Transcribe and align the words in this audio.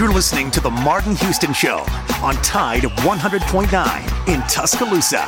You're 0.00 0.14
listening 0.14 0.50
to 0.52 0.60
The 0.62 0.70
Martin 0.70 1.14
Houston 1.16 1.52
Show 1.52 1.84
on 2.22 2.34
Tide 2.36 2.84
100.9 2.84 4.28
in 4.34 4.40
Tuscaloosa. 4.48 5.18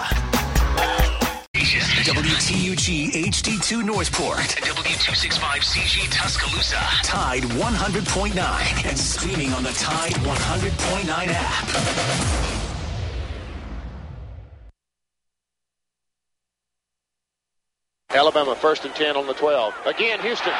WTUG 1.53 3.11
HD2 3.11 3.85
Northport, 3.85 4.39
W265CG 4.39 6.11
Tuscaloosa, 6.11 6.81
Tide 7.05 7.43
100.9, 7.43 8.89
and 8.89 8.99
streaming 8.99 9.53
on 9.53 9.63
the 9.63 9.73
Tide 9.73 10.13
100.9 10.13 11.29
app. 11.29 11.69
Alabama 18.09 18.55
first 18.55 18.87
and 18.87 18.95
10 18.95 19.19
on 19.19 19.27
the 19.27 19.35
12. 19.35 19.75
Again, 19.85 20.19
Houston. 20.21 20.55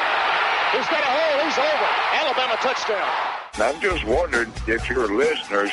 He's 0.73 0.87
got 0.87 1.03
a 1.03 1.05
hole. 1.05 1.45
He's 1.45 1.57
over. 1.59 1.89
Alabama 2.19 2.55
touchdown. 2.61 3.33
I'm 3.55 3.79
just 3.79 4.03
wondering 4.05 4.51
if 4.67 4.89
your 4.89 5.07
listeners 5.07 5.71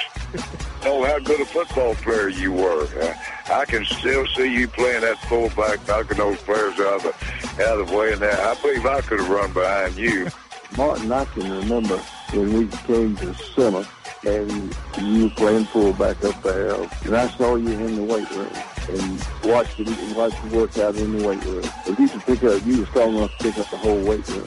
know 0.84 1.04
how 1.04 1.18
good 1.18 1.40
a 1.40 1.46
football 1.46 1.94
player 1.94 2.28
you 2.28 2.52
were. 2.52 2.86
Uh, 3.00 3.14
I 3.50 3.64
can 3.64 3.86
still 3.86 4.26
see 4.36 4.52
you 4.52 4.68
playing 4.68 5.00
that 5.00 5.18
fullback, 5.20 5.88
knocking 5.88 6.18
those 6.18 6.36
players 6.42 6.78
out 6.80 6.96
of 6.96 7.02
the, 7.02 7.64
out 7.64 7.80
of 7.80 7.88
the 7.88 7.96
way. 7.96 8.12
And 8.12 8.20
that, 8.20 8.38
I 8.40 8.60
believe 8.60 8.84
I 8.84 9.00
could 9.00 9.20
have 9.20 9.30
run 9.30 9.52
behind 9.54 9.96
you. 9.96 10.28
Martin, 10.76 11.10
I 11.10 11.24
can 11.24 11.50
remember 11.50 11.96
when 12.32 12.52
we 12.52 12.66
came 12.68 13.16
to 13.16 13.34
summer 13.34 13.86
and 14.26 14.76
you 15.00 15.24
were 15.24 15.30
playing 15.30 15.64
fullback 15.64 16.22
up 16.24 16.42
there, 16.42 16.74
and 16.74 17.16
I 17.16 17.26
saw 17.38 17.56
you 17.56 17.70
in 17.70 17.96
the 17.96 18.02
weight 18.02 18.30
room 18.32 18.52
and 18.90 19.26
watched 19.44 19.78
you 19.78 20.14
watched 20.14 20.44
you 20.44 20.50
work 20.50 20.76
out 20.76 20.94
in 20.96 21.16
the 21.16 21.26
weight 21.26 21.42
room. 21.44 21.64
If 21.86 21.98
you 21.98 22.08
could 22.08 22.20
pick 22.22 22.44
up, 22.44 22.64
you 22.66 22.80
were 22.80 22.86
strong 22.86 23.16
enough 23.16 23.36
to 23.38 23.44
pick 23.44 23.58
up 23.58 23.70
the 23.70 23.78
whole 23.78 24.02
weight 24.04 24.28
room. 24.28 24.46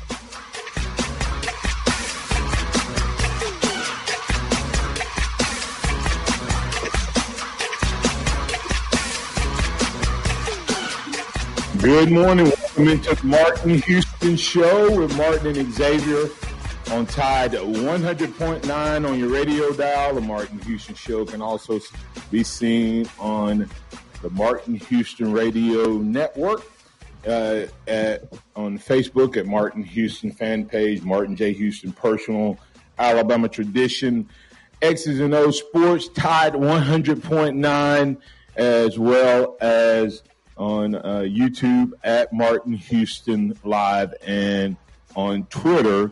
Good 11.81 12.11
morning. 12.11 12.45
Welcome 12.45 12.87
into 12.89 13.15
the 13.15 13.25
Martin 13.25 13.79
Houston 13.79 14.35
Show 14.35 14.99
with 14.99 15.17
Martin 15.17 15.57
and 15.57 15.73
Xavier 15.73 16.29
on 16.91 17.07
Tide 17.07 17.53
100.9 17.53 19.09
on 19.09 19.19
your 19.19 19.29
radio 19.29 19.73
dial. 19.73 20.13
The 20.13 20.21
Martin 20.21 20.59
Houston 20.59 20.93
Show 20.93 21.25
can 21.25 21.41
also 21.41 21.79
be 22.29 22.43
seen 22.43 23.09
on 23.17 23.67
the 24.21 24.29
Martin 24.29 24.75
Houston 24.75 25.31
Radio 25.31 25.93
Network. 25.97 26.71
Uh, 27.25 27.65
at, 27.87 28.31
on 28.55 28.77
Facebook 28.77 29.35
at 29.35 29.47
Martin 29.47 29.81
Houston 29.81 30.31
fan 30.31 30.65
page, 30.65 31.01
Martin 31.01 31.35
J. 31.35 31.51
Houston 31.53 31.91
personal, 31.91 32.59
Alabama 32.99 33.49
tradition, 33.49 34.29
X's 34.83 35.19
and 35.19 35.33
O's 35.33 35.57
sports, 35.57 36.09
Tide 36.09 36.53
100.9, 36.53 38.17
as 38.55 38.99
well 38.99 39.57
as 39.61 40.21
on 40.61 40.93
uh, 40.93 41.25
YouTube 41.25 41.91
at 42.03 42.31
Martin 42.31 42.73
Houston 42.73 43.57
Live 43.63 44.13
and 44.25 44.77
on 45.15 45.45
Twitter 45.47 46.11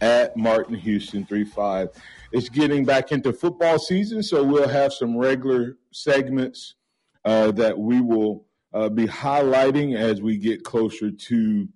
at 0.00 0.36
Martin 0.36 0.74
Houston 0.74 1.24
35. 1.24 1.90
It's 2.32 2.48
getting 2.48 2.84
back 2.84 3.12
into 3.12 3.32
football 3.32 3.78
season, 3.78 4.24
so 4.24 4.42
we'll 4.42 4.66
have 4.66 4.92
some 4.92 5.16
regular 5.16 5.76
segments 5.92 6.74
uh, 7.24 7.52
that 7.52 7.78
we 7.78 8.00
will 8.00 8.44
uh, 8.72 8.88
be 8.88 9.06
highlighting 9.06 9.96
as 9.96 10.20
we 10.20 10.38
get 10.38 10.64
closer 10.64 11.12
to 11.12 11.68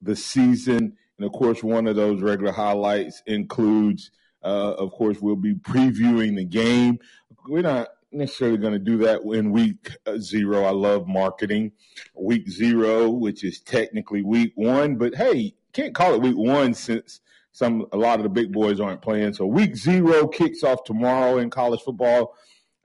the 0.00 0.16
season. 0.16 0.96
And 1.18 1.26
of 1.26 1.32
course, 1.32 1.62
one 1.62 1.86
of 1.86 1.96
those 1.96 2.22
regular 2.22 2.52
highlights 2.52 3.22
includes, 3.26 4.10
uh, 4.42 4.72
of 4.78 4.90
course, 4.92 5.18
we'll 5.20 5.36
be 5.36 5.54
previewing 5.54 6.34
the 6.34 6.46
game. 6.46 6.98
We're 7.46 7.60
not 7.60 7.88
necessarily 8.12 8.58
going 8.58 8.72
to 8.72 8.78
do 8.78 8.98
that 8.98 9.22
in 9.22 9.50
week 9.50 9.96
uh, 10.06 10.18
zero. 10.18 10.64
I 10.64 10.70
love 10.70 11.06
marketing. 11.06 11.72
Week 12.14 12.48
zero, 12.48 13.08
which 13.10 13.44
is 13.44 13.60
technically 13.60 14.22
week 14.22 14.52
one, 14.54 14.96
but 14.96 15.14
hey, 15.14 15.54
can't 15.72 15.94
call 15.94 16.14
it 16.14 16.20
week 16.20 16.36
one 16.36 16.74
since 16.74 17.20
some 17.52 17.86
a 17.92 17.96
lot 17.96 18.18
of 18.18 18.22
the 18.22 18.28
big 18.28 18.52
boys 18.52 18.80
aren't 18.80 19.02
playing. 19.02 19.34
So 19.34 19.46
week 19.46 19.76
zero 19.76 20.26
kicks 20.28 20.62
off 20.62 20.84
tomorrow 20.84 21.38
in 21.38 21.50
college 21.50 21.80
football. 21.80 22.34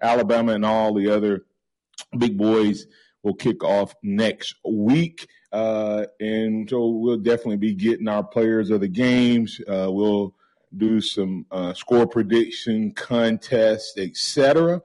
Alabama 0.01 0.53
and 0.53 0.65
all 0.65 0.93
the 0.93 1.09
other 1.09 1.45
big 2.17 2.37
boys 2.37 2.87
will 3.21 3.33
kick 3.33 3.63
off 3.63 3.95
next 4.03 4.55
week. 4.67 5.27
Uh, 5.51 6.05
and 6.19 6.69
so 6.69 6.87
we'll 6.87 7.17
definitely 7.17 7.57
be 7.57 7.73
getting 7.73 8.07
our 8.07 8.23
players 8.23 8.69
of 8.69 8.81
the 8.81 8.87
games. 8.87 9.61
Uh, 9.67 9.87
we'll 9.89 10.33
do 10.75 10.99
some 10.99 11.45
uh, 11.51 11.73
score 11.73 12.07
prediction 12.07 12.91
contests, 12.91 13.97
etc. 13.97 14.81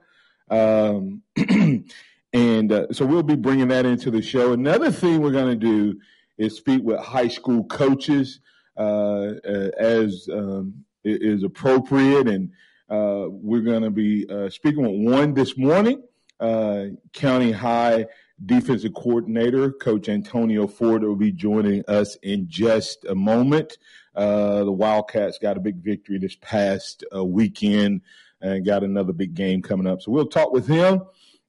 Um, 0.49 1.21
and 2.33 2.71
uh, 2.71 2.87
so 2.91 3.05
we'll 3.05 3.23
be 3.23 3.35
bringing 3.35 3.69
that 3.69 3.85
into 3.85 4.11
the 4.11 4.21
show. 4.21 4.53
Another 4.53 4.91
thing 4.91 5.21
we're 5.21 5.31
going 5.31 5.59
to 5.59 5.65
do 5.65 5.99
is 6.37 6.55
speak 6.55 6.83
with 6.83 6.99
high 6.99 7.27
school 7.27 7.63
coaches 7.65 8.39
uh, 8.77 9.33
uh 9.45 9.69
as 9.77 10.29
um, 10.31 10.85
is 11.03 11.43
appropriate. 11.43 12.27
And 12.27 12.51
uh, 12.89 13.25
we're 13.29 13.61
going 13.61 13.83
to 13.83 13.91
be 13.91 14.27
uh, 14.29 14.49
speaking 14.49 14.83
with 14.83 15.13
one 15.13 15.33
this 15.33 15.57
morning, 15.57 16.01
County 16.39 17.51
High 17.51 18.05
defensive 18.45 18.93
coordinator, 18.93 19.71
Coach 19.71 20.09
Antonio 20.09 20.67
Ford, 20.67 21.03
will 21.03 21.15
be 21.15 21.31
joining 21.31 21.83
us 21.87 22.15
in 22.23 22.47
just 22.47 23.05
a 23.05 23.15
moment. 23.15 23.77
Uh, 24.15 24.63
the 24.63 24.71
Wildcats 24.71 25.37
got 25.37 25.57
a 25.57 25.59
big 25.59 25.77
victory 25.77 26.17
this 26.17 26.35
past 26.41 27.03
uh, 27.15 27.23
weekend 27.23 28.01
and 28.41 28.65
got 28.65 28.83
another 28.83 29.13
big 29.13 29.33
game 29.33 29.61
coming 29.61 29.87
up. 29.87 30.01
So 30.01 30.11
we'll 30.11 30.27
talk 30.27 30.51
with 30.51 30.67
him 30.67 31.01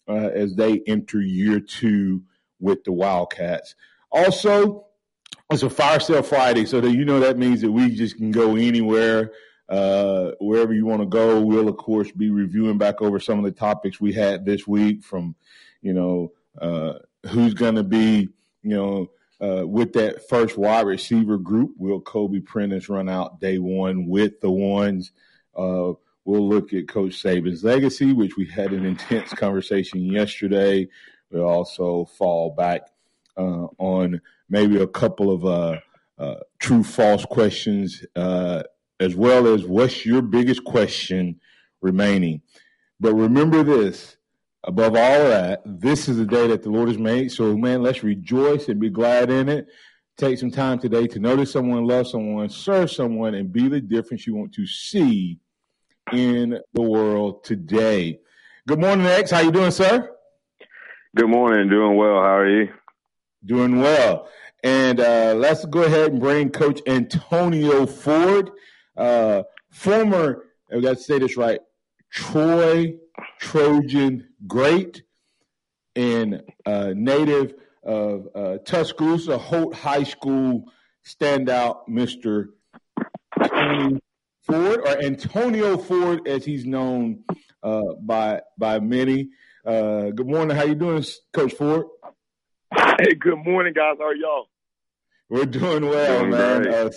uh, 0.09 0.31
as 0.35 0.55
they 0.57 0.81
enter 0.87 1.21
year 1.21 1.61
two 1.61 2.23
with 2.59 2.85
the 2.85 2.93
Wildcats. 2.93 3.75
Also, 4.11 4.87
it's 5.51 5.63
a 5.63 5.71
fire 5.71 6.01
sale 6.01 6.23
Friday, 6.23 6.67
so 6.67 6.81
that 6.81 6.93
you 6.93 7.05
know 7.05 7.21
that 7.21 7.39
means 7.39 7.61
that 7.63 7.73
we 7.73 7.91
just 7.91 8.17
can 8.17 8.31
go 8.31 8.57
anywhere, 8.57 9.33
uh, 9.69 10.33
wherever 10.41 10.73
you 10.73 10.87
want 10.87 11.03
to 11.03 11.07
go. 11.07 11.41
We'll 11.41 11.69
of 11.69 11.77
course 11.77 12.11
be 12.11 12.31
reviewing 12.31 12.79
back 12.79 13.03
over 13.03 13.19
some 13.19 13.39
of 13.39 13.45
the 13.45 13.53
topics 13.53 14.01
we 14.01 14.13
had 14.13 14.45
this 14.45 14.67
week, 14.67 15.03
from 15.03 15.35
you 15.83 15.93
know 15.93 16.33
uh, 16.61 16.95
who's 17.29 17.55
going 17.55 17.77
to 17.77 17.85
be, 17.85 18.29
you 18.63 18.77
know. 18.77 19.11
Uh, 19.43 19.67
with 19.67 19.95
that 19.95 20.29
first 20.29 20.59
wide 20.59 20.85
receiver 20.85 21.39
group, 21.39 21.73
will 21.79 21.99
Kobe 21.99 22.41
Prentice 22.41 22.91
run 22.91 23.09
out 23.09 23.41
day 23.41 23.59
one 23.59 24.07
with 24.07 24.39
the 24.43 24.51
ones? 24.51 25.13
We'll 26.31 26.49
look 26.49 26.73
at 26.73 26.87
Coach 26.87 27.21
Saban's 27.21 27.65
legacy, 27.65 28.13
which 28.13 28.37
we 28.37 28.47
had 28.47 28.73
an 28.73 28.87
intense 28.87 29.35
conversation 29.35 30.05
yesterday. 30.05 30.87
We'll 31.29 31.43
also 31.43 32.05
fall 32.05 32.55
back 32.55 32.83
uh, 33.37 33.67
on 33.79 34.21
maybe 34.49 34.81
a 34.81 34.87
couple 34.87 35.33
of 35.33 35.45
uh, 35.45 35.81
uh, 36.21 36.37
true 36.61 36.85
false 36.85 37.25
questions, 37.25 38.05
uh, 38.15 38.63
as 39.01 39.17
well 39.17 39.53
as 39.53 39.65
what's 39.65 40.07
your 40.07 40.23
biggest 40.23 40.63
question 40.63 41.41
remaining. 41.81 42.43
But 43.01 43.15
remember 43.15 43.65
this 43.65 44.17
above 44.63 44.95
all 44.95 45.25
that, 45.25 45.63
this 45.67 46.09
is 46.09 46.17
the 46.19 46.27
day 46.27 46.47
that 46.47 46.63
the 46.63 46.71
Lord 46.71 46.91
has 46.91 46.99
made. 46.99 47.33
So, 47.33 47.57
man, 47.57 47.83
let's 47.83 48.05
rejoice 48.05 48.69
and 48.69 48.79
be 48.79 48.89
glad 48.89 49.31
in 49.33 49.49
it. 49.49 49.67
Take 50.17 50.39
some 50.39 50.53
time 50.53 50.79
today 50.79 51.09
to 51.09 51.19
notice 51.19 51.51
someone, 51.51 51.89
love 51.89 52.07
someone, 52.07 52.51
serve 52.51 52.89
someone, 52.89 53.35
and 53.35 53.53
be 53.53 53.67
the 53.67 53.81
difference 53.81 54.29
you 54.29 54.37
want 54.37 54.55
to 54.55 54.65
see 54.65 55.41
in 56.13 56.59
the 56.75 56.83
world 56.83 57.45
today. 57.45 58.21
Good 58.67 58.81
morning, 58.81 59.07
X. 59.07 59.31
How 59.31 59.41
you 59.41 59.53
doing, 59.53 59.71
sir? 59.71 60.11
Good 61.17 61.29
morning. 61.29 61.69
Doing 61.69 61.97
well. 61.97 62.23
How 62.23 62.39
are 62.39 62.49
you? 62.49 62.69
Doing 63.45 63.81
well. 63.81 64.29
And 64.63 65.01
uh, 65.01 65.35
let's 65.37 65.65
go 65.65 65.83
ahead 65.83 66.13
and 66.13 66.21
bring 66.21 66.51
Coach 66.51 66.81
Antonio 66.87 67.87
Ford, 67.87 68.51
uh, 68.97 69.45
former, 69.71 70.45
I 70.71 70.81
got 70.81 70.99
to 70.99 71.03
say 71.03 71.19
this 71.19 71.37
right, 71.37 71.61
Troy 72.11 72.95
Trojan 73.41 74.29
great 74.47 75.03
and 75.97 76.43
uh, 76.67 76.93
native 76.95 77.55
of 77.83 78.29
uh, 78.35 78.59
Tuscaloosa, 78.59 79.39
Holt 79.39 79.75
High 79.75 80.03
School 80.03 80.65
standout, 81.05 81.89
Mr. 81.89 82.49
Tony 83.49 83.99
Ford, 84.43 84.81
or 84.81 85.03
Antonio 85.03 85.77
Ford, 85.77 86.27
as 86.27 86.45
he's 86.45 86.65
known 86.65 87.25
uh, 87.63 87.95
by 88.01 88.41
by 88.57 88.81
many. 88.81 89.29
Uh, 89.65 90.11
good 90.11 90.27
morning. 90.27 90.57
How 90.57 90.65
you 90.65 90.75
doing, 90.75 91.05
Coach 91.33 91.53
Ford? 91.55 91.87
Hey, 92.75 93.15
good 93.15 93.39
morning, 93.45 93.75
guys. 93.75 93.97
How 93.99 94.07
are 94.07 94.15
y'all? 94.15 94.47
We're 95.29 95.45
doing 95.45 95.85
well, 95.87 96.21
doing 96.21 96.31
man. 96.31 96.69
Uh, 96.69 96.91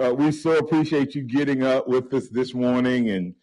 uh, 0.00 0.14
we 0.14 0.32
so 0.32 0.56
appreciate 0.56 1.14
you 1.14 1.22
getting 1.22 1.62
up 1.62 1.86
with 1.86 2.12
us 2.14 2.28
this 2.28 2.54
morning 2.54 3.10
and 3.10 3.34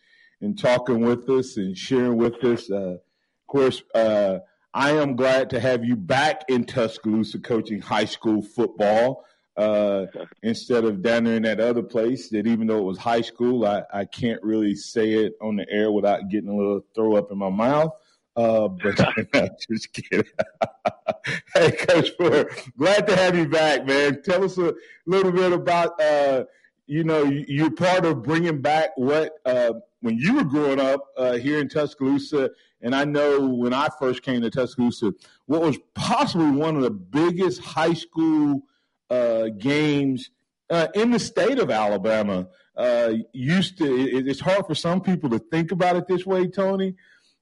and 0.42 0.58
talking 0.58 1.02
with 1.02 1.30
us 1.30 1.58
and 1.58 1.78
sharing 1.78 2.18
with 2.18 2.44
us. 2.44 2.70
Uh, 2.72 2.96
of 2.96 3.48
course, 3.48 3.84
uh, 3.94 4.40
I 4.74 4.92
am 4.92 5.16
glad 5.16 5.52
to 5.52 5.60
have 5.60 5.86
you 5.86 5.96
back 5.96 6.46
in 6.48 6.64
Tuscaloosa 6.64 7.40
coaching 7.40 7.82
high 7.82 8.06
school 8.06 8.42
football 8.42 9.26
uh, 9.60 10.06
instead 10.42 10.86
of 10.86 11.02
down 11.02 11.26
there 11.26 11.36
in 11.36 11.44
that 11.44 11.60
other 11.60 11.84
place 11.84 12.30
that 12.30 12.48
even 12.48 12.66
though 12.66 12.78
it 12.78 12.84
was 12.84 12.98
high 12.98 13.20
school, 13.20 13.66
I, 13.66 13.84
I 13.94 14.06
can't 14.06 14.42
really 14.42 14.74
say 14.74 15.12
it 15.16 15.34
on 15.42 15.58
the 15.58 15.70
air 15.70 15.92
without 15.92 16.30
getting 16.30 16.50
a 16.50 16.56
little 16.56 16.82
throw 16.96 17.18
up 17.18 17.30
in 17.30 17.38
my 17.38 17.50
mouth. 17.50 17.92
Uh, 18.38 18.70
but 18.70 18.96
just 19.70 19.92
kidding. 19.92 20.24
hey, 21.54 21.72
Coach 21.72 22.12
Ford, 22.18 22.50
glad 22.78 23.06
to 23.08 23.16
have 23.18 23.38
you 23.38 23.50
back, 23.50 23.86
man. 23.86 24.22
Tell 24.24 24.46
us 24.46 24.58
a 24.58 24.74
little 25.06 25.34
bit 25.34 25.52
about, 25.52 26.00
uh, 26.02 26.46
you 26.88 27.04
know, 27.04 27.26
you're 27.26 27.72
part 27.72 28.06
of 28.06 28.24
bringing 28.24 28.62
back 28.62 28.92
what 28.96 29.34
uh, 29.46 29.74
when 30.00 30.18
you 30.18 30.36
were 30.36 30.46
growing 30.46 30.80
up 30.80 31.08
uh, 31.18 31.34
here 31.34 31.60
in 31.60 31.68
Tuscaloosa, 31.68 32.50
and 32.82 32.96
I 32.96 33.04
know 33.04 33.46
when 33.46 33.74
I 33.74 33.90
first 34.00 34.24
came 34.24 34.40
to 34.42 34.50
Tuscaloosa, 34.50 35.14
what 35.48 35.62
was 35.62 35.78
possibly 35.96 36.50
one 36.50 36.78
of 36.78 36.84
the 36.84 36.92
biggest 36.92 37.60
high 37.60 37.94
school 37.94 38.64
uh, 39.10 39.50
games 39.58 40.30
uh, 40.70 40.88
in 40.94 41.12
the 41.12 41.20
state 41.20 41.60
of 41.60 41.72
Alabama. 41.72 42.48
Uh, 42.76 43.14
used 43.34 43.78
to, 43.78 43.86
it, 43.86 44.28
it's 44.28 44.40
hard 44.40 44.66
for 44.66 44.76
some 44.76 45.02
people 45.02 45.30
to 45.30 45.40
think 45.40 45.72
about 45.72 45.98
it 45.98 46.08
this 46.08 46.26
way, 46.26 46.48
Tony, 46.48 46.96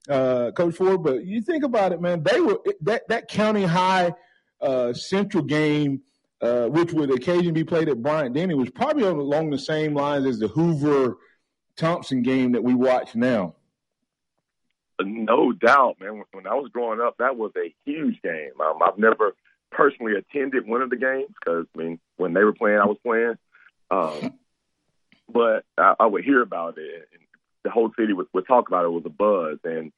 uh, 0.10 0.50
Coach 0.52 0.76
Ford, 0.76 1.04
but 1.04 1.26
you 1.26 1.42
think 1.42 1.64
about 1.64 1.92
it, 1.92 2.02
man. 2.02 2.24
They 2.24 2.42
were 2.42 2.60
that 2.82 3.08
that 3.10 3.28
county 3.28 3.64
high 3.64 4.14
uh, 4.62 4.94
central 4.94 5.44
game. 5.44 6.02
Uh, 6.40 6.68
which 6.68 6.94
would 6.94 7.10
occasionally 7.10 7.52
be 7.52 7.64
played 7.64 7.90
at 7.90 8.00
Bryant 8.00 8.36
Denny, 8.36 8.54
was 8.54 8.70
probably 8.70 9.02
along 9.02 9.50
the 9.50 9.58
same 9.58 9.96
lines 9.96 10.24
as 10.28 10.38
the 10.38 10.48
Hoover 10.48 11.18
Thompson 11.78 12.22
game 12.22 12.52
that 12.52 12.64
we 12.64 12.76
watch 12.76 13.16
now. 13.16 13.56
No 15.02 15.52
doubt, 15.52 15.98
man. 16.00 16.24
When 16.32 16.46
I 16.46 16.54
was 16.54 16.70
growing 16.72 17.00
up, 17.02 17.16
that 17.18 17.38
was 17.38 17.52
a 17.56 17.74
huge 17.86 18.22
game. 18.22 18.52
Um, 18.60 18.80
I've 18.84 18.98
never 18.98 19.36
personally 19.72 20.14
attended 20.14 20.68
one 20.68 20.82
of 20.82 20.90
the 20.90 20.96
games 20.96 21.34
because 21.40 21.66
I 21.76 21.78
mean, 21.78 22.00
when 22.18 22.34
they 22.34 22.44
were 22.44 22.54
playing, 22.54 22.80
I 22.80 22.86
was 22.86 22.98
playing. 23.04 23.38
Um, 23.92 24.34
but 25.30 25.66
I, 25.78 25.96
I 26.00 26.06
would 26.06 26.24
hear 26.24 26.42
about 26.42 26.78
it, 26.78 27.10
and 27.14 27.22
the 27.64 27.70
whole 27.70 27.92
city 27.98 28.14
would, 28.14 28.28
would 28.34 28.48
talk 28.48 28.68
about 28.68 28.86
it. 28.86 28.88
It 28.88 28.92
was 28.92 29.06
a 29.06 29.10
buzz, 29.10 29.60
and 29.64 29.92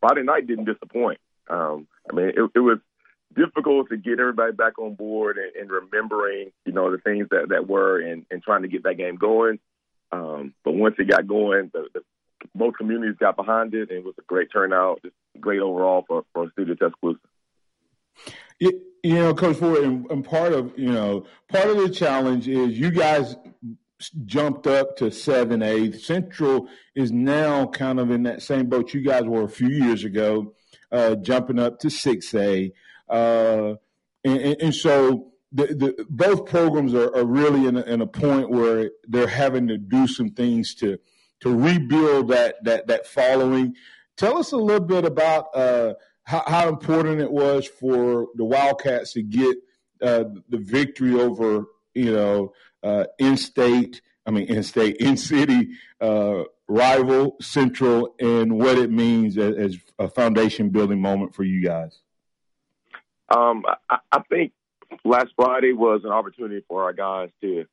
Friday 0.00 0.22
night 0.22 0.46
didn't 0.46 0.66
disappoint. 0.66 1.18
Um, 1.48 1.86
I 2.10 2.14
mean, 2.14 2.28
it, 2.28 2.50
it 2.54 2.60
was 2.60 2.78
difficult 3.34 3.88
to 3.88 3.96
get 3.96 4.20
everybody 4.20 4.52
back 4.52 4.78
on 4.78 4.94
board 4.94 5.38
and, 5.38 5.54
and 5.56 5.70
remembering, 5.70 6.52
you 6.64 6.72
know, 6.72 6.90
the 6.90 6.98
things 6.98 7.28
that 7.30 7.48
that 7.50 7.66
were, 7.66 8.00
and, 8.00 8.26
and 8.30 8.42
trying 8.42 8.62
to 8.62 8.68
get 8.68 8.82
that 8.84 8.98
game 8.98 9.16
going. 9.16 9.58
Um, 10.12 10.54
but 10.64 10.74
once 10.74 10.94
it 10.98 11.08
got 11.08 11.26
going, 11.26 11.70
the, 11.72 11.88
the, 11.92 12.00
both 12.54 12.74
communities 12.76 13.16
got 13.18 13.36
behind 13.36 13.74
it, 13.74 13.90
and 13.90 13.98
it 13.98 14.04
was 14.04 14.14
a 14.18 14.22
great 14.22 14.50
turnout, 14.52 15.02
just 15.02 15.14
great 15.40 15.60
overall 15.60 16.04
for 16.06 16.24
for 16.32 16.44
of 16.44 16.78
Tuscaloosa. 16.78 17.20
You, 18.58 18.80
you 19.02 19.14
know, 19.14 19.34
Coach 19.34 19.56
Ford, 19.56 19.84
and, 19.84 20.10
and 20.10 20.24
part 20.24 20.52
of 20.52 20.76
you 20.78 20.92
know 20.92 21.26
part 21.48 21.68
of 21.68 21.76
the 21.76 21.88
challenge 21.88 22.48
is 22.48 22.78
you 22.78 22.90
guys 22.90 23.36
jumped 24.24 24.66
up 24.66 24.96
to 24.96 25.10
seven 25.10 25.62
A. 25.62 25.92
Central 25.92 26.68
is 26.94 27.10
now 27.10 27.66
kind 27.66 27.98
of 27.98 28.10
in 28.10 28.22
that 28.24 28.42
same 28.42 28.68
boat 28.68 28.94
you 28.94 29.00
guys 29.00 29.24
were 29.24 29.42
a 29.42 29.48
few 29.48 29.68
years 29.68 30.04
ago, 30.04 30.54
uh, 30.92 31.16
jumping 31.16 31.58
up 31.58 31.78
to 31.80 31.90
six 31.90 32.34
A, 32.34 32.72
uh, 33.08 33.74
and, 34.24 34.56
and, 34.60 34.74
so 34.74 35.32
the, 35.52 35.66
the, 35.66 36.06
both 36.10 36.46
programs 36.46 36.94
are, 36.94 37.14
are 37.16 37.24
really 37.24 37.66
in 37.66 37.76
a, 37.76 37.82
in 37.82 38.00
a, 38.00 38.06
point 38.06 38.50
where 38.50 38.90
they're 39.06 39.26
having 39.26 39.68
to 39.68 39.78
do 39.78 40.06
some 40.06 40.30
things 40.30 40.74
to 40.74 40.98
to 41.40 41.54
rebuild 41.54 42.28
that 42.28 42.62
that 42.64 42.86
that 42.88 43.06
following. 43.06 43.74
Tell 44.16 44.36
us 44.36 44.52
a 44.52 44.56
little 44.56 44.86
bit 44.86 45.04
about 45.04 45.54
uh, 45.54 45.94
how, 46.28 46.42
how, 46.46 46.68
important 46.68 47.22
it 47.22 47.32
was 47.32 47.66
for 47.66 48.26
the 48.34 48.44
Wildcats 48.44 49.14
to 49.14 49.22
get 49.22 49.56
uh, 50.02 50.24
the 50.50 50.58
victory 50.58 51.18
over 51.18 51.64
you 51.94 52.12
know 52.12 52.52
uh, 52.82 53.04
in-state, 53.18 54.02
I 54.26 54.30
mean 54.30 54.44
in-state, 54.44 54.96
in-city 55.00 55.70
uh, 56.02 56.42
rival 56.68 57.36
Central, 57.40 58.14
and 58.20 58.58
what 58.58 58.76
it 58.76 58.90
means 58.90 59.38
as, 59.38 59.56
as, 59.56 59.76
a 59.98 60.08
foundation 60.08 60.68
building 60.68 61.00
moment 61.00 61.34
for 61.34 61.44
you 61.44 61.64
guys. 61.64 61.98
Um, 63.34 63.64
I, 63.88 63.98
I 64.12 64.20
think 64.28 64.52
last 65.04 65.30
Friday 65.34 65.72
was 65.72 66.02
an 66.04 66.10
opportunity 66.10 66.62
for 66.68 66.84
our 66.84 66.92
guys 66.92 67.30
to 67.40 67.64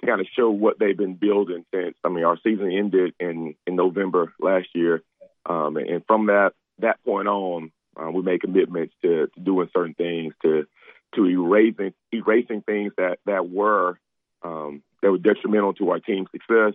to 0.00 0.06
kind 0.06 0.20
of 0.20 0.26
show 0.36 0.50
what 0.50 0.80
they've 0.80 0.98
been 0.98 1.14
building 1.14 1.64
since. 1.72 1.94
I 2.02 2.08
mean, 2.08 2.24
our 2.24 2.38
season 2.42 2.72
ended 2.72 3.14
in 3.20 3.54
in 3.68 3.76
November 3.76 4.32
last 4.40 4.66
year, 4.74 5.00
um, 5.46 5.76
and 5.76 6.04
from 6.08 6.26
that 6.26 6.54
that 6.80 6.98
point 7.04 7.28
on, 7.28 7.70
uh, 8.00 8.10
we 8.10 8.22
made 8.22 8.40
commitments 8.40 8.94
to, 9.02 9.28
to 9.28 9.40
doing 9.40 9.68
certain 9.74 9.94
things 9.94 10.34
to 10.42 10.66
to 11.14 11.26
erasing 11.26 11.94
erasing 12.12 12.62
things 12.62 12.92
that 12.96 13.18
that 13.26 13.48
were 13.48 13.98
um, 14.42 14.82
that 15.02 15.10
were 15.10 15.18
detrimental 15.18 15.74
to 15.74 15.90
our 15.90 16.00
team's 16.00 16.28
success, 16.32 16.74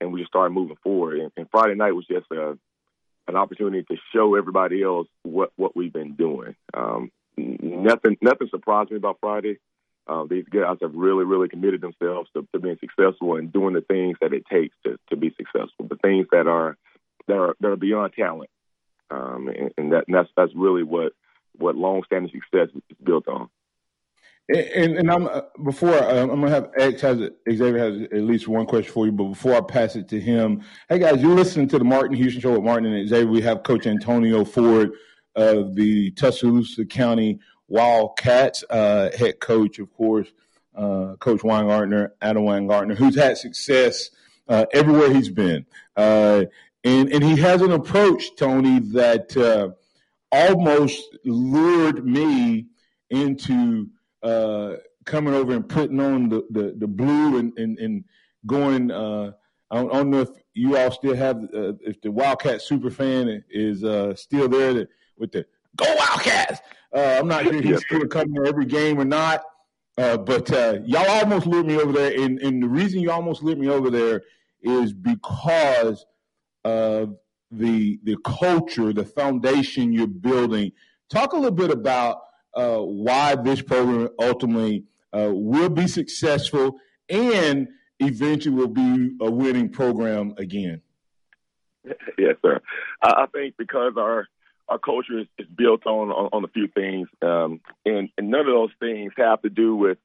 and 0.00 0.12
we 0.12 0.20
just 0.20 0.30
started 0.30 0.54
moving 0.54 0.76
forward. 0.82 1.20
And, 1.20 1.32
and 1.36 1.48
Friday 1.50 1.74
night 1.74 1.92
was 1.92 2.06
just 2.06 2.26
a 2.32 2.58
an 3.28 3.36
opportunity 3.36 3.82
to 3.82 3.96
show 4.14 4.34
everybody 4.34 4.82
else 4.82 5.08
what 5.22 5.52
what 5.56 5.76
we've 5.76 5.92
been 5.92 6.14
doing. 6.14 6.54
Um, 6.74 7.10
nothing 7.36 8.16
nothing 8.20 8.48
surprised 8.50 8.90
me 8.90 8.96
about 8.96 9.18
Friday. 9.20 9.58
Uh, 10.08 10.24
these 10.30 10.44
guys 10.48 10.76
have 10.80 10.94
really, 10.94 11.24
really 11.24 11.48
committed 11.48 11.80
themselves 11.80 12.30
to, 12.32 12.46
to, 12.52 12.60
being 12.60 12.78
successful 12.78 13.34
and 13.34 13.52
doing 13.52 13.74
the 13.74 13.80
things 13.80 14.16
that 14.20 14.32
it 14.32 14.44
takes 14.46 14.76
to, 14.84 14.96
to 15.10 15.16
be 15.16 15.34
successful. 15.36 15.88
The 15.88 15.96
things 15.96 16.28
that 16.30 16.46
are 16.46 16.76
that 17.26 17.36
are 17.36 17.56
that 17.60 17.68
are 17.68 17.76
beyond 17.76 18.12
talent, 18.12 18.48
um, 19.10 19.48
and, 19.48 19.70
and, 19.78 19.92
that, 19.92 20.04
and 20.06 20.14
that's 20.14 20.28
that's 20.36 20.52
really 20.54 20.82
what 20.82 21.12
what 21.58 21.74
long-standing 21.74 22.30
success 22.30 22.68
is 22.74 22.96
built 23.02 23.26
on. 23.28 23.48
And, 24.48 24.96
and 24.96 25.10
I'm 25.10 25.26
uh, 25.26 25.40
before 25.64 25.94
uh, 25.94 26.22
I'm 26.22 26.28
gonna 26.28 26.50
have 26.50 26.70
X 26.78 27.00
has 27.00 27.18
Xavier 27.48 27.78
has 27.78 28.02
at 28.12 28.22
least 28.22 28.46
one 28.46 28.66
question 28.66 28.92
for 28.92 29.06
you, 29.06 29.12
but 29.12 29.24
before 29.24 29.54
I 29.54 29.60
pass 29.60 29.96
it 29.96 30.08
to 30.08 30.20
him, 30.20 30.62
hey 30.88 31.00
guys, 31.00 31.20
you're 31.20 31.34
listening 31.34 31.66
to 31.68 31.78
the 31.78 31.84
Martin 31.84 32.16
Houston 32.16 32.40
Show 32.40 32.52
with 32.52 32.62
Martin 32.62 32.92
and 32.92 33.08
Xavier. 33.08 33.30
We 33.30 33.40
have 33.42 33.64
Coach 33.64 33.86
Antonio 33.86 34.44
Ford 34.44 34.92
of 35.34 35.74
the 35.74 36.12
Tuscaloosa 36.12 36.84
County 36.86 37.40
Wildcats, 37.68 38.62
uh, 38.70 39.10
head 39.18 39.40
coach, 39.40 39.80
of 39.80 39.92
course, 39.92 40.28
uh, 40.76 41.16
Coach 41.18 41.40
Weingartner, 41.40 42.10
Adam 42.22 42.44
Weingartner, 42.44 42.96
who's 42.96 43.16
had 43.16 43.36
success 43.36 44.10
uh, 44.48 44.66
everywhere 44.72 45.12
he's 45.12 45.28
been. 45.28 45.66
Uh, 46.86 46.88
and, 46.88 47.12
and 47.12 47.24
he 47.24 47.36
has 47.36 47.62
an 47.62 47.72
approach, 47.72 48.36
Tony, 48.36 48.80
that 48.80 49.36
uh, 49.36 49.70
almost 50.32 51.16
lured 51.24 52.04
me 52.04 52.66
into 53.10 53.88
uh, 54.22 54.74
coming 55.04 55.34
over 55.34 55.52
and 55.52 55.68
putting 55.68 56.00
on 56.00 56.28
the, 56.28 56.46
the, 56.50 56.74
the 56.78 56.86
blue 56.86 57.38
and, 57.38 57.52
and, 57.58 57.78
and 57.78 58.04
going. 58.46 58.90
I 58.90 59.74
don't, 59.74 59.92
I, 59.92 59.96
don't, 59.96 60.10
know 60.10 60.20
if 60.20 60.30
you 60.54 60.76
all 60.76 60.92
still 60.92 61.16
have, 61.16 61.38
if 61.52 62.00
the 62.00 62.10
Wildcat 62.10 62.62
super 62.62 62.90
fan 62.90 63.42
is 63.50 63.78
still 64.18 64.48
there 64.48 64.86
with 65.18 65.32
the 65.32 65.44
Go 65.76 65.84
Wildcats. 65.94 66.60
Uh, 66.94 67.16
I'm 67.18 67.28
not 67.28 67.44
sure 67.44 67.60
he's 67.60 67.80
still 67.84 68.06
coming 68.06 68.34
to 68.36 68.48
every 68.48 68.64
game 68.64 68.98
or 68.98 69.04
not. 69.04 69.42
Uh, 69.98 70.16
but 70.16 70.50
uh, 70.52 70.78
y'all 70.84 71.08
almost 71.08 71.46
lured 71.46 71.66
me 71.66 71.76
over 71.76 71.90
there, 71.90 72.12
and, 72.20 72.38
and 72.40 72.62
the 72.62 72.68
reason 72.68 73.00
you 73.00 73.10
almost 73.10 73.42
lured 73.42 73.58
me 73.58 73.68
over 73.68 73.88
there 73.88 74.22
is 74.62 74.92
because 74.92 76.04
of 76.66 77.16
the 77.52 78.00
the 78.02 78.16
culture, 78.24 78.92
the 78.92 79.04
foundation 79.04 79.92
you're 79.92 80.08
building. 80.08 80.72
Talk 81.08 81.32
a 81.32 81.36
little 81.36 81.52
bit 81.52 81.70
about 81.70 82.22
uh, 82.54 82.78
why 82.78 83.36
this 83.36 83.62
program 83.62 84.08
ultimately 84.18 84.84
uh, 85.12 85.30
will 85.32 85.68
be 85.68 85.86
successful 85.86 86.78
and 87.08 87.68
eventually 88.00 88.54
will 88.54 88.66
be 88.66 89.12
a 89.20 89.30
winning 89.30 89.70
program 89.70 90.34
again. 90.38 90.82
Yes, 92.18 92.34
sir. 92.42 92.60
I 93.00 93.26
think 93.32 93.54
because 93.56 93.92
our 93.96 94.26
our 94.68 94.78
culture 94.78 95.20
is, 95.20 95.26
is 95.38 95.46
built 95.46 95.86
on, 95.86 96.10
on, 96.10 96.30
on 96.32 96.44
a 96.44 96.48
few 96.48 96.66
things, 96.66 97.06
um, 97.22 97.60
and, 97.84 98.08
and 98.18 98.28
none 98.28 98.40
of 98.40 98.46
those 98.46 98.72
things 98.80 99.12
have 99.16 99.40
to 99.42 99.48
do 99.48 99.76
with 99.76 99.98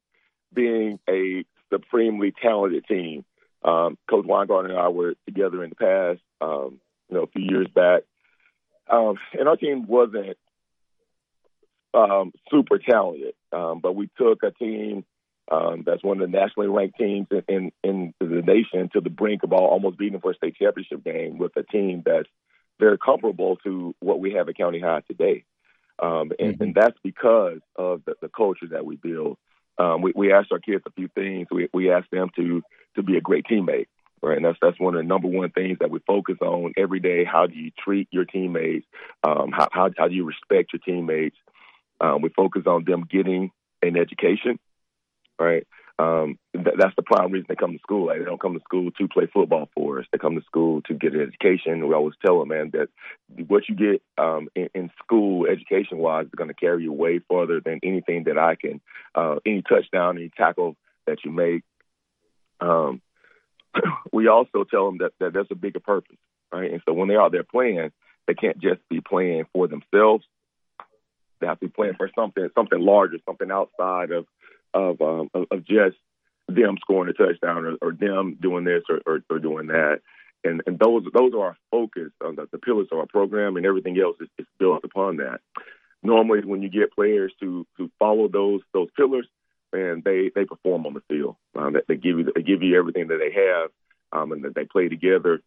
being 0.54 1.00
a 1.10 1.44
supremely 1.74 2.32
talented 2.40 2.86
team. 2.86 3.26
Um, 3.64 3.98
Coach 4.08 4.26
Weingarten 4.28 4.70
and 4.70 4.80
I 4.80 4.90
were 4.90 5.16
together 5.26 5.64
in 5.64 5.72
the 5.72 5.76
past, 5.76 6.22
um, 6.42 6.80
you 7.10 7.18
know, 7.18 7.24
a 7.24 7.28
few 7.28 7.44
years 7.44 7.68
back, 7.74 8.04
um, 8.90 9.16
and 9.38 9.48
our 9.48 9.58
team 9.58 9.86
wasn't 9.88 10.38
um, 11.94 12.34
super 12.50 12.78
talented, 12.80 13.34
um, 13.52 13.80
but 13.80 13.96
we 13.96 14.10
took 14.18 14.44
a 14.44 14.52
team 14.52 15.06
Um, 15.52 15.84
that's 15.86 16.04
one 16.04 16.22
of 16.22 16.32
the 16.32 16.38
nationally 16.38 16.70
ranked 16.70 16.98
teams 16.98 17.28
in, 17.30 17.72
in, 17.84 18.14
in 18.22 18.30
the 18.30 18.42
nation 18.42 18.90
to 18.94 19.02
the 19.02 19.10
brink 19.10 19.44
of 19.44 19.52
all, 19.52 19.68
almost 19.68 19.98
beating 19.98 20.22
for 20.22 20.32
a 20.32 20.36
state 20.36 20.56
championship 20.56 21.04
game 21.04 21.38
with 21.38 21.52
a 21.58 21.64
team 21.64 22.04
that's 22.06 22.30
very 22.80 22.98
comparable 22.98 23.58
to 23.66 23.94
what 24.00 24.22
we 24.22 24.34
have 24.34 24.48
at 24.48 24.56
County 24.56 24.80
High 24.80 25.02
today. 25.10 25.44
Um, 26.02 26.32
and, 26.40 26.54
mm-hmm. 26.54 26.64
and, 26.64 26.76
that's 26.76 26.98
because 27.04 27.60
of 27.76 28.02
the, 28.06 28.16
the, 28.22 28.30
culture 28.30 28.68
that 28.72 28.86
we 28.86 28.96
build. 28.96 29.38
Um, 29.78 30.02
we, 30.02 30.14
we 30.16 30.32
asked 30.32 30.52
our 30.52 30.60
kids 30.60 30.84
a 30.88 30.92
few 30.92 31.10
things. 31.10 31.48
We, 31.52 31.68
we 31.74 31.92
asked 31.92 32.12
them 32.12 32.30
to 32.38 32.64
to 32.96 33.04
be 33.04 33.18
a 33.18 33.22
great 33.22 33.46
teammate, 33.46 33.88
right? 34.22 34.38
And 34.38 34.46
that's 34.46 34.58
that's 34.62 34.80
one 34.80 34.96
of 34.96 35.02
the 35.02 35.08
number 35.08 35.28
one 35.28 35.52
things 35.52 35.80
that 35.80 35.92
we 35.92 36.00
focus 36.06 36.38
on 36.42 36.74
every 36.78 37.00
day. 37.00 37.24
How 37.24 37.48
do 37.48 37.56
you 37.56 37.72
treat 37.84 38.08
your 38.12 38.26
teammates? 38.26 38.86
Um, 39.24 39.52
how, 39.52 39.68
how, 39.72 39.90
how 39.98 40.08
do 40.08 40.16
you 40.16 40.26
respect 40.26 40.74
your 40.74 40.80
teammates? 40.80 41.38
Um, 42.00 42.22
we 42.22 42.30
focus 42.30 42.64
on 42.66 42.84
them 42.86 43.08
getting 43.10 43.52
an 43.82 43.98
education, 43.98 44.60
right? 45.40 45.68
Um, 46.00 46.40
th- 46.54 46.78
that's 46.80 46.96
the 46.96 47.04
prime 47.04 47.32
reason 47.32 47.46
they 47.48 47.56
come 47.56 47.74
to 47.74 47.80
school. 47.80 48.08
Like, 48.08 48.20
they 48.20 48.26
don't 48.26 48.42
come 48.42 48.56
to 48.56 48.64
school 48.64 48.90
to 48.90 49.08
play 49.08 49.28
football 49.32 49.70
for 49.76 50.00
us. 50.00 50.08
They 50.12 50.18
come 50.18 50.36
to 50.36 50.46
school 50.46 50.82
to 50.84 50.96
get 50.96 51.14
an 51.14 51.22
education. 51.22 51.88
We 51.88 51.94
always 51.94 52.16
tell 52.26 52.40
them, 52.40 52.50
man, 52.50 52.72
that 52.74 52.88
what 53.48 53.70
you 53.70 53.76
get 53.76 54.02
um, 54.18 54.50
in, 54.56 54.70
in 54.74 54.90
school, 55.04 55.46
education 55.46 56.00
wise, 56.00 56.26
is 56.26 56.32
going 56.36 56.48
to 56.48 56.56
carry 56.56 56.84
you 56.84 56.92
way 56.92 57.20
farther 57.20 57.62
than 57.64 57.80
anything 57.84 58.24
that 58.24 58.38
I 58.38 58.56
can, 58.56 58.82
uh, 59.14 59.36
any 59.46 59.62
touchdown, 59.62 60.18
any 60.18 60.32
tackle 60.36 60.76
that 61.06 61.24
you 61.24 61.32
make. 61.32 61.62
Um, 62.60 63.02
we 64.12 64.28
also 64.28 64.64
tell 64.64 64.86
them 64.86 65.00
that, 65.00 65.14
that 65.20 65.34
there's 65.34 65.48
a 65.52 65.56
bigger 65.56 65.80
purpose, 65.80 66.18
right? 66.52 66.72
And 66.72 66.82
so 66.86 66.94
when 66.94 67.08
they're 67.08 67.22
out 67.22 67.32
there 67.32 67.44
playing, 67.44 67.92
they 68.28 68.34
can't 68.34 68.60
just 68.60 68.82
be 68.90 69.02
playing 69.02 69.46
for 69.54 69.68
themselves. 69.68 70.26
They 71.40 71.48
have 71.48 71.60
to 71.60 71.68
be 71.68 71.72
playing 71.72 71.96
for 71.96 72.10
something, 72.16 72.48
something 72.56 72.80
larger, 72.80 73.18
something 73.26 73.52
outside 73.52 74.12
of 74.12 74.26
of 74.74 75.02
um, 75.02 75.30
of, 75.34 75.66
just 75.66 75.98
them 76.48 76.78
scoring 76.80 77.10
a 77.10 77.14
touchdown 77.14 77.66
or, 77.66 77.76
or 77.82 77.92
them 77.92 78.38
doing 78.40 78.64
this 78.64 78.84
or, 78.90 79.02
or, 79.06 79.22
or, 79.30 79.40
doing 79.40 79.68
that. 79.68 80.00
And 80.44 80.62
and 80.66 80.80
those 80.80 81.04
those 81.14 81.34
are 81.34 81.48
our 81.48 81.58
focus, 81.72 82.12
uh, 82.24 82.32
the, 82.32 82.48
the 82.52 82.58
pillars 82.58 82.88
of 82.92 83.00
our 83.00 83.06
program, 83.06 83.58
and 83.58 83.66
everything 83.66 84.00
else 84.00 84.16
is, 84.22 84.30
is 84.38 84.46
built 84.60 84.84
upon 84.84 85.18
that. 85.18 85.42
Normally, 86.04 86.42
when 86.46 86.62
you 86.62 86.70
get 86.70 86.94
players 86.94 87.34
to 87.42 87.66
to 87.78 87.92
follow 88.00 88.28
those 88.28 88.62
those 88.74 88.88
pillars, 88.96 89.28
and 89.74 90.04
they 90.04 90.32
they 90.34 90.46
perform 90.46 90.86
on 90.86 90.94
the 90.94 91.02
field. 91.10 91.36
Um, 91.56 91.74
they, 91.74 91.82
they 91.88 91.96
give 91.96 92.20
you 92.20 92.32
they 92.34 92.42
give 92.42 92.62
you 92.62 92.78
everything 92.78 93.08
that 93.08 93.20
they 93.20 93.34
have, 93.34 93.70
um, 94.12 94.32
and 94.32 94.44
that 94.44 94.56
they 94.56 94.66
play 94.66 94.90
together. 94.90 95.42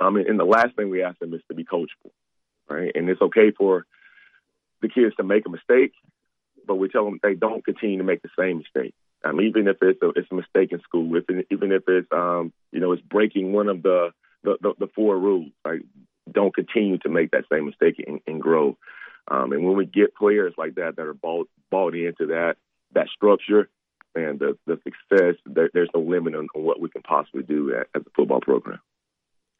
I 0.00 0.10
mean, 0.10 0.26
and 0.28 0.38
the 0.38 0.44
last 0.44 0.76
thing 0.76 0.90
we 0.90 1.02
ask 1.02 1.18
them 1.18 1.34
is 1.34 1.42
to 1.48 1.54
be 1.54 1.64
coachable, 1.64 2.12
right? 2.68 2.92
And 2.94 3.08
it's 3.08 3.20
okay 3.20 3.50
for 3.50 3.86
the 4.80 4.88
kids 4.88 5.14
to 5.16 5.22
make 5.22 5.46
a 5.46 5.50
mistake, 5.50 5.92
but 6.66 6.76
we 6.76 6.88
tell 6.88 7.04
them 7.04 7.20
they 7.22 7.34
don't 7.34 7.64
continue 7.64 7.98
to 7.98 8.04
make 8.04 8.22
the 8.22 8.30
same 8.38 8.58
mistake. 8.58 8.94
Um, 9.24 9.40
even 9.40 9.68
if 9.68 9.76
it's 9.82 10.00
a, 10.02 10.08
it's 10.10 10.30
a 10.30 10.34
mistake 10.34 10.72
in 10.72 10.80
school, 10.80 11.14
if 11.16 11.24
even 11.50 11.72
if 11.72 11.82
it's 11.88 12.08
um, 12.12 12.52
you 12.72 12.80
know 12.80 12.92
it's 12.92 13.02
breaking 13.02 13.52
one 13.52 13.68
of 13.68 13.82
the 13.82 14.10
the, 14.42 14.56
the, 14.60 14.72
the 14.78 14.90
four 14.94 15.18
rules, 15.18 15.50
like 15.64 15.82
don't 16.30 16.54
continue 16.54 16.98
to 16.98 17.08
make 17.08 17.32
that 17.32 17.44
same 17.52 17.66
mistake 17.66 18.02
and, 18.06 18.20
and 18.26 18.40
grow. 18.40 18.78
Um, 19.28 19.52
and 19.52 19.64
when 19.64 19.76
we 19.76 19.84
get 19.84 20.14
players 20.14 20.54
like 20.56 20.76
that 20.76 20.96
that 20.96 21.06
are 21.06 21.14
bought 21.14 21.48
bought 21.70 21.94
into 21.94 22.26
that 22.26 22.56
that 22.94 23.08
structure 23.08 23.68
and 24.14 24.38
the 24.38 24.58
the 24.66 24.78
success, 24.82 25.36
there, 25.46 25.70
there's 25.72 25.90
no 25.94 26.00
limit 26.00 26.34
on, 26.34 26.48
on, 26.54 26.64
what 26.64 26.80
we 26.80 26.88
can 26.88 27.02
possibly 27.02 27.42
do 27.42 27.74
at, 27.74 27.86
at 27.94 28.04
the 28.04 28.10
football 28.16 28.40
program. 28.40 28.80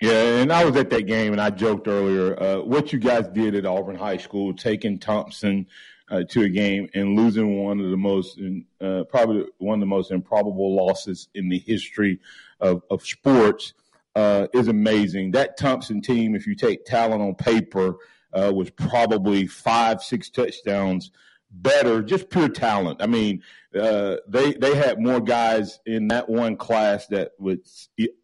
Yeah, 0.01 0.39
and 0.41 0.53
I 0.53 0.65
was 0.65 0.77
at 0.77 0.91
that 0.91 1.03
game, 1.03 1.33
and 1.33 1.41
I 1.41 1.51
joked 1.51 1.87
earlier 1.87 2.41
uh, 2.41 2.61
what 2.61 2.93
you 2.93 2.99
guys 2.99 3.29
did 3.29 3.55
at 3.55 3.67
Auburn 3.67 3.97
High 3.97 4.17
School, 4.17 4.55
taking 4.55 4.99
Thompson 4.99 5.67
uh, 6.11 6.23
to 6.31 6.43
a 6.43 6.49
game 6.49 6.89
and 6.95 7.17
losing 7.17 7.63
one 7.63 7.81
of 7.81 7.91
the 7.91 7.97
most, 7.97 8.41
uh, 8.81 9.05
probably 9.05 9.45
one 9.59 9.75
of 9.75 9.81
the 9.81 9.87
most 9.87 10.11
improbable 10.11 10.75
losses 10.75 11.29
in 11.35 11.49
the 11.49 11.59
history 11.59 12.19
of, 12.61 12.83
of 12.91 13.05
sports, 13.05 13.75
uh, 14.17 14.49
is 14.55 14.69
amazing. 14.69 15.33
That 15.33 15.57
Thompson 15.57 16.01
team, 16.01 16.35
if 16.35 16.47
you 16.47 16.55
take 16.55 16.85
talent 16.85 17.23
on 17.23 17.35
paper, 17.35 17.97
uh, 18.33 18.51
was 18.55 18.71
probably 18.71 19.47
five, 19.47 20.03
six 20.03 20.31
touchdowns 20.31 21.11
better, 21.51 22.03
just 22.03 22.31
pure 22.31 22.49
talent. 22.49 23.03
I 23.03 23.07
mean, 23.07 23.43
uh, 23.79 24.17
they 24.29 24.53
they 24.55 24.75
had 24.75 25.01
more 25.01 25.21
guys 25.21 25.81
in 25.87 26.09
that 26.09 26.29
one 26.29 26.57
class 26.57 27.07
that 27.09 27.33
would 27.39 27.61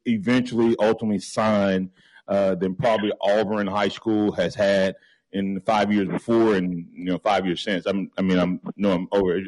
eventually, 0.04 0.76
ultimately 0.80 1.18
sign 1.18 1.90
uh, 2.28 2.54
than 2.54 2.74
probably 2.74 3.12
Auburn 3.20 3.66
High 3.66 3.88
School 3.88 4.32
has 4.32 4.54
had 4.54 4.96
in 5.32 5.54
the 5.54 5.60
five 5.60 5.92
years 5.92 6.08
before 6.08 6.54
and 6.54 6.86
you 6.92 7.04
know 7.04 7.18
five 7.18 7.46
years 7.46 7.62
since. 7.62 7.86
I'm, 7.86 8.10
I 8.16 8.22
mean, 8.22 8.38
I'm 8.38 8.60
no, 8.76 8.92
I'm 8.92 9.08
over 9.12 9.40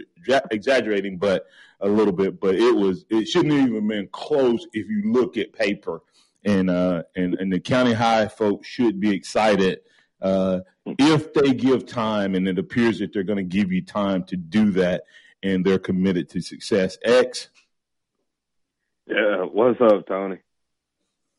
exaggerating, 0.51 1.19
but 1.19 1.47
a 1.81 1.89
little 1.89 2.13
bit. 2.13 2.41
But 2.41 2.57
it 2.57 2.75
was 2.75 3.05
it 3.11 3.27
shouldn't 3.27 3.55
have 3.55 3.69
even 3.69 3.89
been 3.89 4.09
close 4.13 4.67
if 4.73 4.89
you 4.89 5.13
look 5.13 5.37
at 5.37 5.53
paper. 5.53 6.03
And 6.45 6.71
uh, 6.71 7.03
and 7.17 7.35
and 7.35 7.53
the 7.53 7.59
county 7.59 7.93
high 7.93 8.29
folks 8.29 8.69
should 8.69 9.01
be 9.01 9.11
excited 9.11 9.81
uh, 10.21 10.61
if 10.85 11.33
they 11.33 11.55
give 11.55 11.87
time, 11.87 12.35
and 12.35 12.49
it 12.49 12.59
appears 12.59 12.99
that 12.99 13.13
they're 13.13 13.23
going 13.23 13.39
to 13.39 13.43
give 13.43 13.73
you 13.73 13.83
time 13.83 14.25
to 14.25 14.37
do 14.37 14.71
that, 14.73 15.05
and 15.43 15.65
they're 15.65 15.79
committed 15.79 16.29
to 16.31 16.41
success. 16.41 16.99
X. 17.05 17.49
Yeah, 19.07 19.45
what's 19.45 19.81
up, 19.81 20.07
Tony? 20.07 20.39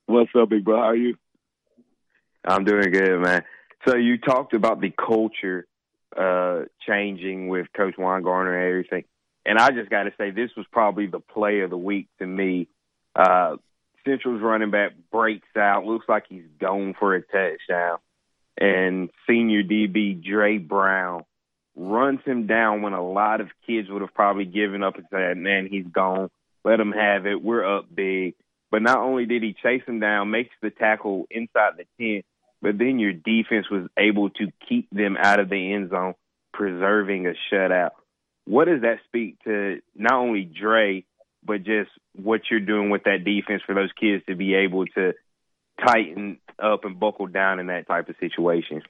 What's 0.06 0.32
up, 0.36 0.50
big 0.50 0.66
bro? 0.66 0.78
How 0.78 0.84
are 0.90 0.96
you? 0.96 1.16
I'm 2.46 2.64
doing 2.64 2.92
good, 2.92 3.20
man. 3.20 3.44
So 3.88 3.96
you 3.96 4.18
talked 4.18 4.54
about 4.54 4.82
the 4.82 4.92
culture 4.92 5.68
uh, 6.18 6.62
changing 6.88 7.48
with 7.48 7.68
Coach 7.76 7.96
Weingartner 7.98 8.56
and 8.56 8.70
everything, 8.70 9.04
and 9.46 9.60
I 9.60 9.70
just 9.72 9.90
got 9.90 10.04
to 10.04 10.14
say 10.18 10.32
this 10.32 10.52
was 10.58 10.66
probably 10.72 11.08
the 11.08 11.20
play 11.20 11.62
of 11.62 11.70
the 11.70 11.78
week 11.78 12.08
to 12.20 12.26
me. 12.26 12.68
Uh, 13.16 13.58
Central's 14.06 14.42
running 14.42 14.72
back 14.72 14.94
breaks 15.12 15.48
out, 15.58 15.86
looks 15.86 16.08
like 16.08 16.24
he's 16.30 16.46
going 16.60 16.96
for 17.00 17.16
a 17.16 17.22
touchdown, 17.22 17.98
and 18.60 19.10
senior 19.28 19.64
DB 19.64 20.22
Dre 20.24 20.58
Brown 20.58 21.24
runs 21.76 22.20
him 22.26 22.46
down 22.46 22.82
when 22.82 22.94
a 22.94 23.08
lot 23.08 23.40
of 23.42 23.48
kids 23.66 23.90
would 23.90 24.02
have 24.02 24.14
probably 24.14 24.46
given 24.46 24.84
up 24.84 24.98
and 24.98 25.06
said, 25.10 25.38
"Man, 25.38 25.68
he's 25.68 25.88
gone. 25.88 26.30
Let 26.66 26.80
him 26.80 26.92
have 26.92 27.26
it. 27.26 27.42
We're 27.42 27.66
up 27.66 27.86
big." 27.94 28.36
But 28.70 28.82
not 28.82 28.98
only 28.98 29.26
did 29.26 29.42
he 29.42 29.54
chase 29.54 29.84
him 29.86 30.00
down, 30.00 30.30
makes 30.30 30.54
the 30.62 30.70
tackle 30.70 31.26
inside 31.32 31.78
the 31.78 31.86
ten, 31.98 32.24
but 32.62 32.78
then 32.78 33.00
your 33.00 33.14
defense 33.14 33.70
was 33.70 33.88
able 33.98 34.30
to 34.32 34.52
keep 34.68 34.88
them 34.92 35.18
out 35.18 35.40
of 35.40 35.50
the 35.50 35.74
end 35.74 35.90
zone, 35.90 36.14
preserving 36.54 37.28
a 37.28 37.34
shutout. 37.50 37.92
What 38.46 38.66
does 38.66 38.82
that 38.82 39.00
speak 39.06 39.42
to 39.46 39.82
not 39.96 40.14
only 40.14 40.44
Dre, 40.44 41.06
but 41.44 41.64
just 41.64 41.92
what 42.16 42.42
you're 42.52 42.60
doing 42.60 42.90
with 42.90 43.04
that 43.06 43.24
defense 43.24 43.62
for 43.66 43.74
those 43.74 43.92
kids 43.94 44.24
to 44.28 44.36
be 44.36 44.56
able 44.56 44.86
to 44.88 45.14
tighten 45.86 46.40
up 46.62 46.86
and 46.86 47.00
buckle 47.00 47.28
down 47.28 47.60
in 47.60 47.68
that 47.68 47.88
type 47.88 48.10
of 48.10 48.16
situation? 48.20 48.82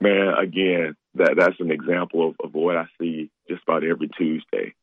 Man, 0.00 0.34
again, 0.38 0.96
that 1.14 1.34
that's 1.36 1.60
an 1.60 1.70
example 1.70 2.30
of, 2.30 2.34
of 2.44 2.54
what 2.54 2.76
I 2.76 2.86
see 3.00 3.30
just 3.48 3.62
about 3.62 3.84
every 3.84 4.08
Tuesday. 4.08 4.74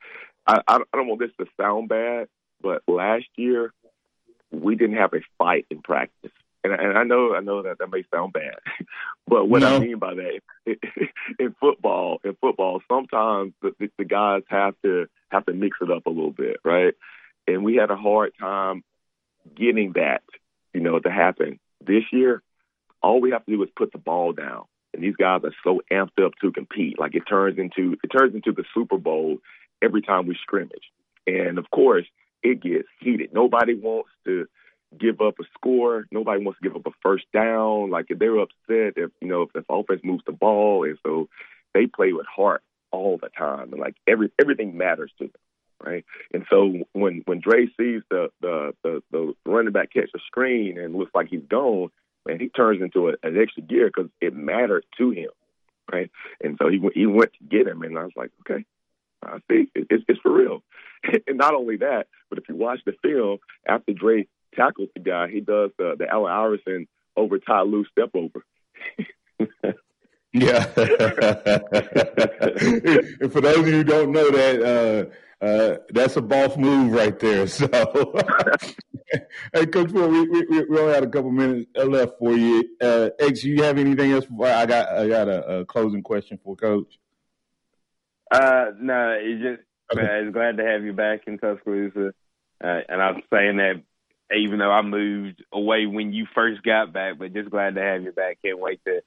I, 0.48 0.62
I 0.68 0.80
don't 0.94 1.08
want 1.08 1.20
this 1.20 1.32
to 1.40 1.46
sound 1.60 1.90
bad, 1.90 2.28
but 2.62 2.82
last 2.88 3.26
year 3.36 3.74
we 4.52 4.76
didn't 4.76 4.98
have 4.98 5.14
a 5.14 5.20
fight 5.38 5.68
in 5.70 5.82
practice 5.82 6.32
and, 6.64 6.74
and 6.74 6.98
I 6.98 7.04
know 7.04 7.36
I 7.36 7.40
know 7.40 7.62
that 7.64 7.80
that 7.80 7.92
may 7.92 8.04
sound 8.14 8.34
bad, 8.34 8.56
but 9.28 9.46
what 9.48 9.62
no. 9.62 9.76
I 9.76 9.80
mean 9.80 10.00
by 10.00 10.14
that 10.16 10.42
in 11.40 11.56
football, 11.60 12.20
in 12.24 12.36
football, 12.36 12.82
sometimes 12.88 13.54
the, 13.62 13.74
the, 13.80 13.90
the 13.98 14.06
guys 14.06 14.44
have 14.50 14.76
to 14.84 15.08
have 15.30 15.46
to 15.46 15.54
mix 15.54 15.78
it 15.82 15.92
up 15.92 16.06
a 16.06 16.10
little 16.10 16.32
bit, 16.32 16.58
right? 16.64 16.94
And 17.48 17.64
we 17.64 17.76
had 17.76 17.92
a 17.92 17.96
hard 17.96 18.34
time 18.40 18.84
getting 19.56 19.94
that, 19.94 20.22
you 20.74 20.82
know, 20.82 21.00
to 21.00 21.12
happen 21.12 21.60
this 21.86 22.04
year. 22.12 22.42
All 23.02 23.22
we 23.22 23.32
have 23.32 23.46
to 23.46 23.52
do 23.52 23.64
is 23.64 23.70
put 23.76 23.92
the 23.92 23.98
ball 23.98 24.34
down, 24.34 24.66
and 24.94 25.02
these 25.02 25.16
guys 25.16 25.42
are 25.44 25.56
so 25.64 25.82
amped 25.92 26.24
up 26.24 26.34
to 26.42 26.52
compete. 26.52 27.00
Like 27.00 27.16
it 27.16 27.24
turns 27.30 27.58
into 27.58 27.98
it 28.04 28.08
turns 28.08 28.36
into 28.36 28.52
the 28.52 28.66
Super 28.74 28.98
Bowl 28.98 29.38
every 29.82 30.02
time 30.02 30.28
we 30.28 30.36
scrimmage, 30.42 30.92
and 31.26 31.58
of 31.58 31.70
course 31.72 32.06
it 32.44 32.62
gets 32.62 32.88
heated. 33.00 33.34
Nobody 33.34 33.76
wants 33.76 34.10
to 34.26 34.48
give 34.98 35.22
up 35.22 35.36
a 35.40 35.44
score. 35.54 36.06
Nobody 36.12 36.44
wants 36.44 36.60
to 36.60 36.68
give 36.68 36.76
up 36.76 36.86
a 36.88 36.92
first 37.02 37.26
down. 37.32 37.90
Like 37.90 38.08
if 38.10 38.20
they're 38.20 38.40
upset 38.40 38.94
if 38.98 39.12
you 39.22 39.28
know 39.28 39.44
if 39.44 39.54
the 39.54 39.64
offense 39.70 40.02
moves 40.04 40.24
the 40.26 40.32
ball, 40.34 40.84
and 40.84 40.98
so 41.06 41.30
they 41.74 41.86
play 41.86 42.14
with 42.14 42.26
heart 42.26 42.62
all 42.92 43.18
the 43.22 43.30
time, 43.30 43.72
and 43.72 43.80
like 43.80 43.96
every 44.08 44.32
everything 44.40 44.78
matters 44.78 45.12
to 45.20 45.26
them, 45.26 45.42
right? 45.84 46.06
And 46.34 46.46
so 46.50 46.74
when 46.94 47.24
when 47.26 47.40
Dre 47.40 47.68
sees 47.78 48.02
the 48.10 48.30
the 48.42 48.74
the, 48.84 49.02
the 49.12 49.34
running 49.46 49.72
back 49.72 49.94
catch 49.94 50.10
a 50.16 50.20
screen 50.28 50.78
and 50.80 50.96
looks 50.96 51.12
like 51.14 51.28
he's 51.30 51.46
gone, 51.50 51.90
man, 52.28 52.40
he 52.40 52.50
turns 52.50 52.82
into 52.82 53.10
a, 53.10 53.14
an 53.24 53.38
extra 53.42 53.64
gear 53.64 53.88
because 53.88 54.10
it 54.22 54.36
mattered 54.36 54.86
to 54.98 55.12
him, 55.12 55.30
right? 55.92 56.12
And 56.42 56.58
so 56.62 56.70
he 56.70 56.80
he 56.94 57.06
went 57.06 57.32
to 57.34 57.44
get 57.44 57.68
him, 57.68 57.82
and 57.82 57.98
I 57.98 58.04
was 58.04 58.14
like, 58.16 58.32
okay. 58.42 58.66
I 59.22 59.40
see. 59.52 59.70
It's, 59.76 60.06
it's 60.08 60.20
for 60.22 60.32
real. 60.32 60.64
and 61.28 61.38
not 61.38 61.54
only 61.54 61.76
that, 61.76 62.08
but 62.30 62.38
if 62.38 62.48
you 62.48 62.56
watch 62.56 62.80
the 62.86 62.94
film 63.04 63.40
after 63.68 63.92
Dre 63.92 64.26
tackles 64.56 64.90
the 64.94 65.02
guy. 65.02 65.28
He 65.30 65.42
does 65.42 65.72
the 65.78 65.96
the 65.98 66.08
Allen 66.10 66.32
Iverson 66.32 66.88
over 67.16 67.40
Ty 67.40 67.62
Lue 67.64 67.86
step 67.92 68.12
over. 68.14 68.44
Yeah. 70.32 70.64
and 70.78 70.94
for 73.34 73.42
those 73.42 73.58
of 73.58 73.68
you 73.68 73.78
who 73.78 73.84
don't 73.84 74.12
know 74.12 74.30
that, 74.30 74.62
uh, 74.62 75.06
uh, 75.42 75.76
that's 75.90 76.18
a 76.18 76.22
boss 76.22 76.58
move 76.58 76.92
right 76.92 77.18
there. 77.20 77.48
So, 77.48 77.68
hey, 79.54 79.66
Coach 79.66 79.92
Ford, 79.92 80.12
we, 80.12 80.28
we, 80.28 80.64
we 80.66 80.80
only 80.80 80.94
had 80.94 81.04
a 81.04 81.10
couple 81.10 81.32
minutes 81.32 81.70
left 81.76 82.14
for 82.20 82.34
you. 82.34 82.64
Uh, 82.82 83.10
X, 83.20 83.44
you 83.44 83.64
have 83.64 83.78
anything 83.78 84.12
else? 84.12 84.26
Before 84.26 84.48
I 84.48 84.66
got 84.66 84.90
I 84.90 85.08
got 85.08 85.28
a, 85.28 85.60
a 85.60 85.66
closing 85.66 86.04
question 86.04 86.40
for 86.44 86.56
Coach. 86.56 87.00
Uh, 88.30 88.66
no, 88.80 89.18
it's 89.20 89.42
just 89.42 89.62
okay. 89.94 90.06
man, 90.06 90.32
glad 90.32 90.58
to 90.58 90.66
have 90.66 90.84
you 90.84 90.94
back 90.94 91.22
in 91.26 91.38
Tuscaloosa. 91.38 92.14
Uh, 92.62 92.80
and 92.90 93.02
I'm 93.02 93.22
saying 93.34 93.58
that 93.58 93.82
even 94.36 94.60
though 94.60 94.72
I 94.72 94.82
moved 94.82 95.44
away 95.52 95.86
when 95.86 96.14
you 96.14 96.28
first 96.36 96.62
got 96.64 96.94
back, 96.94 97.18
but 97.18 97.34
just 97.34 97.50
glad 97.50 97.76
to 97.76 97.82
have 97.82 98.04
you 98.04 98.12
back. 98.12 98.40
Can't 98.44 98.60
wait 98.60 98.82
to 98.86 99.02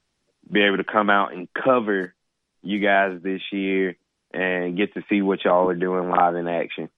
be 0.50 0.62
able 0.62 0.78
to 0.78 0.84
come 0.84 1.10
out 1.10 1.32
and 1.32 1.48
cover 1.52 2.14
you 2.62 2.80
guys 2.80 3.18
this 3.22 3.42
year 3.52 3.96
and 4.32 4.76
get 4.76 4.94
to 4.94 5.02
see 5.08 5.22
what 5.22 5.44
y'all 5.44 5.68
are 5.68 5.74
doing 5.74 6.08
live 6.08 6.34
in 6.34 6.48
action. 6.48 6.88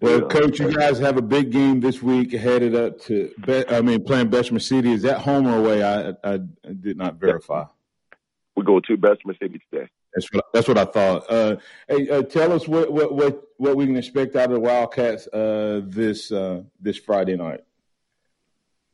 Well, 0.00 0.22
Coach, 0.22 0.58
you 0.58 0.72
guys 0.72 0.98
have 0.98 1.16
a 1.16 1.22
big 1.22 1.52
game 1.52 1.80
this 1.80 2.02
week 2.02 2.32
headed 2.32 2.74
up 2.74 3.00
to, 3.02 3.32
I 3.68 3.80
mean, 3.82 4.02
playing 4.02 4.30
Bessemer 4.30 4.58
City. 4.58 4.92
Is 4.92 5.02
that 5.02 5.18
home 5.18 5.46
or 5.46 5.58
away? 5.58 5.82
I, 5.82 6.10
I, 6.24 6.34
I 6.34 6.38
did 6.80 6.96
not 6.96 7.16
verify. 7.16 7.64
We 8.56 8.64
go 8.64 8.80
to 8.80 8.96
Bessemer 8.96 9.34
City 9.40 9.60
today. 9.70 9.88
That's 10.14 10.32
what 10.32 10.44
that's 10.54 10.66
what 10.66 10.78
I 10.78 10.86
thought. 10.86 11.30
Uh, 11.30 11.56
hey, 11.88 12.08
uh, 12.08 12.22
tell 12.22 12.50
us 12.52 12.66
what, 12.66 12.90
what 12.90 13.14
what 13.14 13.42
what 13.58 13.76
we 13.76 13.84
can 13.84 13.96
expect 13.96 14.34
out 14.34 14.46
of 14.46 14.52
the 14.52 14.60
Wildcats 14.60 15.26
uh, 15.28 15.82
this 15.84 16.32
uh, 16.32 16.62
this 16.80 16.96
Friday 16.96 17.36
night. 17.36 17.60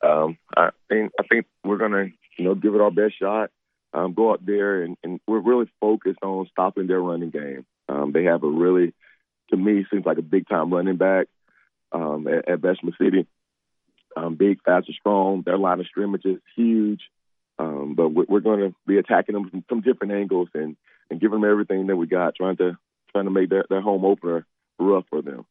Um, 0.04 0.36
I 0.56 0.70
think 0.88 1.12
I 1.20 1.22
think 1.28 1.46
we're 1.64 1.78
gonna 1.78 2.06
you 2.36 2.44
know 2.44 2.56
give 2.56 2.74
it 2.74 2.80
our 2.80 2.90
best 2.90 3.20
shot. 3.20 3.50
Um, 3.94 4.14
go 4.14 4.32
out 4.32 4.44
there 4.44 4.82
and, 4.82 4.96
and, 5.04 5.20
we're 5.26 5.40
really 5.40 5.70
focused 5.80 6.20
on 6.22 6.48
stopping 6.50 6.86
their 6.86 7.00
running 7.00 7.28
game. 7.28 7.66
Um, 7.90 8.12
they 8.12 8.24
have 8.24 8.42
a 8.42 8.48
really, 8.48 8.94
to 9.50 9.56
me, 9.56 9.84
seems 9.90 10.06
like 10.06 10.16
a 10.16 10.22
big 10.22 10.48
time 10.48 10.72
running 10.72 10.96
back 10.96 11.26
um, 11.92 12.26
at, 12.26 12.48
at 12.48 12.62
Bessemer 12.62 12.92
City. 12.98 13.26
Um, 14.16 14.36
big, 14.36 14.62
fast, 14.62 14.88
and 14.88 14.96
strong. 14.98 15.42
Their 15.44 15.58
line 15.58 15.80
of 15.80 15.86
scrimmage 15.86 16.24
is 16.24 16.38
huge. 16.56 17.02
Um, 17.58 17.94
but 17.94 18.08
we're, 18.08 18.24
we're 18.28 18.40
going 18.40 18.60
to 18.60 18.74
be 18.86 18.98
attacking 18.98 19.34
them 19.34 19.50
from, 19.50 19.64
from 19.68 19.80
different 19.82 20.12
angles 20.12 20.48
and 20.54 20.76
and 21.10 21.20
giving 21.20 21.40
them 21.40 21.50
everything 21.50 21.86
that 21.86 21.96
we 21.96 22.06
got, 22.06 22.34
trying 22.34 22.56
to 22.56 22.76
trying 23.12 23.26
to 23.26 23.30
make 23.30 23.50
their, 23.50 23.64
their 23.68 23.80
home 23.82 24.04
opener 24.04 24.46
rough 24.78 25.04
for 25.10 25.22
them. 25.22 25.44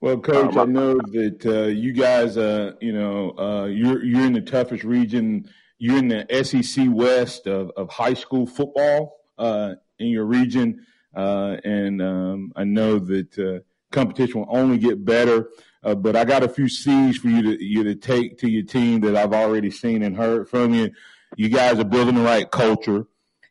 Well, 0.00 0.18
Coach, 0.18 0.56
um, 0.56 0.58
I 0.58 0.64
know 0.64 0.94
that 0.94 1.44
uh, 1.44 1.68
you 1.68 1.92
guys, 1.92 2.36
uh, 2.36 2.72
you 2.80 2.92
know, 2.92 3.34
uh, 3.38 3.66
you're 3.66 4.02
you're 4.02 4.24
in 4.24 4.32
the 4.32 4.40
toughest 4.40 4.84
region. 4.84 5.50
You're 5.80 5.96
in 5.96 6.08
the 6.08 6.26
SEC 6.44 6.88
West 6.90 7.46
of, 7.46 7.70
of 7.74 7.88
high 7.88 8.12
school 8.12 8.46
football 8.46 9.16
uh, 9.38 9.76
in 9.98 10.08
your 10.08 10.26
region, 10.26 10.86
uh, 11.16 11.56
and 11.64 12.02
um, 12.02 12.52
I 12.54 12.64
know 12.64 12.98
that 12.98 13.38
uh, 13.38 13.60
competition 13.90 14.40
will 14.40 14.56
only 14.56 14.76
get 14.76 15.02
better. 15.02 15.48
but 15.82 16.16
I 16.16 16.26
got 16.26 16.42
a 16.42 16.48
few 16.50 16.68
C's 16.68 17.16
for 17.16 17.28
you 17.28 17.42
to 17.42 17.64
you 17.64 17.82
to 17.84 17.94
take 17.94 18.36
to 18.40 18.50
your 18.50 18.64
team 18.64 19.00
that 19.00 19.16
I've 19.16 19.32
already 19.32 19.70
seen 19.70 20.02
and 20.02 20.14
heard 20.14 20.50
from 20.50 20.74
you. 20.74 20.90
You 21.36 21.48
guys 21.48 21.78
are 21.78 21.84
building 21.84 22.16
the 22.16 22.22
right 22.22 22.48
culture. 22.50 23.06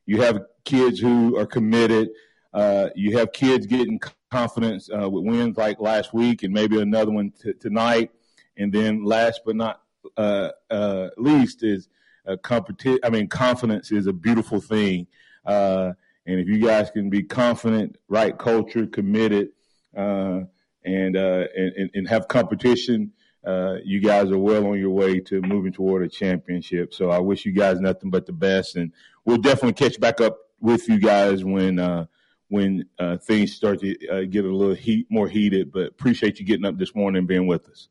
You 0.05 0.21
have 0.21 0.43
kids 0.65 0.99
who 0.99 1.35
are 1.35 1.47
committed. 1.47 2.09
Uh, 2.53 2.89
you 2.95 3.17
have 3.17 3.31
kids 3.31 3.65
getting 3.65 3.99
confidence 4.29 4.87
uh, 4.91 5.09
with 5.09 5.25
wins 5.25 5.57
like 5.57 5.79
last 5.79 6.13
week 6.13 6.43
and 6.43 6.53
maybe 6.53 6.79
another 6.79 7.11
one 7.11 7.31
t- 7.31 7.53
tonight. 7.53 8.11
And 8.55 8.71
then 8.71 9.03
last 9.03 9.41
but 9.47 9.55
not 9.55 9.81
uh, 10.15 10.49
uh 10.69 11.09
least 11.17 11.63
is 11.63 11.89
competi- 12.37 12.99
I 13.03 13.09
mean, 13.09 13.27
confidence 13.27 13.91
is 13.91 14.07
a 14.07 14.13
beautiful 14.13 14.59
thing. 14.59 15.07
Uh, 15.45 15.93
and 16.25 16.39
if 16.39 16.47
you 16.47 16.59
guys 16.59 16.91
can 16.91 17.09
be 17.09 17.23
confident, 17.23 17.97
right 18.07 18.37
culture, 18.37 18.85
committed, 18.85 19.49
uh, 19.95 20.41
and, 20.85 21.15
and, 21.15 21.89
and 21.93 22.07
have 22.07 22.27
competition, 22.27 23.11
uh, 23.45 23.75
you 23.83 23.99
guys 23.99 24.31
are 24.31 24.37
well 24.37 24.67
on 24.67 24.77
your 24.77 24.89
way 24.89 25.19
to 25.19 25.41
moving 25.41 25.71
toward 25.71 26.03
a 26.03 26.09
championship. 26.09 26.93
So 26.93 27.09
I 27.09 27.19
wish 27.19 27.45
you 27.45 27.51
guys 27.51 27.79
nothing 27.79 28.09
but 28.09 28.25
the 28.25 28.33
best, 28.33 28.75
and 28.75 28.91
we'll 29.25 29.37
definitely 29.37 29.73
catch 29.73 29.99
back 29.99 30.19
up 30.21 30.37
with 30.59 30.87
you 30.89 30.99
guys 30.99 31.43
when 31.43 31.79
uh, 31.79 32.05
when 32.49 32.85
uh, 32.99 33.17
things 33.17 33.55
start 33.55 33.79
to 33.79 34.07
uh, 34.09 34.21
get 34.29 34.43
a 34.43 34.53
little 34.53 34.75
heat 34.75 35.07
more 35.09 35.27
heated. 35.27 35.71
But 35.71 35.87
appreciate 35.87 36.39
you 36.39 36.45
getting 36.45 36.65
up 36.65 36.77
this 36.77 36.93
morning 36.93 37.19
and 37.19 37.27
being 37.27 37.47
with 37.47 37.69
us. 37.69 37.87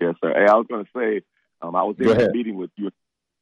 Yes, 0.00 0.14
sir. 0.22 0.32
Hey, 0.34 0.46
I 0.48 0.54
was 0.54 0.66
going 0.68 0.84
to 0.84 0.90
say 0.96 1.22
um, 1.60 1.76
I 1.76 1.84
was 1.84 1.96
in 1.98 2.06
that 2.06 2.32
meeting 2.32 2.56
with 2.56 2.70
you. 2.76 2.90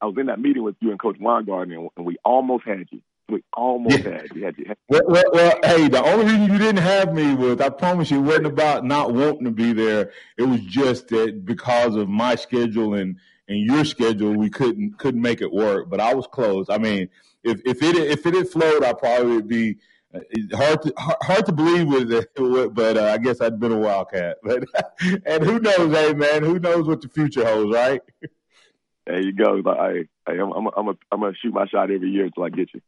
I 0.01 0.07
was 0.07 0.17
in 0.19 0.27
that 0.27 0.41
meeting 0.41 0.63
with 0.63 0.77
you 0.81 0.91
and 0.91 1.01
Coach 1.01 1.17
Weingarten, 1.21 1.91
and 1.97 2.07
we 2.07 2.17
almost 2.25 2.65
had 2.65 2.87
you. 2.91 3.01
We 3.29 3.45
almost 3.53 3.99
yeah. 3.99 4.11
had 4.11 4.35
you. 4.35 4.45
Had 4.45 4.59
you. 4.59 4.65
Had 4.67 4.77
well, 4.89 5.03
well, 5.07 5.25
well, 5.33 5.59
hey, 5.63 5.89
the 5.89 6.03
only 6.03 6.25
reason 6.25 6.53
you 6.53 6.59
didn't 6.59 6.83
have 6.83 7.15
me 7.15 7.35
was 7.35 7.61
I 7.61 7.69
promise 7.69 8.11
you, 8.11 8.19
it 8.19 8.23
wasn't 8.23 8.47
about 8.47 8.85
not 8.85 9.13
wanting 9.13 9.45
to 9.45 9.51
be 9.51 9.73
there. 9.73 10.13
It 10.37 10.45
was 10.45 10.61
just 10.63 11.09
that 11.09 11.45
because 11.45 11.95
of 11.95 12.09
my 12.09 12.35
schedule 12.35 12.95
and 12.95 13.17
and 13.49 13.59
your 13.59 13.85
schedule, 13.85 14.35
we 14.35 14.49
couldn't 14.51 14.99
couldn't 14.99 15.21
make 15.21 15.43
it 15.43 15.53
work. 15.53 15.91
But 15.91 16.01
I 16.01 16.15
was 16.15 16.27
close. 16.27 16.67
I 16.69 16.79
mean, 16.79 17.09
if 17.45 17.61
if 17.65 17.83
it 17.83 17.97
if 17.97 18.27
it 18.27 18.35
had 18.35 18.49
flowed, 18.49 18.85
I 18.85 18.93
probably 18.93 19.37
would 19.37 19.49
be 19.49 19.79
uh, 20.15 20.21
hard 20.57 20.83
to 20.83 20.93
hard 20.97 21.47
to 21.47 21.53
believe 21.53 21.87
with 21.87 22.13
it, 22.13 22.31
but 22.75 22.97
uh, 22.97 23.05
I 23.13 23.19
guess 23.19 23.41
I'd 23.41 23.61
been 23.61 23.73
a 23.73 23.79
wildcat. 23.79 24.39
But 24.43 24.65
and 25.27 25.45
who 25.45 25.61
knows, 25.61 25.95
hey 25.95 26.15
man, 26.15 26.43
who 26.43 26.59
knows 26.59 26.87
what 26.87 27.01
the 27.01 27.09
future 27.09 27.45
holds, 27.45 27.75
right? 27.75 28.01
There 29.11 29.21
you 29.21 29.33
go. 29.33 29.61
I, 29.67 30.05
I, 30.25 30.33
I'm, 30.35 30.53
I'm, 30.53 30.69
I'm, 30.77 30.99
I'm 31.11 31.21
gonna 31.21 31.33
shoot 31.43 31.53
my 31.53 31.67
shot 31.67 31.91
every 31.91 32.11
year 32.11 32.27
until 32.27 32.45
I 32.45 32.51
get 32.51 32.69
you. 32.73 32.81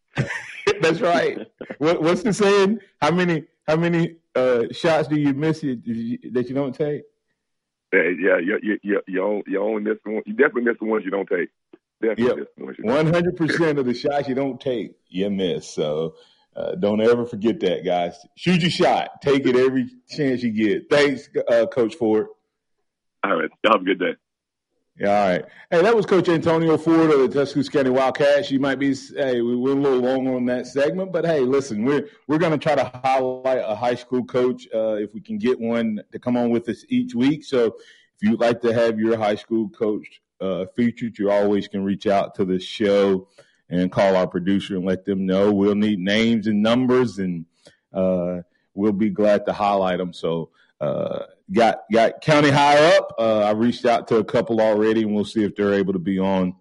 That's 0.81 1.01
right. 1.01 1.49
what, 1.79 2.01
what's 2.01 2.23
the 2.23 2.33
saying? 2.33 2.79
How 3.01 3.11
many, 3.11 3.47
how 3.67 3.75
many 3.75 4.19
uh, 4.37 4.67
shots 4.71 5.09
do 5.09 5.17
you 5.17 5.35
miss 5.35 5.63
that 5.63 6.45
you 6.49 6.55
don't 6.55 6.75
take? 6.77 7.03
Yeah, 7.93 8.39
you, 8.39 8.59
you, 8.63 8.79
you, 8.83 9.01
you, 9.09 9.23
only, 9.23 9.43
you 9.49 9.61
only 9.61 9.83
miss 9.83 9.99
one. 10.05 10.23
You 10.25 10.35
definitely 10.35 10.63
miss 10.63 10.77
the 10.81 10.87
ones 10.87 11.05
you 11.05 11.11
don't 11.11 11.29
take. 11.29 11.49
Definitely 12.01 12.45
yep. 12.57 12.77
One 12.81 13.13
hundred 13.13 13.37
percent 13.37 13.81
of 13.81 13.87
the 13.87 13.95
shots 13.95 14.29
you 14.29 14.37
don't 14.37 14.61
take, 14.61 14.95
you 15.09 15.29
miss. 15.29 15.69
So 15.75 16.15
uh, 16.55 16.77
don't 16.77 17.01
ever 17.01 17.27
forget 17.27 17.59
that, 17.61 17.85
guys. 17.85 18.15
Shoot 18.37 18.61
your 18.61 18.71
shot. 18.71 19.23
Take 19.23 19.45
it 19.45 19.57
every 19.57 19.89
chance 20.09 20.43
you 20.43 20.51
get. 20.51 20.89
Thanks, 20.89 21.29
uh, 21.49 21.67
Coach 21.67 21.97
Ford. 21.97 22.29
All 23.25 23.37
right. 23.37 23.51
Have 23.67 23.83
a 23.83 23.85
good 23.85 23.99
day. 23.99 24.15
Yeah, 24.99 25.09
all 25.09 25.29
right. 25.31 25.45
Hey, 25.71 25.81
that 25.81 25.97
was 25.97 26.05
Coach 26.05 26.29
Antonio 26.29 26.77
Ford 26.77 27.11
of 27.11 27.19
the 27.19 27.29
Tuscaloosa 27.29 27.71
County 27.71 27.89
Wildcats. 27.89 28.51
You 28.51 28.61
might 28.61 28.79
be, 28.79 28.95
hey, 28.95 29.41
we 29.41 29.57
were 29.57 29.71
a 29.71 29.75
little 29.75 30.01
long 30.01 30.29
on 30.29 30.45
that 30.47 30.67
segment, 30.67 31.13
but 31.13 31.25
hey, 31.25 31.41
listen, 31.41 31.83
we're 31.83 32.09
we're 32.29 32.37
going 32.37 32.53
to 32.53 32.59
try 32.59 32.75
to 32.75 32.85
highlight 33.03 33.63
a 33.67 33.75
high 33.75 33.95
school 33.95 34.23
coach 34.23 34.69
uh, 34.75 34.97
if 34.97 35.15
we 35.15 35.23
can 35.23 35.39
get 35.39 35.59
one 35.59 36.03
to 36.13 36.19
come 36.19 36.37
on 36.37 36.51
with 36.51 36.69
us 36.69 36.85
each 36.91 37.15
week. 37.15 37.43
So 37.43 37.69
if 37.69 37.75
you'd 38.21 38.41
like 38.41 38.61
to 38.61 38.75
have 38.75 39.01
your 39.01 39.17
high 39.17 39.35
school 39.35 39.71
coach 39.71 40.21
uh, 40.43 40.67
featured, 40.77 41.19
you 41.19 41.31
always 41.31 41.69
can 41.69 41.83
reach 41.83 42.07
out 42.07 42.35
to 42.35 42.45
the 42.45 42.61
show 42.61 43.29
and 43.71 43.91
call 43.91 44.15
our 44.15 44.27
producer 44.27 44.77
and 44.77 44.85
let 44.85 45.07
them 45.07 45.25
know. 45.25 45.51
We'll 45.53 45.75
need 45.75 46.01
names 46.01 46.47
and 46.47 46.63
numbers, 46.63 47.19
and 47.19 47.47
uh, 47.95 48.43
we'll 48.75 48.93
be 48.93 49.09
glad 49.09 49.47
to 49.47 49.55
highlight 49.55 49.97
them. 49.97 50.13
So 50.13 50.51
uh, 50.83 51.21
got 51.53 51.81
got 51.93 52.21
county 52.21 52.51
high 52.51 52.97
up. 52.97 53.15
Uh, 53.19 53.41
I 53.41 53.51
reached 53.51 53.85
out 53.85 54.09
to 54.09 54.17
a 54.17 54.25
couple 54.25 54.61
already, 54.61 55.03
and 55.03 55.15
we'll 55.15 55.25
see 55.25 55.45
if 55.45 55.55
they're 55.55 55.75
able 55.75 55.93
to 55.93 55.99
be 55.99 56.19
on 56.19 56.57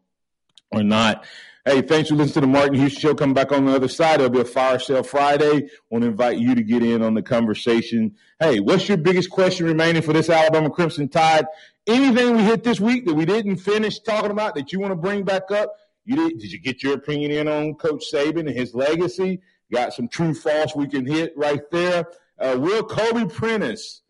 or 0.71 0.83
not. 0.83 1.25
Hey, 1.63 1.83
thanks 1.83 2.09
for 2.09 2.15
listening 2.15 2.33
to 2.33 2.41
the 2.41 2.47
Martin 2.47 2.73
Houston 2.73 2.99
Show. 2.99 3.13
Come 3.13 3.35
back 3.35 3.51
on 3.51 3.65
the 3.65 3.75
other 3.75 3.87
side. 3.87 4.19
There'll 4.19 4.31
be 4.31 4.39
a 4.39 4.45
fire 4.45 4.79
sale 4.79 5.03
Friday. 5.03 5.69
Want 5.91 6.01
to 6.01 6.07
invite 6.09 6.39
you 6.39 6.55
to 6.55 6.63
get 6.63 6.81
in 6.81 7.03
on 7.03 7.13
the 7.13 7.21
conversation. 7.21 8.15
Hey, 8.39 8.59
what's 8.59 8.87
your 8.87 8.97
biggest 8.97 9.29
question 9.29 9.67
remaining 9.67 10.01
for 10.01 10.11
this 10.11 10.27
Alabama 10.27 10.71
Crimson 10.71 11.07
Tide? 11.07 11.45
Anything 11.85 12.35
we 12.35 12.43
hit 12.43 12.63
this 12.63 12.79
week 12.79 13.05
that 13.05 13.13
we 13.13 13.25
didn't 13.25 13.57
finish 13.57 13.99
talking 13.99 14.31
about 14.31 14.55
that 14.55 14.73
you 14.73 14.79
want 14.79 14.91
to 14.91 14.95
bring 14.95 15.23
back 15.23 15.51
up? 15.51 15.75
You 16.03 16.15
did? 16.15 16.39
Did 16.39 16.51
you 16.51 16.59
get 16.59 16.81
your 16.81 16.95
opinion 16.95 17.31
in 17.31 17.47
on 17.47 17.75
Coach 17.75 18.05
Saban 18.11 18.47
and 18.47 18.49
his 18.49 18.73
legacy? 18.73 19.41
Got 19.71 19.93
some 19.93 20.07
true 20.07 20.33
false 20.33 20.75
we 20.75 20.87
can 20.87 21.05
hit 21.05 21.33
right 21.37 21.61
there. 21.71 22.07
Uh, 22.39 22.57
will 22.59 22.83
Kobe 22.83 23.25
Prentice 23.31 24.01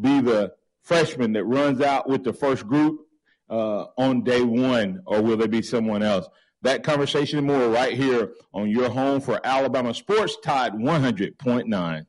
be 0.00 0.20
the 0.20 0.52
freshman 0.82 1.32
that 1.34 1.44
runs 1.44 1.80
out 1.80 2.08
with 2.08 2.24
the 2.24 2.32
first 2.32 2.66
group 2.66 3.00
uh, 3.50 3.86
on 3.96 4.24
day 4.24 4.42
one, 4.42 5.02
or 5.06 5.22
will 5.22 5.36
there 5.36 5.48
be 5.48 5.62
someone 5.62 6.02
else? 6.02 6.26
That 6.62 6.82
conversation 6.82 7.38
and 7.38 7.46
more 7.46 7.68
right 7.68 7.94
here 7.94 8.32
on 8.52 8.68
your 8.68 8.88
home 8.88 9.20
for 9.20 9.40
Alabama 9.44 9.94
Sports 9.94 10.36
Tide 10.42 10.72
100.9. 10.72 12.06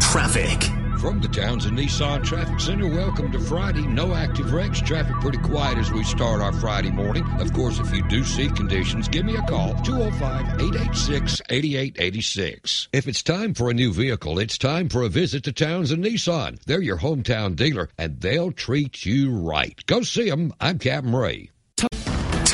Traffic. 0.00 0.75
From 1.06 1.20
the 1.20 1.28
Townsend 1.28 1.78
Nissan 1.78 2.24
Traffic 2.24 2.58
Center, 2.58 2.88
welcome 2.88 3.30
to 3.30 3.38
Friday. 3.38 3.86
No 3.86 4.12
active 4.12 4.52
wrecks. 4.52 4.80
Traffic 4.80 5.14
pretty 5.20 5.38
quiet 5.38 5.78
as 5.78 5.92
we 5.92 6.02
start 6.02 6.42
our 6.42 6.52
Friday 6.54 6.90
morning. 6.90 7.24
Of 7.38 7.52
course, 7.52 7.78
if 7.78 7.94
you 7.94 8.02
do 8.08 8.24
see 8.24 8.48
conditions, 8.48 9.06
give 9.06 9.24
me 9.24 9.36
a 9.36 9.42
call 9.42 9.74
205 9.84 10.60
886 10.60 11.42
8886. 11.48 12.88
If 12.92 13.06
it's 13.06 13.22
time 13.22 13.54
for 13.54 13.70
a 13.70 13.74
new 13.74 13.92
vehicle, 13.92 14.40
it's 14.40 14.58
time 14.58 14.88
for 14.88 15.02
a 15.02 15.08
visit 15.08 15.44
to 15.44 15.52
Townsend 15.52 16.04
Nissan. 16.04 16.60
They're 16.64 16.82
your 16.82 16.98
hometown 16.98 17.54
dealer, 17.54 17.88
and 17.96 18.20
they'll 18.20 18.50
treat 18.50 19.06
you 19.06 19.30
right. 19.30 19.80
Go 19.86 20.02
see 20.02 20.28
them. 20.28 20.54
I'm 20.60 20.80
Captain 20.80 21.14
Ray. 21.14 21.50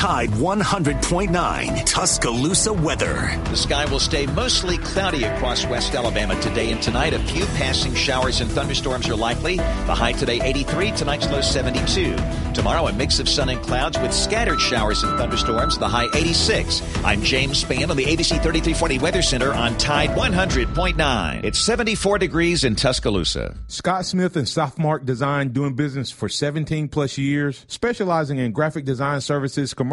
Tide 0.03 0.31
100.9 0.31 1.85
Tuscaloosa 1.85 2.73
weather. 2.73 3.39
The 3.45 3.55
sky 3.55 3.85
will 3.85 4.01
stay 4.01 4.25
mostly 4.25 4.77
cloudy 4.79 5.23
across 5.23 5.65
West 5.65 5.95
Alabama 5.95 6.37
today 6.41 6.73
and 6.73 6.81
tonight. 6.81 7.13
A 7.13 7.19
few 7.19 7.45
passing 7.55 7.95
showers 7.95 8.41
and 8.41 8.51
thunderstorms 8.51 9.07
are 9.07 9.15
likely. 9.15 9.55
The 9.55 9.95
high 9.95 10.11
today 10.11 10.41
83, 10.41 10.91
tonight's 10.91 11.29
low 11.29 11.39
72. 11.39 12.17
Tomorrow, 12.53 12.87
a 12.87 12.93
mix 12.93 13.19
of 13.19 13.29
sun 13.29 13.47
and 13.47 13.61
clouds 13.63 13.97
with 13.97 14.13
scattered 14.13 14.59
showers 14.59 15.03
and 15.03 15.17
thunderstorms. 15.17 15.77
The 15.77 15.87
high 15.87 16.09
86. 16.13 16.81
I'm 17.05 17.23
James 17.23 17.63
Spann 17.63 17.89
on 17.89 17.95
the 17.95 18.03
ABC 18.03 18.43
3340 18.43 18.99
Weather 18.99 19.21
Center 19.21 19.53
on 19.53 19.77
Tide 19.77 20.09
100.9. 20.09 21.43
It's 21.45 21.59
74 21.59 22.17
degrees 22.17 22.65
in 22.65 22.75
Tuscaloosa. 22.75 23.55
Scott 23.67 24.05
Smith 24.05 24.35
and 24.35 24.47
Softmark 24.47 25.05
Design 25.05 25.53
doing 25.53 25.75
business 25.75 26.11
for 26.11 26.27
17 26.27 26.89
plus 26.89 27.17
years, 27.17 27.63
specializing 27.69 28.39
in 28.39 28.51
graphic 28.51 28.83
design 28.83 29.21
services, 29.21 29.73
commercial 29.73 29.92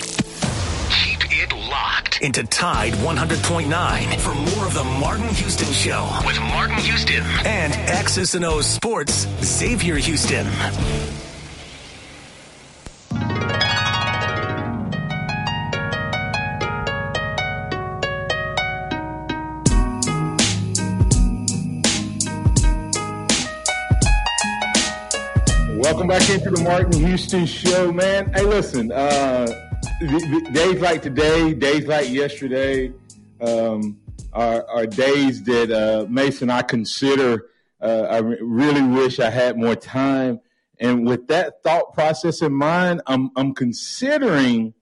Into 2.21 2.43
Tide 2.43 2.93
100.9 2.93 4.19
for 4.19 4.35
more 4.35 4.67
of 4.67 4.75
the 4.75 4.83
Martin 4.99 5.27
Houston 5.29 5.73
Show 5.73 6.07
with 6.23 6.39
Martin 6.39 6.77
Houston 6.77 7.23
and 7.45 7.73
X's 7.73 8.35
and 8.35 8.45
O's 8.45 8.67
Sports 8.67 9.25
Xavier 9.43 9.95
Houston. 9.95 10.45
Welcome 25.79 26.07
back 26.07 26.29
into 26.29 26.51
the 26.51 26.61
Martin 26.63 27.03
Houston 27.03 27.47
Show, 27.47 27.91
man. 27.91 28.31
Hey, 28.31 28.43
listen, 28.43 28.91
uh, 28.91 29.70
days 30.01 30.81
like 30.81 31.01
today, 31.01 31.53
days 31.53 31.85
like 31.85 32.09
yesterday, 32.09 32.91
um, 33.39 33.99
are, 34.33 34.65
are, 34.67 34.85
days 34.85 35.43
that 35.43 35.71
uh, 35.71 36.05
Mason 36.09 36.49
I 36.49 36.61
consider. 36.63 37.47
Uh, 37.79 38.07
I 38.09 38.17
really 38.19 38.81
wish 38.81 39.19
I 39.19 39.29
had 39.29 39.57
more 39.57 39.75
time, 39.75 40.39
and 40.79 41.05
with 41.07 41.27
that 41.27 41.61
thought 41.63 41.93
process 41.93 42.41
in 42.41 42.53
mind, 42.53 43.01
I'm 43.07 43.29
I'm 43.35 43.53
considering 43.53 44.73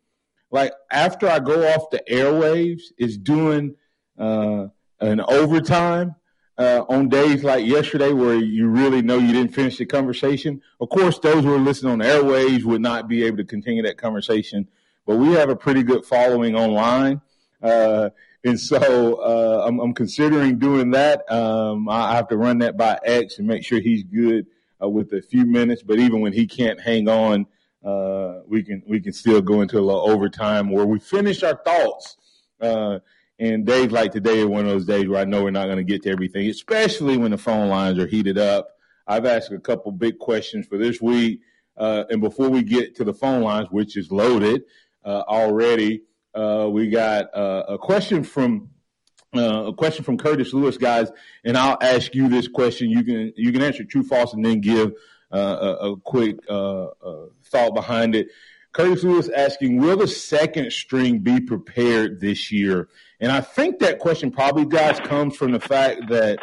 like 0.52 0.74
after 0.92 1.28
I 1.28 1.40
go 1.40 1.68
off 1.68 1.90
the 1.90 2.02
airwaves, 2.10 2.84
is 2.98 3.18
doing 3.18 3.76
uh, 4.18 4.68
an 5.00 5.22
overtime 5.22 6.16
uh, 6.58 6.84
on 6.90 7.10
days 7.10 7.44
like 7.44 7.66
yesterday 7.66 8.12
where 8.12 8.36
you 8.36 8.68
really 8.68 9.02
know 9.02 9.18
you 9.18 9.32
didn't 9.32 9.54
finish 9.54 9.78
the 9.78 9.86
conversation. 9.86 10.62
Of 10.80 10.90
course, 10.90 11.20
those 11.20 11.44
who 11.44 11.54
are 11.56 11.60
listening 11.60 11.94
on 11.94 12.00
the 12.00 12.08
airways 12.08 12.66
would 12.66 12.82
not 12.82 13.08
be 13.08 13.24
able 13.24 13.38
to 13.38 13.46
continue 13.46 13.84
that 13.84 13.98
conversation, 13.98 14.68
but 15.10 15.18
we 15.18 15.30
have 15.30 15.50
a 15.50 15.56
pretty 15.56 15.82
good 15.82 16.06
following 16.06 16.56
online. 16.56 17.20
Uh, 17.64 18.12
and 18.44 18.60
so 18.60 19.16
uh, 19.16 19.66
I'm, 19.66 19.80
I'm, 19.80 19.96
considering 19.96 20.60
doing 20.60 20.92
that. 20.92 21.24
Um, 21.32 21.90
I 21.90 22.16
have 22.16 22.28
to 22.28 22.38
run 22.38 22.60
that 22.60 22.78
by 22.78 23.00
X 23.04 23.40
and 23.40 23.48
make 23.48 23.66
sure 23.66 23.80
he's 23.80 24.04
good 24.04 24.46
uh, 24.80 24.88
with 24.88 25.12
a 25.14 25.22
few 25.24 25.48
minutes. 25.48 25.82
But 25.82 25.98
even 25.98 26.22
when 26.22 26.32
he 26.32 26.46
can't 26.46 26.80
hang 26.80 27.10
on, 27.10 27.48
uh, 27.84 28.42
we 28.46 28.62
can 28.62 28.84
we 28.86 29.00
can 29.00 29.12
still 29.12 29.42
go 29.42 29.62
into 29.62 29.80
a 29.80 29.82
little 29.82 30.08
overtime 30.08 30.70
where 30.70 30.86
we 30.86 31.00
finish 31.00 31.42
our 31.42 31.60
thoughts 31.66 32.16
uh, 32.62 33.00
and 33.40 33.66
days 33.66 33.90
like 33.90 34.12
today 34.12 34.42
are 34.42 34.48
one 34.48 34.68
of 34.68 34.72
those 34.72 34.86
days 34.86 35.08
where 35.08 35.22
I 35.22 35.26
know 35.26 35.44
we're 35.44 35.50
not 35.50 35.66
going 35.66 35.78
to 35.78 35.84
get 35.84 36.04
to 36.04 36.12
everything, 36.12 36.48
especially 36.50 37.18
when 37.18 37.32
the 37.32 37.38
phone 37.40 37.68
lines 37.68 37.98
are 37.98 38.06
heated 38.06 38.38
up. 38.38 38.78
I've 39.08 39.26
asked 39.26 39.52
a 39.52 39.60
couple 39.60 39.92
big 39.92 40.20
questions 40.20 40.68
for 40.68 40.78
this 40.78 41.02
week. 41.02 41.40
Uh, 41.78 42.04
and 42.10 42.20
before 42.20 42.50
we 42.50 42.62
get 42.62 42.94
to 42.98 43.06
the 43.06 43.14
phone 43.14 43.42
lines, 43.42 43.70
which 43.72 43.96
is 43.96 44.12
loaded 44.12 44.64
already, 45.06 46.04
uh, 46.34 46.70
we 46.72 46.90
got 46.90 47.36
uh, 47.36 47.64
a 47.70 47.78
question 47.78 48.24
from 48.24 48.70
uh, 49.36 49.68
a 49.68 49.74
question 49.74 50.04
from 50.04 50.18
Curtis 50.18 50.54
Lewis, 50.54 50.78
guys. 50.78 51.12
And 51.44 51.58
I'll 51.58 51.78
ask 51.82 52.16
you 52.16 52.30
this 52.30 52.48
question. 52.48 52.90
You 52.90 53.04
can 53.04 53.34
you 53.36 53.52
can 53.52 53.62
answer 53.62 53.84
true, 53.84 54.04
false, 54.04 54.34
and 54.34 54.44
then 54.44 54.62
give 54.62 54.94
uh, 55.32 55.38
a, 55.38 55.92
a, 55.92 55.98
quick 55.98 56.38
thought 56.48 57.74
behind 57.74 58.16
it. 58.16 58.28
Curtis 58.72 59.04
Lewis 59.04 59.30
asking, 59.30 59.80
will 59.80 59.98
the 59.98 60.08
second 60.08 60.72
string 60.72 61.20
be 61.20 61.40
prepared 61.40 62.20
this 62.20 62.52
year? 62.52 62.88
And 63.20 63.32
I 63.32 63.42
think 63.42 63.80
that 63.80 64.00
question 64.00 64.32
probably, 64.32 64.66
guys, 64.66 65.00
comes 65.00 65.36
from 65.36 65.52
the 65.52 65.60
fact 65.60 66.10
that 66.10 66.38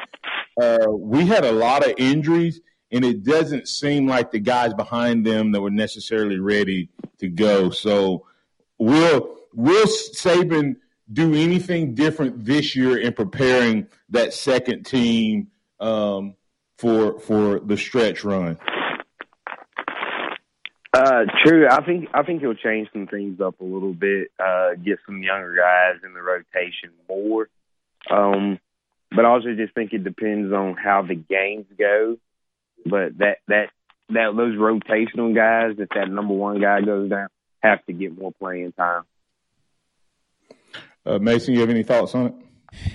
uh, 0.61 0.91
we 0.91 1.27
had 1.27 1.45
a 1.45 1.53
lot 1.53 1.87
of 1.87 1.95
injuries, 1.99 2.61
and 2.91 3.05
it 3.05 3.23
doesn't 3.23 3.69
seem 3.69 4.09
like 4.09 4.33
the 4.33 4.41
guys 4.41 4.75
behind 4.75 5.25
them 5.25 5.53
that 5.53 5.61
were 5.61 5.71
necessarily 5.71 6.39
ready 6.39 6.89
to 7.19 7.29
go. 7.29 7.71
So, 7.71 8.27
will 8.79 9.37
will 9.55 9.87
Saban 9.87 10.77
do 11.13 11.35
anything 11.35 11.95
different 11.95 12.45
this 12.45 12.75
year 12.75 12.99
in 12.99 13.13
preparing 13.13 13.87
that 14.11 14.35
second 14.35 14.85
team 14.85 15.49
um, 15.81 16.35
for 16.79 17.19
for 17.21 17.61
the 17.61 17.77
stretch 17.77 18.25
run? 18.25 18.59
Uh, 20.93 21.25
true. 21.45 21.69
I 21.69 21.85
think 21.85 22.09
I 22.15 22.23
think 22.23 22.41
he'll 22.41 22.55
change 22.55 22.89
some 22.93 23.07
things 23.07 23.41
up 23.41 23.61
a 23.61 23.65
little 23.65 23.93
bit. 23.93 24.29
Uh, 24.39 24.75
get 24.83 24.99
some 25.05 25.23
younger 25.23 25.55
guys 25.55 26.01
in 26.05 26.15
the 26.15 26.23
rotation 26.23 26.91
more. 27.09 27.49
Um, 28.11 28.59
but 29.11 29.25
I 29.25 29.29
also 29.29 29.55
just 29.55 29.75
think 29.75 29.93
it 29.93 30.05
depends 30.05 30.53
on 30.53 30.75
how 30.75 31.03
the 31.03 31.15
games 31.15 31.67
go. 31.79 32.17
But 32.85 33.19
that 33.19 33.39
that 33.49 33.71
that 34.09 34.35
those 34.37 34.57
rotational 34.57 35.35
guys, 35.35 35.77
if 35.79 35.89
that 35.91 36.11
number 36.11 36.35
one 36.35 36.61
guy 36.61 36.81
goes 36.81 37.11
down, 37.11 37.29
have 37.63 37.85
to 37.87 37.93
get 37.93 38.17
more 38.17 38.33
playing 38.33 38.73
time. 38.73 39.03
Uh, 41.05 41.19
Mason, 41.19 41.55
you 41.55 41.61
have 41.61 41.71
any 41.71 41.83
thoughts 41.83 42.15
on 42.15 42.27
it? 42.27 42.35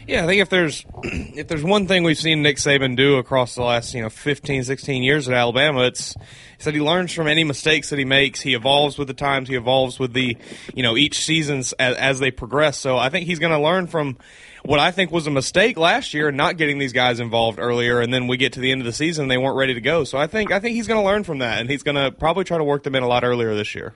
Yeah, 0.08 0.24
I 0.24 0.28
think 0.28 0.42
if 0.42 0.50
there's 0.50 0.86
if 1.04 1.48
there's 1.48 1.64
one 1.64 1.88
thing 1.88 2.04
we've 2.04 2.18
seen 2.18 2.42
Nick 2.42 2.58
Saban 2.58 2.96
do 2.96 3.18
across 3.18 3.56
the 3.56 3.64
last 3.64 3.94
you 3.94 4.02
know 4.02 4.10
15, 4.10 4.64
16 4.64 5.04
years 5.04 5.28
at 5.28 5.34
Alabama, 5.34 5.84
it's, 5.84 6.16
it's 6.56 6.66
that 6.66 6.74
he 6.74 6.82
learns 6.82 7.14
from 7.14 7.28
any 7.28 7.44
mistakes 7.44 7.90
that 7.90 8.00
he 8.00 8.06
makes. 8.06 8.42
He 8.42 8.54
evolves 8.54 8.98
with 8.98 9.08
the 9.08 9.14
times. 9.14 9.50
He 9.50 9.56
evolves 9.56 10.00
with 10.00 10.14
the 10.14 10.38
you 10.74 10.84
know 10.84 10.98
each 10.98 11.24
seasons 11.24 11.74
as, 11.74 11.96
as 11.96 12.20
they 12.20 12.32
progress. 12.32 12.78
So 12.78 12.98
I 12.98 13.10
think 13.10 13.26
he's 13.26 13.40
going 13.40 13.54
to 13.54 13.60
learn 13.60 13.88
from 13.88 14.18
what 14.64 14.80
I 14.80 14.92
think 14.92 15.12
was 15.12 15.26
a 15.26 15.32
mistake 15.32 15.78
last 15.78 16.14
year, 16.14 16.32
not 16.32 16.58
getting 16.58 16.78
these 16.78 16.94
guys 16.94 17.20
involved 17.20 17.58
earlier, 17.60 18.00
and 18.00 18.14
then 18.14 18.28
we 18.28 18.38
get 18.38 18.54
to 18.54 18.60
the 18.60 18.72
end 18.72 18.82
of 18.82 18.86
the 18.86 18.94
season 18.94 19.28
they 19.28 19.38
weren't 19.38 19.58
ready 19.58 19.74
to 19.74 19.82
go. 19.82 20.04
So 20.04 20.18
I 20.18 20.28
think 20.28 20.52
I 20.52 20.60
think 20.60 20.76
he's 20.76 20.88
going 20.88 21.00
to 21.00 21.06
learn 21.06 21.24
from 21.24 21.40
that, 21.40 21.60
and 21.60 21.70
he's 21.70 21.84
going 21.84 21.96
to 21.96 22.12
probably 22.12 22.44
try 22.44 22.58
to 22.58 22.64
work 22.64 22.84
them 22.84 22.96
in 22.96 23.04
a 23.04 23.08
lot 23.08 23.24
earlier 23.24 23.56
this 23.56 23.74
year. 23.74 23.94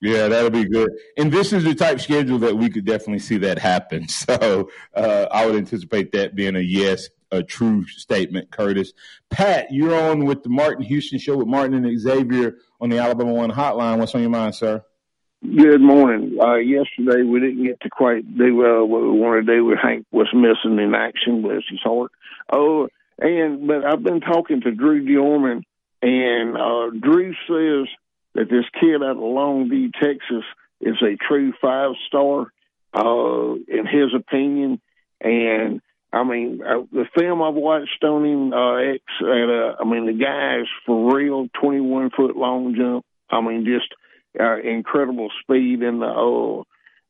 Yeah, 0.00 0.28
that'll 0.28 0.50
be 0.50 0.64
good. 0.64 0.90
And 1.18 1.30
this 1.30 1.52
is 1.52 1.62
the 1.62 1.74
type 1.74 2.00
schedule 2.00 2.38
that 2.38 2.56
we 2.56 2.70
could 2.70 2.86
definitely 2.86 3.18
see 3.18 3.38
that 3.38 3.58
happen. 3.58 4.06
So 4.30 4.70
uh, 4.94 5.26
I 5.30 5.46
would 5.46 5.56
anticipate 5.56 6.12
that 6.12 6.34
being 6.34 6.54
a 6.54 6.60
yes, 6.60 7.08
a 7.30 7.42
true 7.42 7.86
statement, 7.86 8.50
Curtis. 8.50 8.92
Pat, 9.28 9.68
you're 9.70 9.94
on 9.94 10.24
with 10.24 10.42
the 10.42 10.48
Martin 10.48 10.84
Houston 10.84 11.18
show 11.18 11.36
with 11.36 11.46
Martin 11.46 11.84
and 11.84 12.00
Xavier 12.00 12.56
on 12.80 12.90
the 12.90 12.98
Alabama 12.98 13.32
One 13.32 13.50
hotline. 13.50 13.98
What's 13.98 14.14
on 14.14 14.20
your 14.20 14.30
mind, 14.30 14.54
sir? 14.54 14.84
Good 15.42 15.80
morning. 15.80 16.38
Uh, 16.40 16.56
yesterday 16.56 17.22
we 17.22 17.40
didn't 17.40 17.64
get 17.64 17.80
to 17.80 17.88
quite 17.88 18.36
do 18.36 18.64
uh, 18.64 18.84
what 18.84 19.02
we 19.02 19.10
wanted 19.10 19.46
to 19.46 19.56
do. 19.56 19.64
With 19.64 19.78
Hank 19.78 20.06
was 20.12 20.28
missing 20.34 20.78
in 20.78 20.94
action, 20.94 21.42
bless 21.42 21.62
his 21.68 21.80
heart. 21.82 22.12
Oh, 22.52 22.88
and 23.18 23.66
but 23.66 23.84
I've 23.84 24.02
been 24.02 24.20
talking 24.20 24.60
to 24.60 24.70
Drew 24.70 25.04
Dorman, 25.04 25.64
and 26.02 26.56
uh, 26.56 26.90
Drew 26.90 27.32
says 27.48 27.88
that 28.34 28.48
this 28.48 28.64
kid 28.80 29.02
out 29.02 29.10
of 29.10 29.16
Longview, 29.16 29.92
Texas, 29.94 30.44
is 30.80 30.96
a 31.02 31.16
true 31.16 31.52
five 31.60 31.92
star, 32.06 32.52
uh, 32.94 33.54
in 33.68 33.86
his 33.86 34.14
opinion. 34.14 34.80
And 35.20 35.80
I 36.12 36.24
mean, 36.24 36.60
uh, 36.62 36.82
the 36.92 37.06
film 37.16 37.42
I've 37.42 37.54
watched 37.54 38.02
on 38.02 38.24
him, 38.24 38.52
uh, 38.52 38.76
X, 38.76 39.02
uh, 39.22 39.80
I 39.80 39.84
mean, 39.84 40.06
the 40.06 40.24
guy 40.24 40.60
is 40.62 40.68
for 40.86 41.14
real, 41.14 41.48
21 41.60 42.10
foot 42.10 42.36
long 42.36 42.74
jump. 42.76 43.04
I 43.30 43.40
mean, 43.40 43.64
just 43.64 43.94
uh, 44.38 44.58
incredible 44.58 45.30
speed 45.42 45.82
in 45.82 46.00
the, 46.00 46.06
uh, 46.06 46.62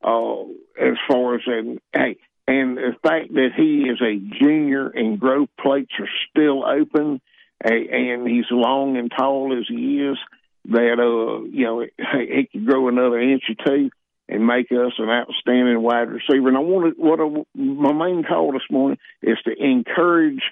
uh, 0.02 0.44
as 0.80 0.96
far 1.08 1.36
as, 1.36 1.42
and 1.46 1.78
hey, 1.92 2.16
and 2.46 2.76
the 2.76 2.96
fact 3.02 3.32
that 3.32 3.50
he 3.56 3.88
is 3.88 4.00
a 4.02 4.18
junior 4.42 4.88
and 4.88 5.20
growth 5.20 5.50
plates 5.60 5.92
are 5.98 6.08
still 6.30 6.64
open, 6.64 7.20
and 7.62 8.28
he's 8.28 8.46
long 8.50 8.96
and 8.96 9.10
tall 9.16 9.56
as 9.58 9.66
he 9.68 10.00
is, 10.00 10.18
that 10.66 10.98
uh 10.98 11.44
you 11.50 11.64
know 11.64 11.80
he, 12.18 12.36
he 12.36 12.48
could 12.52 12.66
grow 12.66 12.88
another 12.88 13.20
inch 13.20 13.42
or 13.48 13.64
two 13.66 13.90
and 14.30 14.46
make 14.46 14.70
us 14.70 14.92
an 14.98 15.10
outstanding 15.10 15.82
wide 15.82 16.08
receiver. 16.08 16.48
And 16.48 16.56
I 16.56 16.60
wanted 16.60 16.94
what 16.96 17.20
I, 17.20 17.60
my 17.60 17.92
main 17.92 18.22
call 18.22 18.52
this 18.52 18.62
morning 18.70 18.98
is 19.22 19.38
to 19.44 19.52
encourage 19.52 20.42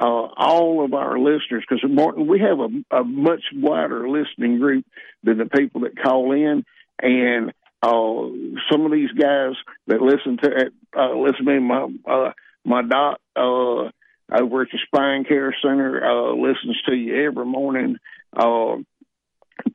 uh, 0.00 0.04
all 0.04 0.84
of 0.84 0.94
our 0.94 1.18
listeners 1.18 1.64
because 1.68 1.84
Martin, 1.88 2.26
we 2.26 2.40
have 2.40 2.58
a, 2.60 2.96
a 2.96 3.04
much 3.04 3.42
wider 3.54 4.08
listening 4.08 4.58
group 4.58 4.86
than 5.22 5.38
the 5.38 5.46
people 5.46 5.82
that 5.82 6.00
call 6.02 6.32
in, 6.32 6.64
and 7.00 7.52
uh, 7.82 8.62
some 8.70 8.86
of 8.86 8.92
these 8.92 9.10
guys 9.12 9.52
that 9.86 10.00
listen 10.00 10.38
to 10.42 10.70
uh, 10.98 11.14
listen 11.14 11.44
to 11.44 11.52
me, 11.52 11.58
my 11.58 11.88
uh, 12.06 12.32
my 12.64 12.82
doc 12.82 13.20
uh, 13.36 13.90
over 14.32 14.62
at 14.62 14.68
the 14.72 14.78
Spine 14.86 15.24
Care 15.24 15.54
Center 15.62 16.02
uh, 16.04 16.34
listens 16.34 16.80
to 16.88 16.94
you 16.94 17.26
every 17.26 17.46
morning. 17.46 17.96
Uh, 18.34 18.76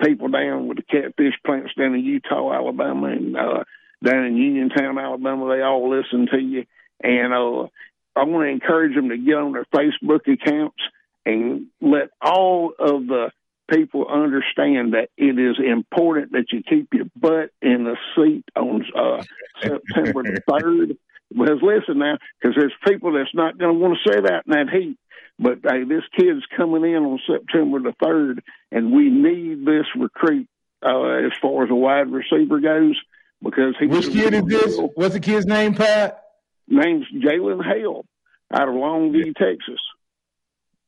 people 0.03 0.27
down 0.29 0.67
with 0.67 0.77
the 0.77 0.83
catfish 0.83 1.35
plants 1.45 1.73
down 1.77 1.95
in 1.95 2.03
Eutaw, 2.03 2.55
Alabama, 2.55 3.07
and 3.07 3.35
uh, 3.35 3.63
down 4.03 4.25
in 4.25 4.37
Uniontown, 4.37 4.97
Alabama, 4.97 5.55
they 5.55 5.61
all 5.61 5.89
listen 5.89 6.27
to 6.31 6.39
you. 6.39 6.65
And 7.03 7.33
uh, 7.33 7.67
I 8.15 8.23
want 8.23 8.45
to 8.45 8.49
encourage 8.49 8.95
them 8.95 9.09
to 9.09 9.17
get 9.17 9.35
on 9.35 9.53
their 9.53 9.65
Facebook 9.65 10.31
accounts 10.31 10.81
and 11.25 11.67
let 11.81 12.09
all 12.21 12.73
of 12.77 13.07
the 13.07 13.31
people 13.69 14.07
understand 14.07 14.93
that 14.93 15.09
it 15.17 15.39
is 15.39 15.57
important 15.63 16.33
that 16.33 16.51
you 16.51 16.61
keep 16.63 16.93
your 16.93 17.05
butt 17.15 17.51
in 17.61 17.85
the 17.85 17.95
seat 18.15 18.43
on 18.55 18.85
uh, 18.95 19.23
September 19.61 20.23
the 20.23 20.41
3rd. 20.49 20.97
Because 21.31 21.61
listen 21.61 21.99
now, 21.99 22.17
because 22.39 22.55
there's 22.57 22.73
people 22.85 23.13
that's 23.13 23.33
not 23.33 23.57
going 23.57 23.73
to 23.73 23.79
want 23.79 23.97
to 23.97 24.11
say 24.11 24.19
that 24.19 24.43
in 24.45 24.51
that 24.51 24.69
heat. 24.69 24.97
But 25.39 25.59
hey, 25.63 25.85
this 25.85 26.03
kid's 26.17 26.45
coming 26.55 26.83
in 26.83 27.03
on 27.03 27.19
September 27.25 27.79
the 27.79 27.93
3rd, 28.03 28.39
and 28.71 28.91
we 28.91 29.09
need 29.09 29.65
this 29.65 29.85
recruit 29.97 30.47
uh, 30.83 31.25
as 31.25 31.31
far 31.41 31.63
as 31.63 31.71
a 31.71 31.75
wide 31.75 32.11
receiver 32.11 32.59
goes. 32.59 32.99
Because 33.43 33.75
he 33.79 33.87
Which 33.87 34.11
kid 34.11 34.35
is 34.35 34.43
this? 34.45 34.79
What's 34.93 35.13
the 35.13 35.19
kid's 35.19 35.47
name, 35.47 35.73
Pat? 35.73 36.23
Name's 36.67 37.07
Jalen 37.11 37.63
Hale 37.63 38.05
out 38.53 38.67
of 38.67 38.75
Longview, 38.75 39.35
Texas. 39.35 39.81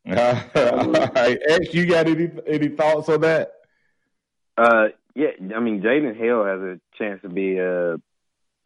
Uh, 0.07 0.43
all 0.55 0.91
right, 0.91 1.39
X, 1.47 1.73
you 1.73 1.87
got 1.87 2.07
any 2.07 2.29
any 2.45 2.67
thoughts 2.67 3.09
on 3.09 3.21
that? 3.21 3.53
Uh, 4.57 4.89
yeah, 5.15 5.29
I 5.55 5.59
mean, 5.59 5.81
Jalen 5.81 6.17
Hale 6.17 6.45
has 6.45 6.59
a 6.59 6.79
chance 6.97 7.21
to 7.21 7.29
be 7.29 7.57
a 7.57 7.95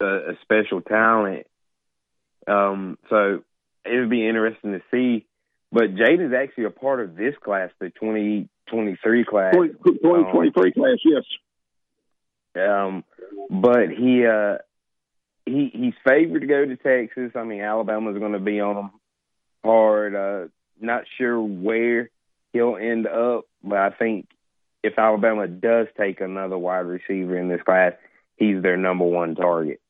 a, 0.00 0.06
a 0.06 0.38
special 0.42 0.80
talent. 0.80 1.46
Um, 2.48 2.98
so 3.10 3.42
it 3.84 3.98
would 3.98 4.10
be 4.10 4.26
interesting 4.26 4.72
to 4.72 4.82
see. 4.90 5.26
But 5.70 5.94
Jalen's 5.94 6.32
actually 6.34 6.64
a 6.64 6.70
part 6.70 7.00
of 7.00 7.14
this 7.14 7.34
class, 7.44 7.70
the 7.78 7.90
twenty 7.90 8.48
twenty 8.66 8.96
three 9.02 9.24
class. 9.24 9.54
Twenty 9.54 9.74
twenty 9.74 10.50
three 10.50 10.72
class, 10.72 10.98
yes. 11.04 11.24
Um, 12.56 13.04
but 13.50 13.90
he 13.90 14.24
uh 14.26 14.58
he 15.44 15.70
he's 15.72 15.94
favored 16.04 16.40
to 16.40 16.46
go 16.46 16.64
to 16.64 16.76
Texas. 16.76 17.32
I 17.34 17.44
mean, 17.44 17.60
Alabama's 17.60 18.18
going 18.18 18.32
to 18.32 18.38
be 18.38 18.60
on 18.60 18.76
him 18.76 18.90
hard. 19.64 20.14
Uh, 20.14 20.48
not 20.80 21.04
sure 21.18 21.40
where 21.40 22.10
he'll 22.52 22.76
end 22.76 23.06
up, 23.06 23.44
but 23.62 23.78
I 23.78 23.90
think 23.90 24.28
if 24.82 24.98
Alabama 24.98 25.48
does 25.48 25.88
take 25.98 26.20
another 26.20 26.56
wide 26.56 26.86
receiver 26.86 27.36
in 27.36 27.48
this 27.48 27.62
class, 27.62 27.92
he's 28.36 28.62
their 28.62 28.76
number 28.76 29.04
one 29.04 29.34
target. 29.34 29.80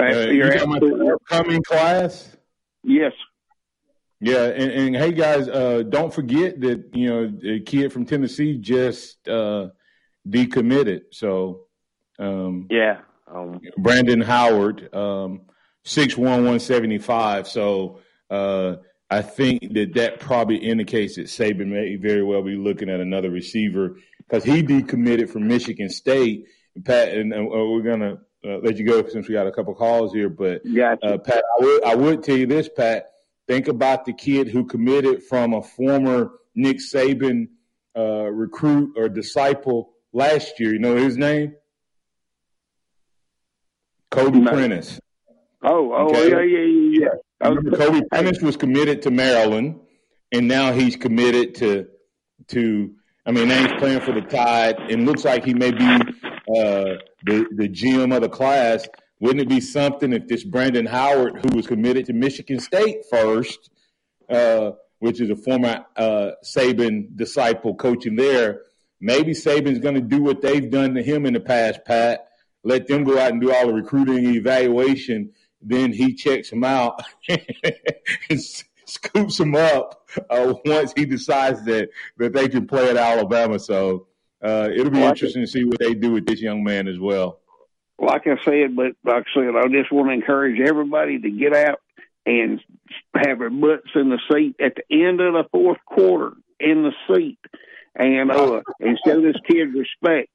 Uh, 0.00 0.30
you're 0.30 0.50
the 0.50 1.16
upcoming 1.16 1.62
class? 1.62 2.36
Yes. 2.82 3.12
Yeah, 4.20 4.44
and, 4.44 4.70
and 4.70 4.96
hey 4.96 5.12
guys, 5.12 5.48
uh, 5.48 5.82
don't 5.88 6.12
forget 6.12 6.60
that 6.60 6.90
you 6.92 7.08
know 7.08 7.26
the 7.26 7.60
kid 7.60 7.90
from 7.90 8.04
Tennessee 8.04 8.58
just 8.58 9.26
uh, 9.26 9.68
decommitted. 10.28 11.04
So 11.12 11.62
um, 12.18 12.66
yeah, 12.70 13.00
um, 13.26 13.60
Brandon 13.78 14.20
Howard, 14.20 14.94
um, 14.94 15.42
six 15.84 16.18
one 16.18 16.44
one 16.44 16.60
seventy 16.60 16.98
five. 16.98 17.48
So 17.48 18.00
uh, 18.28 18.76
I 19.08 19.22
think 19.22 19.72
that 19.72 19.94
that 19.94 20.20
probably 20.20 20.56
indicates 20.56 21.16
that 21.16 21.26
Saban 21.26 21.68
may 21.68 21.96
very 21.96 22.22
well 22.22 22.42
be 22.42 22.56
looking 22.56 22.90
at 22.90 23.00
another 23.00 23.30
receiver 23.30 23.96
because 24.18 24.44
he 24.44 24.62
decommitted 24.62 25.30
from 25.30 25.48
Michigan 25.48 25.88
State. 25.88 26.44
Pat, 26.84 27.08
and, 27.08 27.32
and 27.32 27.48
we're 27.48 27.80
gonna 27.82 28.18
uh, 28.44 28.58
let 28.58 28.76
you 28.76 28.86
go 28.86 29.06
since 29.06 29.28
we 29.28 29.34
got 29.34 29.46
a 29.46 29.52
couple 29.52 29.74
calls 29.74 30.12
here. 30.12 30.28
But 30.28 30.62
gotcha. 30.64 31.04
uh, 31.04 31.18
Pat, 31.18 31.44
I 31.58 31.64
would, 31.64 31.84
I 31.84 31.94
would 31.94 32.22
tell 32.22 32.36
you 32.36 32.46
this, 32.46 32.68
Pat. 32.68 33.12
Think 33.46 33.68
about 33.68 34.04
the 34.04 34.12
kid 34.12 34.48
who 34.48 34.64
committed 34.64 35.22
from 35.24 35.54
a 35.54 35.62
former 35.62 36.32
Nick 36.54 36.78
Saban 36.78 37.48
uh, 37.96 38.30
recruit 38.30 38.94
or 38.96 39.08
disciple 39.08 39.90
last 40.12 40.60
year. 40.60 40.72
You 40.72 40.78
know 40.78 40.96
his 40.96 41.16
name? 41.16 41.54
Kobe 44.10 44.38
no. 44.38 44.50
Prentice. 44.50 45.00
Oh, 45.62 45.92
oh, 45.92 46.08
okay? 46.08 46.30
yeah, 46.30 46.42
yeah, 46.42 46.58
yeah. 46.58 47.08
yeah. 47.40 47.48
Remember, 47.48 47.76
Kobe 47.76 48.00
Prentice 48.10 48.40
was 48.40 48.56
committed 48.56 49.02
to 49.02 49.10
Maryland, 49.10 49.80
and 50.32 50.48
now 50.48 50.72
he's 50.72 50.96
committed 50.96 51.54
to 51.56 51.86
to. 52.48 52.94
I 53.26 53.32
mean, 53.32 53.48
now 53.48 53.66
he's 53.66 53.78
playing 53.78 54.00
for 54.00 54.12
the 54.12 54.22
Tide, 54.22 54.78
and 54.90 55.06
looks 55.06 55.24
like 55.24 55.44
he 55.44 55.54
may 55.54 55.70
be 55.70 55.84
uh, 56.56 56.94
the 57.24 57.46
the 57.54 57.68
GM 57.68 58.14
of 58.14 58.22
the 58.22 58.28
class. 58.28 58.86
Wouldn't 59.20 59.40
it 59.40 59.48
be 59.48 59.60
something 59.60 60.12
if 60.14 60.26
this 60.28 60.44
Brandon 60.44 60.86
Howard, 60.86 61.44
who 61.44 61.54
was 61.54 61.66
committed 61.66 62.06
to 62.06 62.14
Michigan 62.14 62.58
State 62.58 63.04
first, 63.10 63.70
uh, 64.30 64.72
which 64.98 65.20
is 65.20 65.28
a 65.28 65.36
former 65.36 65.84
uh, 65.94 66.30
Saban 66.42 67.16
disciple 67.16 67.74
coaching 67.74 68.16
there, 68.16 68.62
maybe 68.98 69.32
Saban's 69.32 69.78
going 69.78 69.96
to 69.96 70.00
do 70.00 70.22
what 70.22 70.40
they've 70.40 70.70
done 70.70 70.94
to 70.94 71.02
him 71.02 71.26
in 71.26 71.34
the 71.34 71.40
past, 71.40 71.80
Pat. 71.84 72.28
Let 72.64 72.86
them 72.86 73.04
go 73.04 73.18
out 73.18 73.32
and 73.32 73.40
do 73.40 73.52
all 73.52 73.66
the 73.66 73.74
recruiting 73.74 74.24
and 74.24 74.36
evaluation. 74.36 75.32
Then 75.60 75.92
he 75.92 76.14
checks 76.14 76.50
him 76.50 76.64
out 76.64 77.02
and 77.28 78.40
scoops 78.86 79.38
him 79.38 79.54
up 79.54 80.08
uh, 80.30 80.54
once 80.64 80.92
he 80.96 81.04
decides 81.04 81.62
that, 81.64 81.90
that 82.18 82.32
they 82.32 82.48
can 82.48 82.66
play 82.66 82.90
at 82.90 82.96
Alabama. 82.96 83.58
So 83.58 84.06
uh, 84.42 84.68
it'll 84.74 84.90
be 84.90 85.02
interesting 85.02 85.42
to 85.42 85.48
see 85.48 85.64
what 85.64 85.78
they 85.78 85.94
do 85.94 86.12
with 86.12 86.26
this 86.26 86.40
young 86.40 86.62
man 86.64 86.88
as 86.88 86.98
well 86.98 87.40
like 88.00 88.26
I 88.26 88.42
said, 88.44 88.74
but 88.74 88.92
like 89.04 89.24
I 89.26 89.34
said, 89.34 89.54
I 89.56 89.68
just 89.68 89.92
want 89.92 90.08
to 90.08 90.14
encourage 90.14 90.58
everybody 90.58 91.18
to 91.18 91.30
get 91.30 91.54
out 91.54 91.80
and 92.26 92.60
have 93.14 93.38
their 93.38 93.50
butts 93.50 93.90
in 93.94 94.10
the 94.10 94.18
seat 94.32 94.56
at 94.60 94.74
the 94.76 95.06
end 95.06 95.20
of 95.20 95.34
the 95.34 95.44
fourth 95.52 95.78
quarter 95.86 96.32
in 96.58 96.82
the 96.82 96.92
seat 97.14 97.38
and 97.94 98.30
uh 98.30 98.60
and 98.80 98.98
show 99.06 99.20
this 99.20 99.36
kid 99.48 99.74
respect 99.74 100.32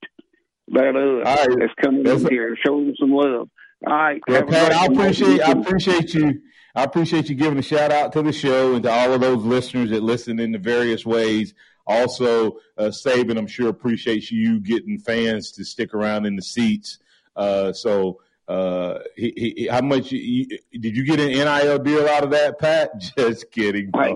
that 0.70 0.96
uh 0.96 1.22
right. 1.22 1.60
that's 1.60 1.74
coming 1.82 2.04
that's 2.04 2.22
in 2.22 2.28
a- 2.28 2.30
here, 2.30 2.58
show 2.66 2.80
him 2.80 2.96
some 3.00 3.12
love. 3.12 3.50
All 3.86 3.94
right. 3.94 4.22
Well, 4.28 4.44
Pat, 4.44 4.72
I 4.72 4.86
appreciate 4.86 5.42
I 5.42 5.52
appreciate 5.52 6.14
you 6.14 6.42
I 6.76 6.84
appreciate 6.84 7.30
you 7.30 7.36
giving 7.36 7.60
a 7.60 7.64
shout 7.64 7.92
out 7.92 8.14
to 8.14 8.22
the 8.22 8.34
show 8.34 8.74
and 8.76 8.84
to 8.84 8.92
all 8.92 9.14
of 9.14 9.22
those 9.22 9.44
listeners 9.44 9.92
that 9.92 10.04
listen 10.04 10.40
in 10.40 10.52
the 10.52 10.58
various 10.58 11.06
ways. 11.06 11.54
Also, 11.88 12.58
uh, 12.78 12.86
Saban, 12.86 13.38
I'm 13.38 13.48
sure 13.48 13.70
appreciates 13.70 14.32
you 14.32 14.60
getting 14.60 14.98
fans 14.98 15.52
to 15.54 15.64
stick 15.64 15.94
around 15.94 16.26
in 16.26 16.36
the 16.36 16.42
seats 16.42 17.00
uh, 17.36 17.74
so, 17.74 18.22
uh, 18.48 19.00
he, 19.16 19.56
he, 19.58 19.68
how 19.68 19.82
much 19.82 20.12
you, 20.12 20.46
did 20.72 20.96
you 20.96 21.04
get 21.04 21.20
an 21.20 21.30
NIL 21.30 21.80
deal 21.80 22.08
out 22.08 22.24
of 22.24 22.30
that, 22.30 22.60
Pat? 22.60 22.92
Just 23.18 23.52
kidding. 23.52 23.90
I, 23.96 24.16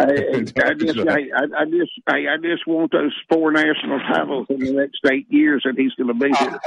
I, 0.00 0.04
I, 0.04 0.74
just, 0.74 0.98
I, 0.98 1.26
I, 1.58 1.64
just, 1.64 1.92
I, 2.06 2.16
I 2.28 2.36
just 2.42 2.66
want 2.66 2.92
those 2.92 3.14
four 3.32 3.52
national 3.52 4.00
titles 4.00 4.46
in 4.50 4.58
the 4.58 4.72
next 4.72 5.00
eight 5.10 5.26
years 5.30 5.62
and 5.64 5.78
he's 5.78 5.92
going 5.94 6.08
to 6.08 6.14
be 6.14 6.30
here. 6.38 6.60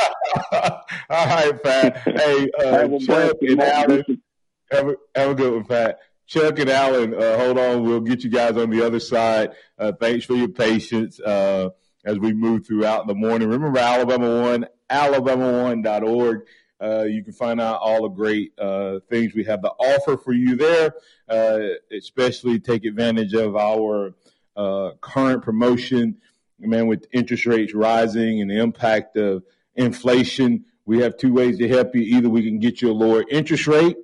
All 0.52 1.26
right, 1.28 1.64
Pat. 1.64 1.98
Hey, 1.98 2.50
uh, 2.60 2.88
and 2.88 3.62
Alan, 3.62 4.22
have 4.72 4.88
a, 4.88 4.96
have 5.16 5.30
a 5.32 5.36
good 5.36 5.54
one, 5.54 5.66
Pat. 5.66 6.00
Chuck 6.32 6.60
and 6.60 6.70
Alan, 6.70 7.13
uh, 7.13 7.38
hold 7.38 7.60
on. 7.60 7.84
We'll 7.84 8.00
get 8.00 8.24
you 8.24 8.30
guys 8.30 8.56
on 8.56 8.70
the 8.70 8.86
other 8.86 9.02
side. 9.02 9.50
Uh, 9.78 9.91
thanks 9.91 10.24
for 10.24 10.34
your 10.34 10.48
patience 10.48 11.20
uh, 11.20 11.72
as 12.06 12.20
we 12.20 12.32
move 12.32 12.65
throughout 12.65 13.06
the 13.06 13.13
morning. 13.13 13.50
Remember, 13.50 13.78
Alabama 13.78 14.41
One, 14.41 14.65
alabama1.org. 14.89 16.46
Uh, 16.82 17.04
you 17.04 17.22
can 17.22 17.34
find 17.34 17.60
out 17.60 17.82
all 17.82 18.04
the 18.04 18.08
great 18.15 18.58
uh, 18.58 19.00
things 19.10 19.34
we 19.36 19.44
have 19.44 19.62
to 19.62 19.72
offer 19.72 20.15
for 20.15 20.32
you 20.32 20.56
there, 20.56 20.94
uh, 21.28 21.60
especially 21.91 22.62
take 22.62 22.86
advantage 22.86 23.34
of 23.34 23.58
our 23.58 24.15
uh, 24.56 24.91
current 25.02 25.44
promotion. 25.44 26.15
Man, 26.60 26.88
with 26.88 27.08
interest 27.12 27.46
rates 27.46 27.74
rising 27.74 28.39
and 28.39 28.50
the 28.50 28.58
impact 28.58 29.17
of 29.17 29.44
inflation, 29.76 30.63
we 30.86 31.02
have 31.02 31.17
two 31.17 31.34
ways 31.34 31.58
to 31.58 31.67
help 31.67 31.94
you. 31.94 32.04
Either 32.04 32.30
we 32.30 32.44
can 32.44 32.60
get 32.60 32.82
you 32.82 32.89
a 32.89 32.94
lower 32.94 33.26
interest 33.30 33.67
rate 33.67 33.98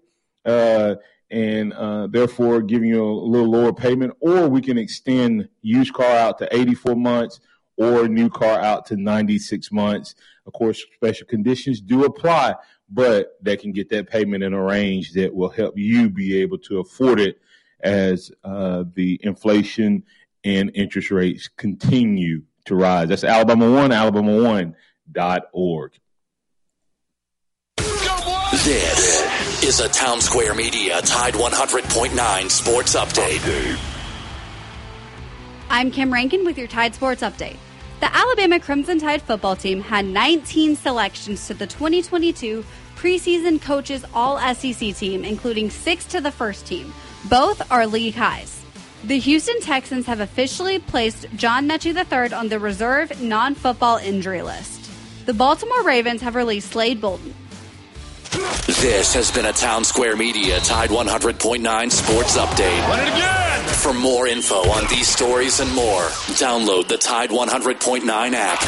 uh, 0.47 0.95
and 1.29 1.73
uh, 1.73 2.07
therefore 2.07 2.61
giving 2.61 2.89
you 2.89 3.03
a 3.03 3.05
little 3.05 3.49
lower 3.49 3.73
payment, 3.73 4.13
or 4.19 4.47
we 4.47 4.61
can 4.61 4.77
extend 4.77 5.49
used 5.61 5.93
car 5.93 6.15
out 6.15 6.37
to 6.39 6.55
84 6.55 6.95
months 6.95 7.39
or 7.75 8.07
new 8.07 8.29
car 8.29 8.59
out 8.59 8.85
to 8.87 8.95
96 8.95 9.71
months. 9.71 10.15
Of 10.45 10.53
course, 10.53 10.83
special 10.95 11.27
conditions 11.27 11.81
do 11.81 12.05
apply, 12.05 12.55
but 12.89 13.37
they 13.41 13.57
can 13.57 13.71
get 13.71 13.89
that 13.89 14.09
payment 14.09 14.43
in 14.43 14.53
a 14.53 14.61
range 14.61 15.13
that 15.13 15.33
will 15.33 15.49
help 15.49 15.77
you 15.77 16.09
be 16.09 16.41
able 16.41 16.57
to 16.59 16.79
afford 16.79 17.19
it 17.19 17.39
as 17.81 18.31
uh, 18.43 18.85
the 18.95 19.19
inflation 19.23 20.03
and 20.43 20.71
interest 20.73 21.11
rates 21.11 21.47
continue 21.47 22.41
to 22.65 22.75
rise. 22.75 23.09
That's 23.09 23.23
Alabama 23.23 23.71
One, 23.71 23.91
Alabama 23.91 24.41
One.org. 24.41 25.93
This 28.63 29.26
is 29.67 29.81
a 29.81 29.89
Townsquare 29.89 30.55
Media 30.55 31.01
Tide 31.01 31.33
100.9 31.33 32.49
Sports 32.49 32.95
Update. 32.95 33.77
I'm 35.69 35.91
Kim 35.91 36.13
Rankin 36.13 36.45
with 36.45 36.57
your 36.57 36.67
Tide 36.67 36.95
Sports 36.95 37.21
Update. 37.21 37.57
The 37.99 38.15
Alabama 38.15 38.61
Crimson 38.61 38.97
Tide 38.97 39.21
football 39.21 39.57
team 39.57 39.81
had 39.81 40.05
19 40.05 40.77
selections 40.77 41.45
to 41.47 41.53
the 41.53 41.67
2022 41.67 42.63
preseason 42.95 43.61
coaches 43.61 44.05
All 44.13 44.39
SEC 44.53 44.95
team, 44.95 45.25
including 45.25 45.69
six 45.69 46.05
to 46.05 46.21
the 46.21 46.31
first 46.31 46.65
team. 46.65 46.93
Both 47.25 47.69
are 47.69 47.85
league 47.85 48.15
highs. 48.15 48.63
The 49.03 49.19
Houston 49.19 49.59
Texans 49.59 50.05
have 50.05 50.21
officially 50.21 50.79
placed 50.79 51.25
John 51.35 51.67
Metchie 51.67 51.93
III 51.93 52.33
on 52.33 52.47
the 52.47 52.57
reserve 52.57 53.21
non 53.21 53.53
football 53.53 53.97
injury 53.97 54.43
list. 54.43 54.89
The 55.25 55.33
Baltimore 55.33 55.83
Ravens 55.83 56.21
have 56.21 56.35
released 56.35 56.71
Slade 56.71 57.01
Bolden. 57.01 57.33
This 58.37 59.13
has 59.15 59.31
been 59.31 59.45
a 59.45 59.51
Townsquare 59.51 60.17
Media 60.17 60.59
Tide 60.59 60.89
100.9 60.91 61.91
Sports 61.91 62.37
Update. 62.37 62.87
Run 62.87 62.99
it 62.99 63.07
again! 63.07 63.65
For 63.65 63.93
more 63.93 64.27
info 64.27 64.69
on 64.69 64.87
these 64.87 65.07
stories 65.07 65.59
and 65.59 65.73
more, 65.73 66.03
download 66.37 66.87
the 66.87 66.97
Tide 66.97 67.31
100.9 67.31 68.33
app. 68.33 68.59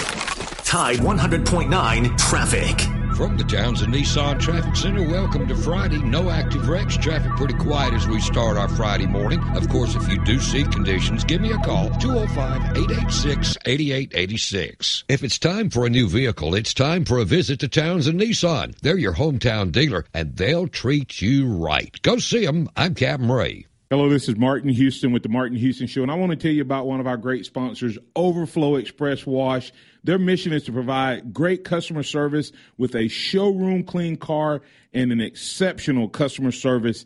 Tide 0.63 0.97
100.9 0.97 2.17
traffic. 2.17 2.99
From 3.19 3.36
the 3.36 3.43
Townsend 3.43 3.93
Nissan 3.93 4.39
Traffic 4.39 4.77
Center, 4.77 5.05
welcome 5.05 5.45
to 5.49 5.53
Friday. 5.53 5.97
No 5.97 6.29
active 6.29 6.69
wrecks. 6.69 6.95
Traffic 6.95 7.34
pretty 7.34 7.53
quiet 7.53 7.93
as 7.93 8.08
we 8.08 8.21
start 8.21 8.55
our 8.55 8.69
Friday 8.69 9.08
morning. 9.08 9.41
Of 9.58 9.67
course, 9.67 9.93
if 9.93 10.08
you 10.08 10.23
do 10.23 10.39
see 10.39 10.63
conditions, 10.63 11.25
give 11.25 11.41
me 11.41 11.51
a 11.51 11.58
call 11.58 11.89
205 11.99 12.77
886 12.77 13.58
8886. 13.65 15.03
If 15.10 15.25
it's 15.25 15.38
time 15.38 15.69
for 15.69 15.86
a 15.86 15.89
new 15.89 16.08
vehicle, 16.08 16.55
it's 16.55 16.73
time 16.73 17.03
for 17.03 17.17
a 17.17 17.25
visit 17.25 17.60
to 17.60 17.67
Townsend 17.67 18.21
Nissan. 18.21 18.79
They're 18.79 18.97
your 18.97 19.15
hometown 19.15 19.73
dealer, 19.73 20.05
and 20.13 20.38
they'll 20.38 20.69
treat 20.69 21.21
you 21.21 21.49
right. 21.49 22.01
Go 22.01 22.19
see 22.19 22.45
them. 22.45 22.69
I'm 22.77 22.95
Captain 22.95 23.29
Ray. 23.29 23.65
Hello, 23.89 24.08
this 24.08 24.29
is 24.29 24.38
Martin 24.38 24.69
Houston 24.69 25.12
with 25.12 25.23
the 25.23 25.29
Martin 25.29 25.58
Houston 25.58 25.88
Show, 25.88 26.03
and 26.03 26.12
I 26.12 26.15
want 26.15 26.29
to 26.32 26.38
tell 26.38 26.51
you 26.51 26.62
about 26.62 26.86
one 26.86 27.01
of 27.01 27.08
our 27.08 27.17
great 27.17 27.45
sponsors, 27.45 27.97
Overflow 28.15 28.77
Express 28.77 29.25
Wash. 29.25 29.73
Their 30.04 30.20
mission 30.20 30.54
is 30.54 30.64
to 30.64 30.72
provide 30.72 31.34
great 31.34 31.64
customer 31.64 32.04
service 32.04 32.52
with 32.78 32.96
a 32.96 33.08
showroom 33.08 33.84
clean 33.84 34.16
car 34.16 34.62
and 34.94 35.12
an 35.12 35.22
exceptional 35.22 36.08
customer 36.10 36.52
service 36.52 37.06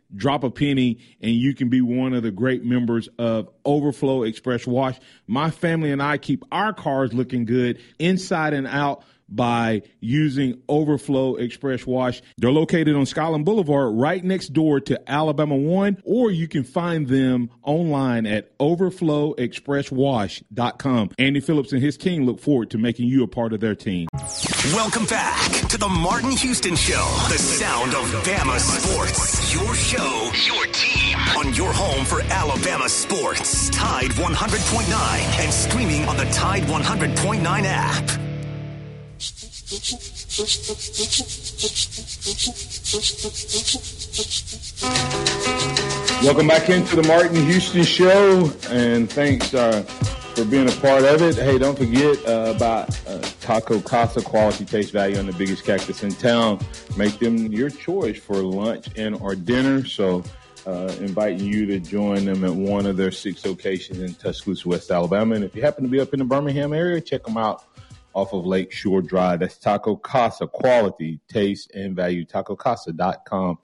drop 0.15 0.43
a 0.43 0.49
penny, 0.49 0.99
and 1.21 1.31
you 1.31 1.53
can 1.53 1.69
be 1.69 1.81
one 1.81 2.13
of 2.13 2.23
the 2.23 2.31
great 2.31 2.63
members 2.63 3.09
of 3.17 3.49
Overflow 3.65 4.23
Express 4.23 4.67
Wash. 4.67 4.99
My 5.27 5.49
family 5.49 5.91
and 5.91 6.01
I 6.01 6.17
keep 6.17 6.43
our 6.51 6.73
cars 6.73 7.13
looking 7.13 7.45
good 7.45 7.79
inside 7.99 8.53
and 8.53 8.67
out 8.67 9.03
by 9.31 9.81
using 9.99 10.61
Overflow 10.67 11.35
Express 11.37 11.85
Wash. 11.87 12.21
They're 12.37 12.51
located 12.51 12.95
on 12.95 13.05
Skyland 13.05 13.45
Boulevard 13.45 13.95
right 13.95 14.23
next 14.23 14.49
door 14.49 14.79
to 14.81 15.01
Alabama 15.09 15.55
One, 15.55 15.97
or 16.03 16.31
you 16.31 16.47
can 16.47 16.63
find 16.63 17.07
them 17.07 17.49
online 17.63 18.25
at 18.25 18.57
overflowexpresswash.com. 18.59 21.11
Andy 21.17 21.39
Phillips 21.39 21.71
and 21.71 21.81
his 21.81 21.97
team 21.97 22.25
look 22.25 22.39
forward 22.39 22.69
to 22.71 22.77
making 22.77 23.07
you 23.07 23.23
a 23.23 23.27
part 23.27 23.53
of 23.53 23.59
their 23.59 23.75
team. 23.75 24.07
Welcome 24.73 25.05
back 25.05 25.51
to 25.69 25.77
the 25.77 25.89
Martin 25.89 26.31
Houston 26.31 26.75
Show, 26.75 27.05
the 27.29 27.37
sound 27.37 27.93
of 27.93 28.03
Bama 28.23 28.59
sports. 28.59 29.53
Your 29.53 29.73
show, 29.73 30.31
your 30.45 30.65
team, 30.67 31.17
on 31.37 31.53
your 31.53 31.71
home 31.73 32.05
for 32.05 32.21
Alabama 32.21 32.87
sports. 32.89 33.69
Tide 33.69 34.11
100.9 34.11 35.43
and 35.43 35.53
streaming 35.53 36.07
on 36.07 36.17
the 36.17 36.25
Tide 36.25 36.63
100.9 36.63 37.63
app. 37.65 38.30
Welcome 46.21 46.47
back 46.49 46.67
into 46.69 46.97
the 46.97 47.05
Martin 47.07 47.45
Houston 47.45 47.83
Show, 47.83 48.51
and 48.69 49.09
thanks 49.09 49.53
uh, 49.53 49.83
for 50.35 50.43
being 50.43 50.67
a 50.67 50.73
part 50.73 51.05
of 51.05 51.21
it. 51.21 51.35
Hey, 51.35 51.57
don't 51.57 51.77
forget 51.77 52.17
uh, 52.27 52.51
about 52.53 52.89
uh, 53.07 53.21
Taco 53.39 53.79
Casa 53.79 54.21
quality 54.21 54.65
taste 54.65 54.91
value 54.91 55.17
on 55.17 55.25
the 55.25 55.33
biggest 55.33 55.63
cactus 55.63 56.03
in 56.03 56.11
town. 56.15 56.59
Make 56.97 57.19
them 57.19 57.37
your 57.37 57.69
choice 57.69 58.19
for 58.19 58.43
lunch 58.43 58.87
and 58.97 59.15
or 59.21 59.35
dinner. 59.35 59.85
So, 59.85 60.21
uh, 60.65 60.93
inviting 60.99 61.45
you 61.45 61.65
to 61.67 61.79
join 61.79 62.25
them 62.25 62.43
at 62.43 62.53
one 62.53 62.85
of 62.85 62.97
their 62.97 63.11
six 63.11 63.45
locations 63.45 63.99
in 63.99 64.15
Tuscaloosa, 64.15 64.67
West 64.67 64.91
Alabama. 64.91 65.35
And 65.35 65.45
if 65.45 65.55
you 65.55 65.61
happen 65.61 65.85
to 65.85 65.89
be 65.89 66.01
up 66.01 66.11
in 66.11 66.19
the 66.19 66.25
Birmingham 66.25 66.73
area, 66.73 66.99
check 66.99 67.23
them 67.23 67.37
out 67.37 67.63
off 68.13 68.33
of 68.33 68.45
Lake 68.45 68.71
Shore 68.71 69.01
Drive. 69.01 69.39
That's 69.39 69.57
Taco 69.57 69.95
Casa 69.95 70.47
quality, 70.47 71.19
taste, 71.27 71.71
and 71.73 71.95
value. 71.95 72.25
TacoCasa.com. 72.25 73.57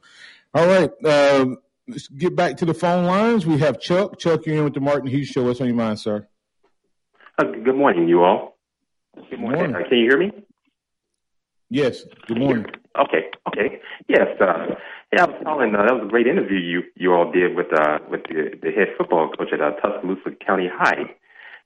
All 0.53 0.67
right. 0.67 1.05
Um, 1.05 1.57
let's 1.87 2.07
get 2.07 2.35
back 2.35 2.57
to 2.57 2.65
the 2.65 2.73
phone 2.73 3.05
lines. 3.05 3.45
We 3.45 3.57
have 3.59 3.79
Chuck. 3.79 4.17
Chuck, 4.19 4.45
you're 4.45 4.57
in 4.57 4.63
with 4.63 4.73
the 4.73 4.81
Martin 4.81 5.07
Hughes 5.07 5.27
Show. 5.27 5.43
What's 5.43 5.61
on 5.61 5.67
your 5.67 5.75
mind, 5.75 5.99
sir? 5.99 6.27
Uh, 7.37 7.43
good 7.43 7.75
morning, 7.75 8.07
you 8.07 8.23
all. 8.23 8.57
Good 9.29 9.39
morning. 9.39 9.75
Uh, 9.75 9.79
can 9.87 9.97
you 9.97 10.09
hear 10.09 10.17
me? 10.17 10.31
Yes. 11.69 12.03
Good 12.27 12.39
morning. 12.39 12.65
Okay. 12.97 13.29
Okay. 13.47 13.79
Yes. 14.07 14.27
Uh, 14.39 14.75
yeah, 15.13 15.23
I 15.23 15.27
was 15.27 15.41
calling. 15.43 15.75
Uh, 15.75 15.83
that 15.83 15.93
was 15.93 16.03
a 16.05 16.09
great 16.09 16.27
interview 16.27 16.57
you 16.57 16.83
you 16.95 17.13
all 17.13 17.31
did 17.31 17.55
with 17.55 17.67
uh, 17.73 17.99
with 18.09 18.23
the, 18.23 18.57
the 18.61 18.71
head 18.71 18.89
football 18.97 19.29
coach 19.29 19.49
at 19.53 19.61
uh, 19.61 19.71
Tuscaloosa 19.81 20.31
County 20.45 20.69
High. 20.71 21.15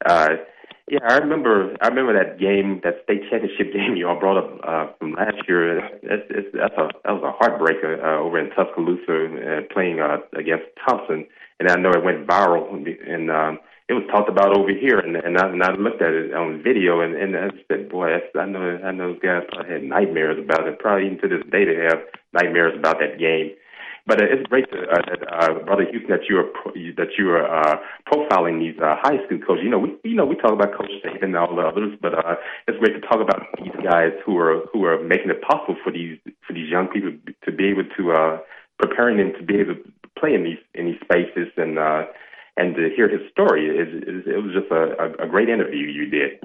Uh, 0.05 0.29
yeah, 0.89 0.99
I 1.07 1.17
remember. 1.17 1.75
I 1.81 1.87
remember 1.87 2.13
that 2.13 2.39
game, 2.39 2.81
that 2.83 3.03
state 3.03 3.21
championship 3.29 3.73
game 3.73 3.95
you 3.95 4.07
all 4.07 4.19
brought 4.19 4.37
up 4.37 4.59
uh, 4.63 4.93
from 4.99 5.13
last 5.13 5.37
year. 5.47 5.81
That's, 6.01 6.23
that's, 6.29 6.47
that's 6.53 6.77
a 6.77 6.89
that 7.05 7.13
was 7.13 7.23
a 7.23 7.35
heartbreaker 7.37 8.01
uh, 8.03 8.19
over 8.21 8.39
in 8.39 8.49
Tuscaloosa 8.51 9.05
uh, 9.05 9.73
playing 9.73 9.99
uh, 9.99 10.17
against 10.37 10.65
Thompson, 10.87 11.27
and 11.59 11.69
I 11.69 11.75
know 11.75 11.91
it 11.91 12.03
went 12.03 12.27
viral, 12.27 12.73
and 12.73 13.31
um, 13.31 13.59
it 13.89 13.93
was 13.93 14.03
talked 14.09 14.29
about 14.29 14.57
over 14.57 14.71
here. 14.71 14.99
And, 14.99 15.15
and, 15.17 15.37
I, 15.37 15.49
and 15.49 15.61
I 15.61 15.71
looked 15.73 16.01
at 16.01 16.13
it 16.13 16.33
on 16.33 16.63
video, 16.63 17.01
and, 17.01 17.15
and 17.15 17.35
I 17.35 17.49
said, 17.67 17.89
"Boy, 17.89 18.15
I 18.15 18.45
know 18.45 18.79
I 18.83 18.91
know 18.91 19.13
those 19.13 19.21
guys 19.21 19.43
probably 19.51 19.71
had 19.71 19.83
nightmares 19.83 20.39
about 20.43 20.67
it. 20.67 20.79
Probably 20.79 21.05
even 21.07 21.19
to 21.21 21.27
this 21.27 21.45
day 21.51 21.65
they 21.65 21.75
have 21.83 22.01
nightmares 22.33 22.73
about 22.77 22.99
that 22.99 23.19
game." 23.19 23.51
But 24.07 24.21
uh, 24.21 24.25
it's 24.29 24.47
great, 24.47 24.69
to, 24.71 24.77
uh, 24.77 24.99
uh, 25.29 25.63
Brother 25.65 25.85
Houston, 25.89 26.09
that 26.09 26.25
you 26.27 26.37
are 26.39 26.49
pro- 26.49 26.73
that 26.73 27.11
you 27.17 27.29
are 27.29 27.45
uh, 27.45 27.77
profiling 28.11 28.59
these 28.59 28.79
uh, 28.81 28.95
high 28.99 29.23
school 29.25 29.39
coaches. 29.45 29.63
You 29.63 29.69
know, 29.69 29.79
we 29.79 29.95
you 30.03 30.15
know 30.15 30.25
we 30.25 30.35
talk 30.35 30.53
about 30.53 30.73
Coach 30.75 30.91
Saban 31.05 31.23
and 31.23 31.37
all 31.37 31.55
the 31.55 31.61
others, 31.61 31.97
but 32.01 32.13
uh, 32.13 32.35
it's 32.67 32.79
great 32.79 32.93
to 32.93 33.01
talk 33.01 33.21
about 33.21 33.45
these 33.59 33.75
guys 33.83 34.11
who 34.25 34.37
are 34.37 34.65
who 34.73 34.85
are 34.85 35.01
making 35.03 35.29
it 35.29 35.41
possible 35.41 35.77
for 35.83 35.91
these 35.91 36.17
for 36.45 36.53
these 36.53 36.69
young 36.69 36.87
people 36.87 37.11
to 37.45 37.51
be 37.51 37.69
able 37.69 37.83
to 37.97 38.11
uh, 38.11 38.39
preparing 38.79 39.17
them 39.17 39.33
to 39.37 39.45
be 39.45 39.59
able 39.59 39.75
to 39.75 39.81
play 40.17 40.33
in 40.33 40.43
these 40.43 40.59
in 40.73 40.85
these 40.85 40.99
spaces 41.03 41.53
and 41.57 41.77
uh, 41.77 42.03
and 42.57 42.75
to 42.75 42.89
hear 42.95 43.07
his 43.07 43.21
story. 43.31 43.67
It, 43.67 44.07
it, 44.07 44.27
it 44.27 44.43
was 44.43 44.53
just 44.53 44.71
a, 44.71 45.23
a, 45.23 45.25
a 45.25 45.29
great 45.29 45.49
interview 45.49 45.87
you 45.87 46.09
did. 46.09 46.39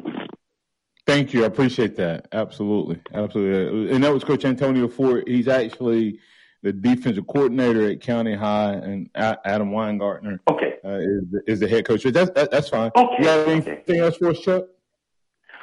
Thank 1.07 1.33
you. 1.33 1.45
I 1.45 1.47
appreciate 1.47 1.97
that. 1.97 2.27
Absolutely. 2.33 3.01
Absolutely. 3.14 3.95
And 3.95 4.03
that 4.03 4.12
was 4.12 4.25
Coach 4.25 4.45
Antonio 4.45 4.88
Ford. 4.88 5.25
He's 5.27 5.47
actually 5.47 6.19
the 6.66 6.72
defensive 6.72 7.24
coordinator 7.29 7.90
at 7.90 8.00
County 8.00 8.35
High, 8.35 8.72
and 8.72 9.09
Adam 9.14 9.70
Weingartner 9.70 10.40
okay. 10.50 10.74
uh, 10.85 10.98
is, 10.98 11.22
is 11.46 11.61
the 11.61 11.68
head 11.68 11.87
coach. 11.87 12.02
But 12.02 12.14
that's 12.14 12.31
that, 12.33 12.50
that's 12.50 12.68
fine. 12.68 12.90
Okay. 12.96 13.16
You 13.20 13.29
have 13.29 13.48
anything 13.48 13.79
okay. 13.88 13.98
else 14.00 14.16
for 14.16 14.31
us, 14.31 14.40
Chuck? 14.40 14.64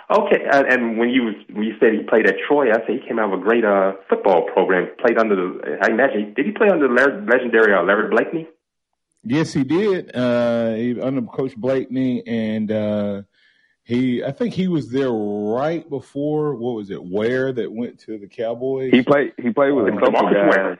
Okay, 0.09 0.45
uh, 0.49 0.63
and 0.69 0.97
when 0.97 1.09
you 1.09 1.33
when 1.51 1.63
you 1.63 1.73
said 1.79 1.91
he 1.93 2.03
played 2.03 2.25
at 2.25 2.35
Troy, 2.47 2.71
I 2.71 2.75
said 2.85 3.01
he 3.01 3.07
came 3.07 3.19
out 3.19 3.33
of 3.33 3.39
a 3.39 3.43
great 3.43 3.65
uh, 3.65 3.93
football 4.07 4.43
program. 4.53 4.89
Played 4.99 5.17
under 5.17 5.35
the, 5.35 5.77
I 5.81 5.89
imagine, 5.89 6.33
did 6.35 6.45
he 6.45 6.51
play 6.53 6.69
under 6.69 6.87
the 6.87 6.93
legendary 6.93 7.73
uh, 7.73 7.83
Larry 7.83 8.09
Blakeney? 8.09 8.47
Yes, 9.25 9.51
he 9.51 9.63
did. 9.65 10.15
Uh, 10.15 10.73
he, 10.73 11.01
under 11.01 11.21
Coach 11.23 11.55
Blakeney, 11.57 12.25
and 12.27 12.71
uh, 12.71 13.21
he, 13.83 14.23
I 14.23 14.31
think 14.31 14.53
he 14.53 14.67
was 14.69 14.89
there 14.89 15.11
right 15.11 15.89
before 15.89 16.55
what 16.55 16.75
was 16.75 16.91
it, 16.91 17.03
Ware 17.03 17.51
that 17.51 17.71
went 17.71 17.99
to 18.01 18.17
the 18.17 18.27
Cowboys. 18.27 18.91
He 18.91 19.01
played. 19.01 19.33
He 19.41 19.49
played 19.51 19.71
with 19.71 19.87
a 19.87 19.91
couple 19.91 20.21
DeMarcus 20.21 20.55
guys. 20.55 20.77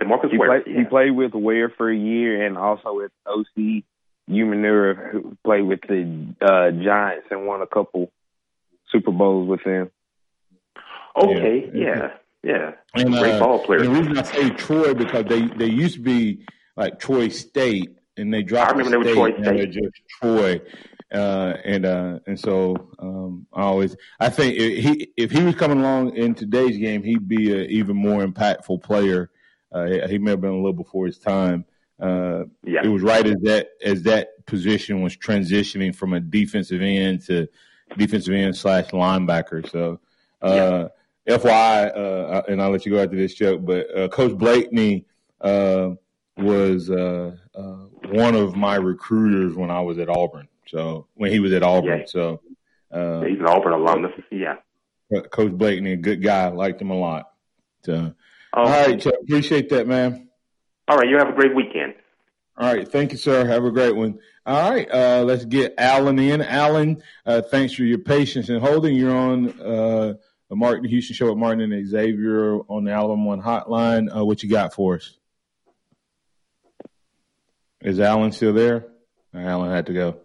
Ware. 0.00 0.08
DeMarcus 0.08 0.30
He 0.30 0.38
Ware. 0.38 0.62
played. 0.62 0.76
He 0.76 0.84
played 0.84 1.10
with 1.10 1.34
Ware 1.34 1.70
for 1.70 1.90
a 1.90 1.96
year, 1.96 2.44
and 2.46 2.56
also 2.56 2.94
with 2.94 3.12
Osi 3.26 3.84
Umenyiora, 4.28 5.10
who 5.10 5.36
played 5.44 5.62
with 5.62 5.80
the 5.88 6.34
uh, 6.40 6.70
Giants 6.70 7.26
and 7.30 7.46
won 7.46 7.62
a 7.62 7.66
couple 7.66 8.10
Super 8.90 9.10
Bowls 9.12 9.48
with 9.48 9.64
them. 9.64 9.90
Okay, 11.16 11.70
yeah, 11.74 12.12
yeah, 12.44 12.72
And, 12.94 13.12
great 13.12 13.34
uh, 13.34 13.40
ball 13.40 13.58
player. 13.64 13.82
The 13.82 13.90
reason 13.90 14.16
I 14.16 14.22
say 14.22 14.50
Troy 14.50 14.94
because 14.94 15.24
they 15.24 15.42
they 15.42 15.66
used 15.66 15.96
to 15.96 16.00
be 16.00 16.46
like 16.76 17.00
Troy 17.00 17.28
State, 17.28 17.96
and 18.16 18.32
they 18.32 18.42
dropped. 18.42 18.72
I 18.72 18.76
remember 18.76 18.98
the 18.98 19.14
they 19.14 19.20
were 19.20 19.30
Troy 19.30 19.36
and 19.36 19.58
they're 19.58 19.66
just 19.66 19.94
Troy. 20.20 20.60
Uh, 21.12 21.54
and 21.64 21.86
uh, 21.86 22.18
and 22.26 22.38
so 22.38 22.90
um, 22.98 23.46
I 23.52 23.62
always 23.62 23.96
I 24.20 24.28
think 24.28 24.56
if 24.56 24.84
he 24.84 25.10
if 25.16 25.30
he 25.30 25.42
was 25.42 25.54
coming 25.54 25.80
along 25.80 26.14
in 26.16 26.34
today's 26.34 26.76
game, 26.76 27.02
he'd 27.02 27.26
be 27.26 27.50
an 27.52 27.70
even 27.70 27.96
more 27.96 28.24
impactful 28.24 28.82
player. 28.82 29.30
Uh, 29.72 30.06
he 30.08 30.18
may 30.18 30.32
have 30.32 30.40
been 30.40 30.50
a 30.50 30.56
little 30.56 30.72
before 30.72 31.06
his 31.06 31.18
time. 31.18 31.64
Uh, 32.00 32.44
yeah. 32.64 32.80
It 32.84 32.88
was 32.88 33.02
right 33.02 33.26
as 33.26 33.36
that 33.42 33.70
as 33.82 34.02
that 34.04 34.46
position 34.46 35.02
was 35.02 35.16
transitioning 35.16 35.94
from 35.94 36.14
a 36.14 36.20
defensive 36.20 36.80
end 36.80 37.24
to 37.26 37.48
defensive 37.96 38.34
end 38.34 38.56
slash 38.56 38.86
linebacker. 38.88 39.68
So, 39.70 40.00
uh, 40.40 40.88
yeah. 41.26 41.36
FYI, 41.36 41.96
uh, 41.96 42.42
and 42.48 42.62
I'll 42.62 42.70
let 42.70 42.86
you 42.86 42.92
go 42.92 43.02
after 43.02 43.16
this 43.16 43.34
joke, 43.34 43.64
but 43.64 43.94
uh, 43.94 44.08
Coach 44.08 44.38
Blakeney 44.38 45.04
uh, 45.40 45.90
was 46.38 46.88
uh, 46.88 47.32
one 48.06 48.34
of 48.34 48.56
my 48.56 48.76
recruiters 48.76 49.54
when 49.54 49.70
I 49.70 49.80
was 49.80 49.98
at 49.98 50.08
Auburn. 50.08 50.48
So 50.66 51.06
when 51.14 51.30
he 51.30 51.40
was 51.40 51.52
at 51.52 51.62
Auburn, 51.62 52.00
yeah. 52.00 52.04
so 52.06 52.40
uh, 52.92 53.22
he's 53.22 53.38
an 53.38 53.46
Auburn 53.46 53.72
alumnus. 53.72 54.12
Yeah, 54.30 54.56
Coach 55.30 55.52
Blakeney, 55.52 55.92
a 55.92 55.96
good 55.96 56.22
guy, 56.22 56.48
liked 56.48 56.80
him 56.80 56.90
a 56.90 56.98
lot. 56.98 57.30
So, 57.84 58.14
um, 58.58 58.66
all 58.66 58.86
right, 58.86 59.00
Chuck, 59.00 59.14
appreciate 59.22 59.68
that, 59.70 59.86
man. 59.86 60.28
All 60.88 60.96
right, 60.96 61.08
you 61.08 61.16
have 61.18 61.28
a 61.28 61.32
great 61.32 61.54
weekend. 61.54 61.94
All 62.56 62.74
right, 62.74 62.88
thank 62.88 63.12
you, 63.12 63.18
sir. 63.18 63.46
Have 63.46 63.64
a 63.64 63.70
great 63.70 63.94
one. 63.94 64.18
All 64.44 64.70
right, 64.70 64.90
uh, 64.90 65.22
let's 65.24 65.44
get 65.44 65.74
Alan 65.78 66.18
in. 66.18 66.42
Alan, 66.42 67.02
uh, 67.24 67.42
thanks 67.42 67.72
for 67.74 67.84
your 67.84 67.98
patience 67.98 68.48
and 68.48 68.60
holding. 68.60 68.96
You're 68.96 69.16
on 69.16 69.60
uh, 69.60 70.14
the 70.48 70.56
Martin 70.56 70.88
Houston 70.88 71.14
Show 71.14 71.28
with 71.28 71.38
Martin 71.38 71.72
and 71.72 71.88
Xavier 71.88 72.58
on 72.68 72.84
the 72.84 72.90
Alabama 72.90 73.24
One 73.24 73.42
Hotline. 73.42 74.14
Uh, 74.14 74.24
what 74.24 74.42
you 74.42 74.50
got 74.50 74.74
for 74.74 74.96
us? 74.96 75.16
Is 77.80 78.00
Alan 78.00 78.32
still 78.32 78.52
there? 78.52 78.86
Alan 79.32 79.70
had 79.70 79.86
to 79.86 79.92
go. 79.92 80.16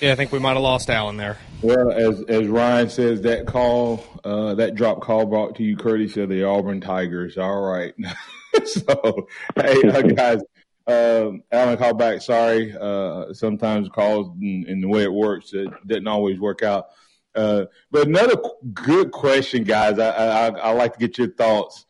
Yeah, 0.00 0.12
I 0.12 0.14
think 0.14 0.32
we 0.32 0.38
might 0.38 0.54
have 0.54 0.62
lost 0.62 0.90
Allen 0.90 1.16
there. 1.16 1.38
Well, 1.62 1.90
as 1.90 2.22
as 2.22 2.46
Ryan 2.46 2.88
says, 2.88 3.22
that 3.22 3.46
call, 3.46 4.04
uh, 4.24 4.54
that 4.54 4.74
drop 4.74 5.00
call 5.00 5.26
brought 5.26 5.56
to 5.56 5.62
you 5.62 5.76
courtesy 5.76 6.22
of 6.22 6.28
the 6.28 6.44
Auburn 6.44 6.80
Tigers. 6.80 7.38
All 7.38 7.62
right. 7.62 7.94
so, 8.64 9.28
hey, 9.56 9.82
uh, 9.88 10.02
guys, 10.02 10.40
um, 10.86 11.42
Alan 11.50 11.76
called 11.78 11.98
back. 11.98 12.22
Sorry. 12.22 12.74
Uh, 12.78 13.32
sometimes 13.32 13.88
calls 13.88 14.28
and, 14.40 14.66
and, 14.66 14.82
the 14.82 14.88
way 14.88 15.02
it 15.02 15.12
works, 15.12 15.52
it 15.52 15.68
didn't 15.86 16.08
always 16.08 16.38
work 16.38 16.62
out. 16.62 16.88
Uh, 17.34 17.64
but 17.90 18.06
another 18.06 18.36
good 18.72 19.10
question, 19.10 19.64
guys. 19.64 19.98
I, 19.98 20.08
I, 20.10 20.46
I 20.48 20.70
like 20.72 20.92
to 20.92 20.98
get 20.98 21.18
your 21.18 21.30
thoughts 21.30 21.86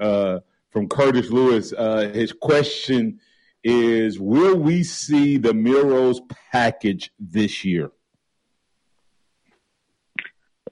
uh, 0.00 0.40
from 0.70 0.88
Curtis 0.88 1.30
Lewis. 1.30 1.72
Uh, 1.72 2.10
his 2.14 2.32
question 2.32 3.20
is 3.66 4.20
will 4.20 4.56
we 4.56 4.84
see 4.84 5.38
the 5.38 5.52
Milroe 5.52 6.14
package 6.52 7.10
this 7.18 7.64
year? 7.64 7.90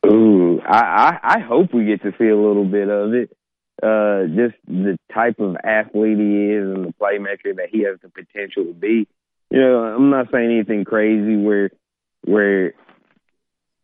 Ooh, 0.06 0.60
I, 0.60 0.78
I, 0.78 1.18
I 1.22 1.38
hope 1.40 1.74
we 1.74 1.86
get 1.86 2.02
to 2.02 2.12
see 2.18 2.28
a 2.28 2.36
little 2.36 2.64
bit 2.64 2.88
of 2.88 3.14
it. 3.14 3.36
Uh, 3.82 4.26
just 4.28 4.54
the 4.68 4.96
type 5.12 5.40
of 5.40 5.56
athlete 5.64 6.18
he 6.18 6.52
is 6.52 6.72
and 6.72 6.86
the 6.86 6.94
playmaker 7.00 7.56
that 7.56 7.68
he 7.72 7.82
has 7.82 7.98
the 8.00 8.08
potential 8.08 8.64
to 8.64 8.72
be. 8.72 9.08
You 9.50 9.60
know, 9.60 9.78
I'm 9.82 10.10
not 10.10 10.28
saying 10.30 10.50
anything 10.50 10.84
crazy 10.84 11.36
where 11.36 11.70
where 12.24 12.74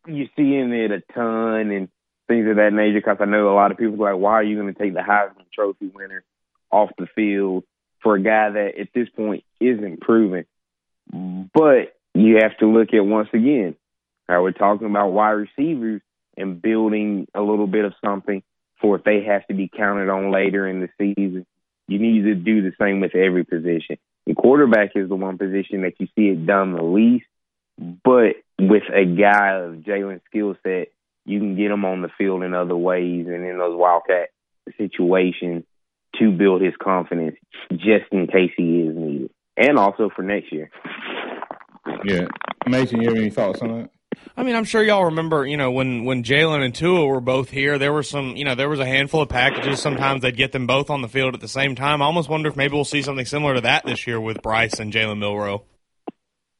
you 0.07 0.27
see 0.37 0.53
him 0.55 0.71
it 0.71 0.91
a 0.91 1.01
ton 1.13 1.71
and 1.71 1.89
things 2.27 2.49
of 2.49 2.55
that 2.55 2.71
nature. 2.71 3.01
Because 3.01 3.17
I 3.19 3.25
know 3.25 3.51
a 3.51 3.53
lot 3.53 3.71
of 3.71 3.77
people 3.77 4.03
are 4.05 4.13
like, 4.13 4.21
why 4.21 4.33
are 4.33 4.43
you 4.43 4.55
going 4.55 4.73
to 4.73 4.79
take 4.79 4.93
the 4.93 5.01
Heisman 5.01 5.51
Trophy 5.53 5.91
winner 5.93 6.23
off 6.71 6.91
the 6.97 7.07
field? 7.13 7.65
For 8.01 8.15
a 8.15 8.21
guy 8.21 8.49
that 8.49 8.79
at 8.79 8.89
this 8.93 9.09
point 9.09 9.43
isn't 9.59 10.01
proven. 10.01 10.45
But 11.11 11.95
you 12.13 12.39
have 12.41 12.57
to 12.59 12.67
look 12.67 12.93
at 12.93 13.05
once 13.05 13.29
again 13.33 13.75
how 14.27 14.43
we're 14.43 14.51
talking 14.51 14.87
about 14.87 15.11
wide 15.11 15.31
receivers 15.31 16.01
and 16.37 16.61
building 16.61 17.27
a 17.33 17.41
little 17.41 17.67
bit 17.67 17.85
of 17.85 17.93
something 18.03 18.43
for 18.79 18.95
if 18.97 19.03
they 19.03 19.23
have 19.23 19.45
to 19.47 19.53
be 19.53 19.69
counted 19.69 20.09
on 20.09 20.31
later 20.31 20.67
in 20.67 20.79
the 20.79 20.89
season. 20.97 21.45
You 21.87 21.99
need 21.99 22.23
to 22.23 22.35
do 22.35 22.61
the 22.61 22.73
same 22.79 23.01
with 23.01 23.15
every 23.15 23.43
position. 23.43 23.97
The 24.25 24.33
quarterback 24.33 24.91
is 24.95 25.09
the 25.09 25.15
one 25.15 25.37
position 25.37 25.81
that 25.81 25.93
you 25.99 26.07
see 26.15 26.27
it 26.27 26.45
done 26.45 26.73
the 26.73 26.83
least, 26.83 27.25
but 27.77 28.35
with 28.59 28.83
a 28.93 29.05
guy 29.05 29.55
of 29.55 29.75
Jalen's 29.75 30.21
skill 30.29 30.55
set, 30.63 30.89
you 31.25 31.39
can 31.39 31.55
get 31.55 31.71
him 31.71 31.85
on 31.85 32.01
the 32.01 32.09
field 32.17 32.43
in 32.43 32.53
other 32.53 32.75
ways 32.75 33.27
and 33.27 33.45
in 33.45 33.57
those 33.57 33.77
wildcat 33.77 34.29
situations 34.77 35.63
to 36.19 36.31
build 36.31 36.61
his 36.61 36.73
confidence 36.81 37.35
just 37.71 38.05
in 38.11 38.27
case 38.27 38.51
he 38.57 38.81
is 38.81 38.95
needed, 38.95 39.31
and 39.57 39.77
also 39.77 40.09
for 40.15 40.21
next 40.21 40.51
year. 40.51 40.69
Yeah, 42.03 42.27
Mason, 42.67 43.01
you 43.01 43.09
have 43.09 43.17
any 43.17 43.29
thoughts 43.29 43.61
on 43.61 43.69
that? 43.69 43.89
I 44.35 44.43
mean, 44.43 44.55
I'm 44.55 44.63
sure 44.65 44.83
y'all 44.83 45.05
remember, 45.05 45.45
you 45.45 45.57
know, 45.57 45.71
when 45.71 46.05
when 46.05 46.23
Jalen 46.23 46.63
and 46.63 46.75
Tua 46.75 47.05
were 47.05 47.21
both 47.21 47.49
here, 47.49 47.77
there 47.77 47.93
were 47.93 48.03
some, 48.03 48.35
you 48.35 48.45
know, 48.45 48.55
there 48.55 48.69
was 48.69 48.79
a 48.79 48.85
handful 48.85 49.21
of 49.21 49.29
packages. 49.29 49.81
Sometimes 49.81 50.21
they'd 50.21 50.35
get 50.35 50.51
them 50.51 50.67
both 50.67 50.89
on 50.89 51.01
the 51.01 51.07
field 51.07 51.33
at 51.33 51.41
the 51.41 51.47
same 51.47 51.75
time. 51.75 52.01
I 52.01 52.05
almost 52.05 52.29
wonder 52.29 52.49
if 52.49 52.55
maybe 52.55 52.73
we'll 52.73 52.85
see 52.85 53.01
something 53.01 53.25
similar 53.25 53.55
to 53.55 53.61
that 53.61 53.85
this 53.85 54.05
year 54.07 54.19
with 54.19 54.41
Bryce 54.41 54.79
and 54.79 54.91
Jalen 54.91 55.19
Milroe. 55.19 55.63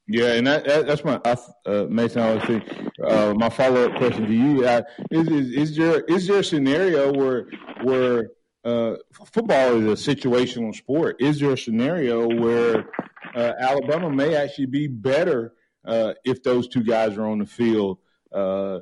Yeah, 0.08 0.34
and 0.34 0.48
that, 0.48 0.66
that 0.66 0.88
that's 0.88 1.04
my 1.06 1.22
uh, 1.24 1.86
Mason. 1.90 2.22
I 2.22 2.34
would 2.34 2.90
uh, 3.04 3.34
my 3.36 3.50
follow 3.50 3.86
up 3.86 3.98
question 3.98 4.26
to 4.26 4.34
you 4.34 4.66
uh, 4.66 4.82
is, 5.10 5.28
is 5.30 5.52
is 5.52 5.78
there 5.78 6.02
is 6.02 6.28
there 6.28 6.40
a 6.40 6.44
scenario 6.44 7.14
where 7.14 7.48
where 7.84 8.32
uh, 8.64 8.96
football 9.26 9.76
is 9.82 10.08
a 10.08 10.16
situational 10.16 10.76
sport. 10.76 11.18
Is 11.20 11.40
there 11.40 11.52
a 11.52 11.58
scenario 11.58 12.28
where 12.28 12.90
uh, 13.36 13.54
Alabama 13.60 14.10
may 14.10 14.36
actually 14.36 14.68
be 14.68 14.88
better 14.88 15.54
uh, 15.86 16.14
if 16.24 16.44
those 16.44 16.68
two 16.68 16.84
guys 16.84 17.18
are 17.18 17.26
on 17.26 17.40
the 17.40 17.46
field? 17.46 17.98
Uh, 18.32 18.80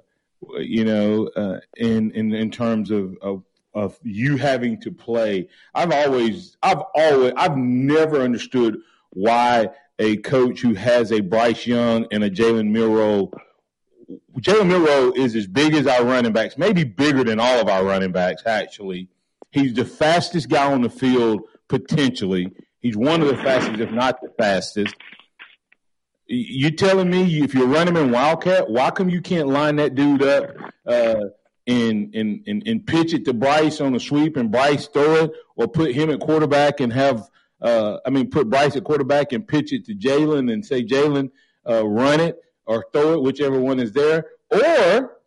you 0.60 0.86
know, 0.86 1.28
uh, 1.36 1.60
in 1.78 2.12
in 2.12 2.34
in 2.34 2.52
terms 2.52 2.92
of, 2.92 3.18
of 3.22 3.44
of 3.74 4.00
you 4.04 4.38
having 4.38 4.80
to 4.82 4.92
play. 4.92 5.48
I've 5.74 5.92
always, 5.92 6.58
I've 6.62 6.82
always, 6.96 7.34
I've 7.38 7.58
never 7.58 8.22
understood 8.22 8.78
why 9.12 9.70
a 10.00 10.18
coach 10.18 10.62
who 10.62 10.74
has 10.74 11.12
a 11.12 11.22
Bryce 11.22 11.68
Young 11.68 12.08
and 12.12 12.24
a 12.24 12.30
Jalen 12.30 12.70
Milroe. 12.70 13.32
Jalen 14.40 14.68
Milroe 14.68 15.12
is 15.16 15.36
as 15.36 15.46
big 15.46 15.74
as 15.74 15.88
our 15.88 16.04
running 16.04 16.32
backs, 16.32 16.58
maybe 16.58 16.84
bigger 16.84 17.24
than 17.24 17.40
all 17.40 17.60
of 17.60 17.68
our 17.68 17.84
running 17.84 18.12
backs, 18.12 18.44
actually. 18.46 19.10
He's 19.52 19.74
the 19.74 19.86
fastest 19.86 20.50
guy 20.50 20.72
on 20.72 20.82
the 20.82 20.90
field 20.90 21.42
potentially. 21.68 22.52
He's 22.80 22.96
one 22.96 23.22
of 23.22 23.28
the 23.28 23.38
fastest, 23.38 23.80
if 23.80 23.92
not 23.92 24.22
the 24.22 24.30
fastest. 24.38 24.96
You 26.28 26.72
telling 26.72 27.10
me 27.10 27.42
if 27.42 27.54
you're 27.54 27.68
running 27.68 27.98
in 27.98 28.12
Wildcat, 28.12 28.70
why 28.70 28.92
come 28.92 29.10
you 29.10 29.22
can't 29.22 29.48
line 29.48 29.78
that 29.78 29.96
dude 29.96 30.22
up 30.22 30.52
uh, 30.86 31.26
and, 31.66 32.14
and 32.14 32.44
and 32.46 32.64
and 32.68 32.86
pitch 32.86 33.14
it 33.14 33.26
to 33.26 33.34
Bryce 33.34 33.82
on 33.82 33.96
a 33.96 34.00
sweep 34.00 34.38
and 34.38 34.52
Bryce 34.52 34.88
throw 34.88 35.16
it, 35.16 35.32
or 35.56 35.68
put 35.68 35.94
him 35.94 36.12
at 36.12 36.20
quarterback 36.20 36.80
and 36.80 36.94
have 36.94 37.28
uh, 37.62 37.98
I 38.06 38.12
mean 38.12 38.30
put 38.30 38.50
Bryce 38.50 38.76
at 38.76 38.84
quarterback 38.84 39.32
and 39.34 39.48
pitch 39.48 39.74
it 39.74 39.86
to 39.86 39.96
Jalen 39.96 40.54
and 40.54 40.64
say 40.64 40.84
Jalen 40.84 41.32
uh, 41.68 41.86
run 41.86 42.20
it 42.20 42.38
or 42.66 42.86
throw 42.94 43.14
it, 43.14 43.24
whichever 43.24 43.60
one 43.60 43.80
is 43.80 43.92
there, 43.94 44.26
or 44.52 45.18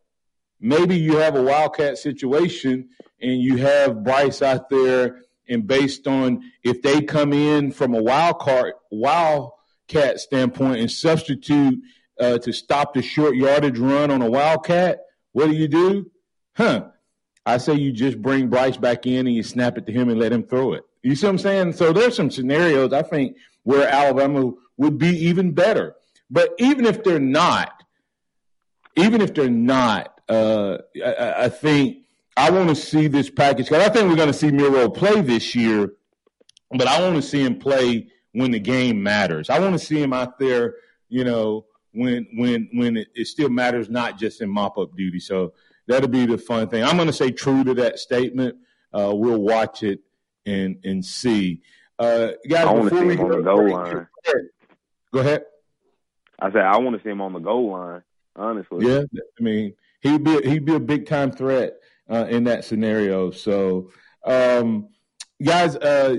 maybe 0.60 0.96
you 0.96 1.16
have 1.16 1.34
a 1.34 1.42
Wildcat 1.42 1.98
situation 1.98 2.90
and 3.22 3.40
you 3.40 3.56
have 3.58 4.02
Bryce 4.04 4.42
out 4.42 4.68
there, 4.68 5.22
and 5.48 5.66
based 5.66 6.06
on 6.06 6.42
if 6.62 6.82
they 6.82 7.02
come 7.02 7.32
in 7.32 7.70
from 7.70 7.94
a 7.94 8.02
wild 8.02 8.38
card, 8.40 8.74
wildcat 8.90 10.20
standpoint 10.20 10.80
and 10.80 10.90
substitute 10.90 11.80
uh, 12.20 12.38
to 12.38 12.52
stop 12.52 12.94
the 12.94 13.02
short 13.02 13.36
yardage 13.36 13.78
run 13.78 14.10
on 14.10 14.22
a 14.22 14.30
wildcat, 14.30 15.00
what 15.32 15.46
do 15.46 15.52
you 15.52 15.68
do? 15.68 16.10
Huh? 16.56 16.88
I 17.44 17.58
say 17.58 17.74
you 17.74 17.92
just 17.92 18.20
bring 18.20 18.48
Bryce 18.48 18.76
back 18.76 19.06
in 19.06 19.26
and 19.26 19.34
you 19.34 19.42
snap 19.42 19.78
it 19.78 19.86
to 19.86 19.92
him 19.92 20.08
and 20.08 20.18
let 20.18 20.32
him 20.32 20.44
throw 20.44 20.74
it. 20.74 20.84
You 21.02 21.16
see 21.16 21.26
what 21.26 21.32
I'm 21.32 21.38
saying? 21.38 21.72
So 21.72 21.92
there's 21.92 22.14
some 22.14 22.30
scenarios 22.30 22.92
I 22.92 23.02
think 23.02 23.36
where 23.64 23.88
Alabama 23.88 24.52
would 24.76 24.98
be 24.98 25.08
even 25.26 25.52
better. 25.52 25.96
But 26.30 26.50
even 26.58 26.86
if 26.86 27.02
they're 27.02 27.18
not, 27.18 27.82
even 28.96 29.20
if 29.20 29.34
they're 29.34 29.50
not, 29.50 30.20
uh, 30.28 30.78
I, 31.04 31.44
I 31.44 31.48
think 31.48 32.01
I 32.36 32.50
want 32.50 32.68
to 32.70 32.74
see 32.74 33.08
this 33.08 33.30
package 33.30 33.68
because 33.68 33.86
I 33.86 33.92
think 33.92 34.08
we're 34.08 34.16
going 34.16 34.28
to 34.28 34.34
see 34.34 34.50
Milroe 34.50 34.88
play 34.88 35.20
this 35.20 35.54
year, 35.54 35.92
but 36.70 36.86
I 36.86 37.00
want 37.00 37.16
to 37.16 37.22
see 37.22 37.42
him 37.42 37.58
play 37.58 38.08
when 38.32 38.50
the 38.50 38.58
game 38.58 39.02
matters. 39.02 39.50
I 39.50 39.58
want 39.58 39.74
to 39.74 39.78
see 39.78 40.00
him 40.00 40.12
out 40.12 40.38
there, 40.38 40.76
you 41.08 41.24
know, 41.24 41.66
when 41.92 42.26
when 42.34 42.70
when 42.72 42.96
it, 42.96 43.08
it 43.14 43.26
still 43.26 43.50
matters, 43.50 43.90
not 43.90 44.18
just 44.18 44.40
in 44.40 44.48
mop 44.48 44.78
up 44.78 44.96
duty. 44.96 45.20
So 45.20 45.52
that'll 45.86 46.08
be 46.08 46.24
the 46.24 46.38
fun 46.38 46.68
thing. 46.68 46.82
I'm 46.82 46.96
going 46.96 47.08
to 47.08 47.12
say 47.12 47.30
true 47.30 47.64
to 47.64 47.74
that 47.74 47.98
statement. 47.98 48.56
Uh, 48.92 49.12
we'll 49.14 49.40
watch 49.40 49.82
it 49.82 50.00
and 50.46 50.78
and 50.84 51.04
see. 51.04 51.60
Uh, 51.98 52.30
guys, 52.48 52.66
I 52.66 52.72
want 52.72 52.88
to 52.88 52.98
see 52.98 53.08
him 53.08 53.20
on 53.20 53.30
the 53.30 53.42
goal 53.42 53.70
line. 53.70 54.06
Go 55.12 55.20
ahead. 55.20 55.44
I 56.40 56.50
said 56.50 56.62
I 56.62 56.78
want 56.78 56.96
to 56.96 57.02
see 57.02 57.10
him 57.10 57.20
on 57.20 57.34
the 57.34 57.38
goal 57.40 57.72
line. 57.72 58.02
Honestly, 58.34 58.86
yeah. 58.86 59.02
I 59.12 59.42
mean, 59.42 59.74
he'd 60.00 60.24
be 60.24 60.40
he'd 60.48 60.64
be 60.64 60.74
a 60.74 60.80
big 60.80 61.06
time 61.06 61.30
threat 61.30 61.74
uh, 62.10 62.26
in 62.28 62.44
that 62.44 62.64
scenario. 62.64 63.30
So, 63.30 63.90
um, 64.24 64.88
guys, 65.42 65.76
uh, 65.76 66.16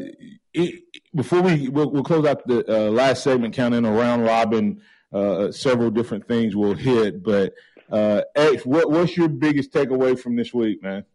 it, 0.54 0.84
before 1.16 1.42
we 1.42 1.70
we'll, 1.70 1.92
we'll, 1.92 2.04
close 2.04 2.26
out 2.26 2.46
the 2.48 2.66
uh, 2.68 2.92
last 2.92 3.24
segment, 3.24 3.54
counting 3.54 3.86
a 3.86 3.92
round 3.92 4.24
robin 4.24 4.82
uh, 5.12 5.52
several 5.52 5.92
different 5.92 6.28
things 6.28 6.56
we'll 6.56 6.74
hit. 6.74 7.24
But 7.24 7.54
uh, 7.92 8.22
X, 8.36 8.66
what, 8.66 8.90
what's 8.90 9.16
your 9.16 9.30
biggest 9.30 9.72
takeaway 9.72 10.20
from 10.20 10.36
this 10.36 10.54
week, 10.54 10.82
man? 10.82 11.06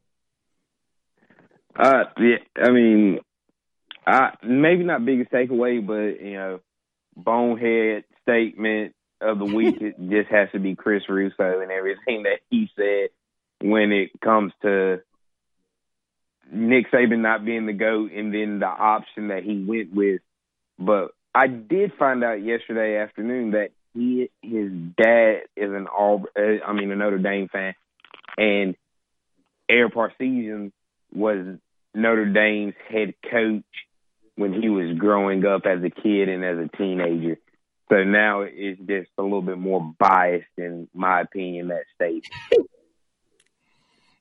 Uh, 1.76 2.04
yeah, 2.18 2.36
I 2.56 2.70
mean, 2.70 3.20
I 4.06 4.30
maybe 4.42 4.84
not 4.84 5.04
biggest 5.04 5.30
takeaway, 5.30 5.84
but 5.84 6.24
you 6.24 6.34
know, 6.34 6.60
bonehead 7.16 8.04
statement 8.22 8.94
of 9.20 9.38
the 9.38 9.44
week 9.44 9.76
it 9.80 9.96
just 10.08 10.30
has 10.30 10.48
to 10.52 10.58
be 10.58 10.74
Chris 10.74 11.02
Russo 11.08 11.60
and 11.60 11.70
everything 11.70 12.24
that 12.24 12.40
he 12.50 12.70
said 12.76 13.10
when 13.60 13.92
it 13.92 14.20
comes 14.20 14.52
to 14.62 15.00
Nick 16.50 16.90
Saban 16.90 17.20
not 17.20 17.44
being 17.44 17.66
the 17.66 17.72
goat, 17.72 18.12
and 18.12 18.32
then 18.32 18.58
the 18.58 18.66
option 18.66 19.28
that 19.28 19.42
he 19.42 19.64
went 19.64 19.92
with. 19.94 20.20
But 20.78 21.10
I 21.34 21.46
did 21.46 21.92
find 21.98 22.24
out 22.24 22.42
yesterday 22.42 22.96
afternoon 22.96 23.52
that 23.52 23.70
he 23.94 24.30
his 24.42 24.70
dad 24.96 25.42
is 25.56 25.72
an 25.72 25.86
Auburn, 25.86 26.30
uh, 26.36 26.64
I 26.64 26.72
mean 26.72 26.90
a 26.90 26.96
Notre 26.96 27.18
Dame 27.18 27.48
fan, 27.48 27.74
and 28.36 28.76
Ara 29.68 29.90
Parseghian 29.90 30.72
was 31.12 31.58
Notre 31.94 32.26
Dame's 32.26 32.74
head 32.88 33.14
coach 33.30 33.64
when 34.36 34.52
he 34.52 34.68
was 34.68 34.96
growing 34.96 35.44
up 35.44 35.62
as 35.66 35.82
a 35.82 35.90
kid 35.90 36.28
and 36.28 36.44
as 36.44 36.58
a 36.58 36.76
teenager. 36.76 37.38
So 37.90 38.04
now 38.04 38.42
it's 38.42 38.80
just 38.80 39.10
a 39.18 39.22
little 39.22 39.42
bit 39.42 39.58
more 39.58 39.94
biased, 39.98 40.46
in 40.56 40.88
my 40.94 41.22
opinion, 41.22 41.68
that 41.68 41.84
statement. 41.94 42.68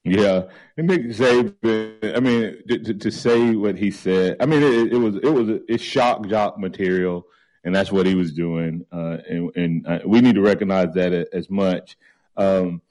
Yeah, 0.09 0.43
and 0.77 0.87
Nick 0.87 1.03
Saban. 1.07 2.15
I 2.15 2.19
mean, 2.19 2.61
to, 2.67 2.93
to, 2.93 3.11
say 3.11 3.55
what 3.55 3.77
he 3.77 3.91
said. 3.91 4.37
I 4.39 4.45
mean, 4.45 4.63
it, 4.63 4.93
it 4.93 4.97
was 4.97 5.15
it 5.17 5.29
was 5.29 5.59
it's 5.67 5.83
shock 5.83 6.27
jock 6.27 6.59
material, 6.59 7.27
and 7.63 7.75
that's 7.75 7.91
what 7.91 8.05
he 8.05 8.15
was 8.15 8.33
doing. 8.33 8.85
Uh, 8.91 9.17
and, 9.27 9.55
and 9.55 9.87
uh, 9.87 9.99
we 10.05 10.21
need 10.21 10.35
to 10.35 10.41
recognize 10.41 10.93
that 10.93 11.13
as 11.33 11.49
much. 11.49 11.97
Um, 12.35 12.81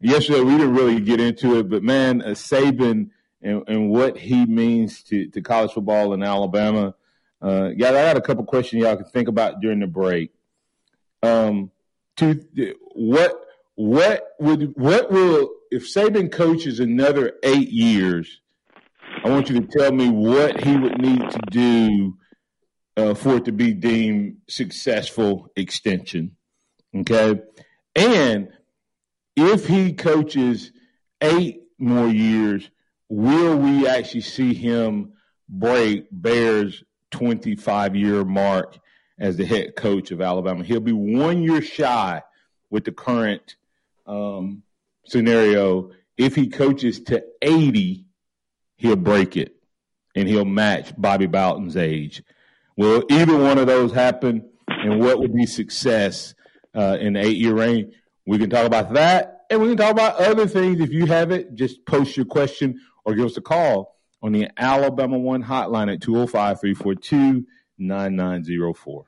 yesterday 0.00 0.40
we 0.40 0.52
didn't 0.52 0.74
really 0.74 1.00
get 1.00 1.20
into 1.20 1.58
it, 1.58 1.68
but 1.68 1.82
man, 1.82 2.22
uh, 2.22 2.28
Saban 2.28 3.10
and, 3.42 3.62
and 3.68 3.90
what 3.90 4.18
he 4.18 4.44
means 4.46 5.02
to, 5.04 5.28
to 5.28 5.40
college 5.40 5.72
football 5.72 6.12
in 6.12 6.22
Alabama. 6.22 6.94
Uh, 7.40 7.70
yeah, 7.76 7.88
I 7.88 7.92
got 7.92 8.16
a 8.16 8.20
couple 8.20 8.44
questions 8.44 8.82
y'all 8.82 8.96
can 8.96 9.04
think 9.06 9.28
about 9.28 9.60
during 9.60 9.80
the 9.80 9.86
break. 9.86 10.32
Um, 11.22 11.70
to 12.16 12.44
what 12.94 13.40
what 13.74 14.34
would 14.38 14.74
what 14.76 15.10
will 15.10 15.50
if 15.70 15.92
Saban 15.92 16.30
coaches 16.30 16.80
another 16.80 17.34
eight 17.42 17.70
years? 17.70 18.40
I 19.24 19.30
want 19.30 19.48
you 19.48 19.60
to 19.60 19.66
tell 19.66 19.92
me 19.92 20.08
what 20.08 20.62
he 20.62 20.76
would 20.76 21.00
need 21.00 21.30
to 21.30 21.38
do 21.50 22.16
uh, 22.96 23.14
for 23.14 23.36
it 23.36 23.44
to 23.46 23.52
be 23.52 23.72
deemed 23.72 24.38
successful 24.48 25.48
extension. 25.56 26.36
Okay, 26.94 27.40
and 27.94 28.48
if 29.36 29.66
he 29.66 29.92
coaches 29.92 30.72
eight 31.20 31.62
more 31.78 32.08
years, 32.08 32.70
will 33.08 33.56
we 33.58 33.86
actually 33.86 34.22
see 34.22 34.54
him 34.54 35.12
break 35.48 36.06
Bears' 36.10 36.82
25 37.10 37.96
year 37.96 38.24
mark 38.24 38.78
as 39.18 39.36
the 39.36 39.44
head 39.44 39.76
coach 39.76 40.10
of 40.10 40.20
Alabama? 40.20 40.64
He'll 40.64 40.80
be 40.80 40.92
one 40.92 41.42
year 41.42 41.60
shy 41.60 42.22
with 42.70 42.84
the 42.84 42.92
current 42.92 43.56
um, 44.06 44.62
scenario. 45.06 45.90
If 46.16 46.34
he 46.34 46.48
coaches 46.48 47.00
to 47.04 47.24
80, 47.42 48.06
he'll 48.76 48.96
break 48.96 49.36
it 49.36 49.56
and 50.14 50.28
he'll 50.28 50.44
match 50.44 50.92
Bobby 50.96 51.26
Bowden's 51.26 51.76
age. 51.76 52.22
Will 52.76 53.04
either 53.10 53.36
one 53.36 53.58
of 53.58 53.66
those 53.66 53.92
happen? 53.92 54.48
And 54.68 55.00
what 55.00 55.18
would 55.18 55.34
be 55.34 55.46
success 55.46 56.34
uh, 56.74 56.96
in 57.00 57.14
the 57.14 57.20
eight 57.20 57.36
year 57.36 57.54
range? 57.54 57.94
We 58.26 58.38
can 58.38 58.50
talk 58.50 58.66
about 58.66 58.92
that 58.94 59.36
and 59.50 59.60
we 59.60 59.68
can 59.68 59.76
talk 59.76 59.92
about 59.92 60.16
other 60.16 60.46
things. 60.46 60.80
If 60.80 60.90
you 60.90 61.06
have 61.06 61.30
it, 61.30 61.54
just 61.54 61.84
post 61.86 62.16
your 62.16 62.26
question 62.26 62.80
or 63.04 63.14
give 63.14 63.26
us 63.26 63.36
a 63.36 63.42
call 63.42 63.96
on 64.22 64.32
the 64.32 64.48
Alabama 64.56 65.18
One 65.18 65.42
hotline 65.42 65.92
at 65.92 66.00
205 66.00 66.60
342 66.60 67.46
9904. 67.78 69.04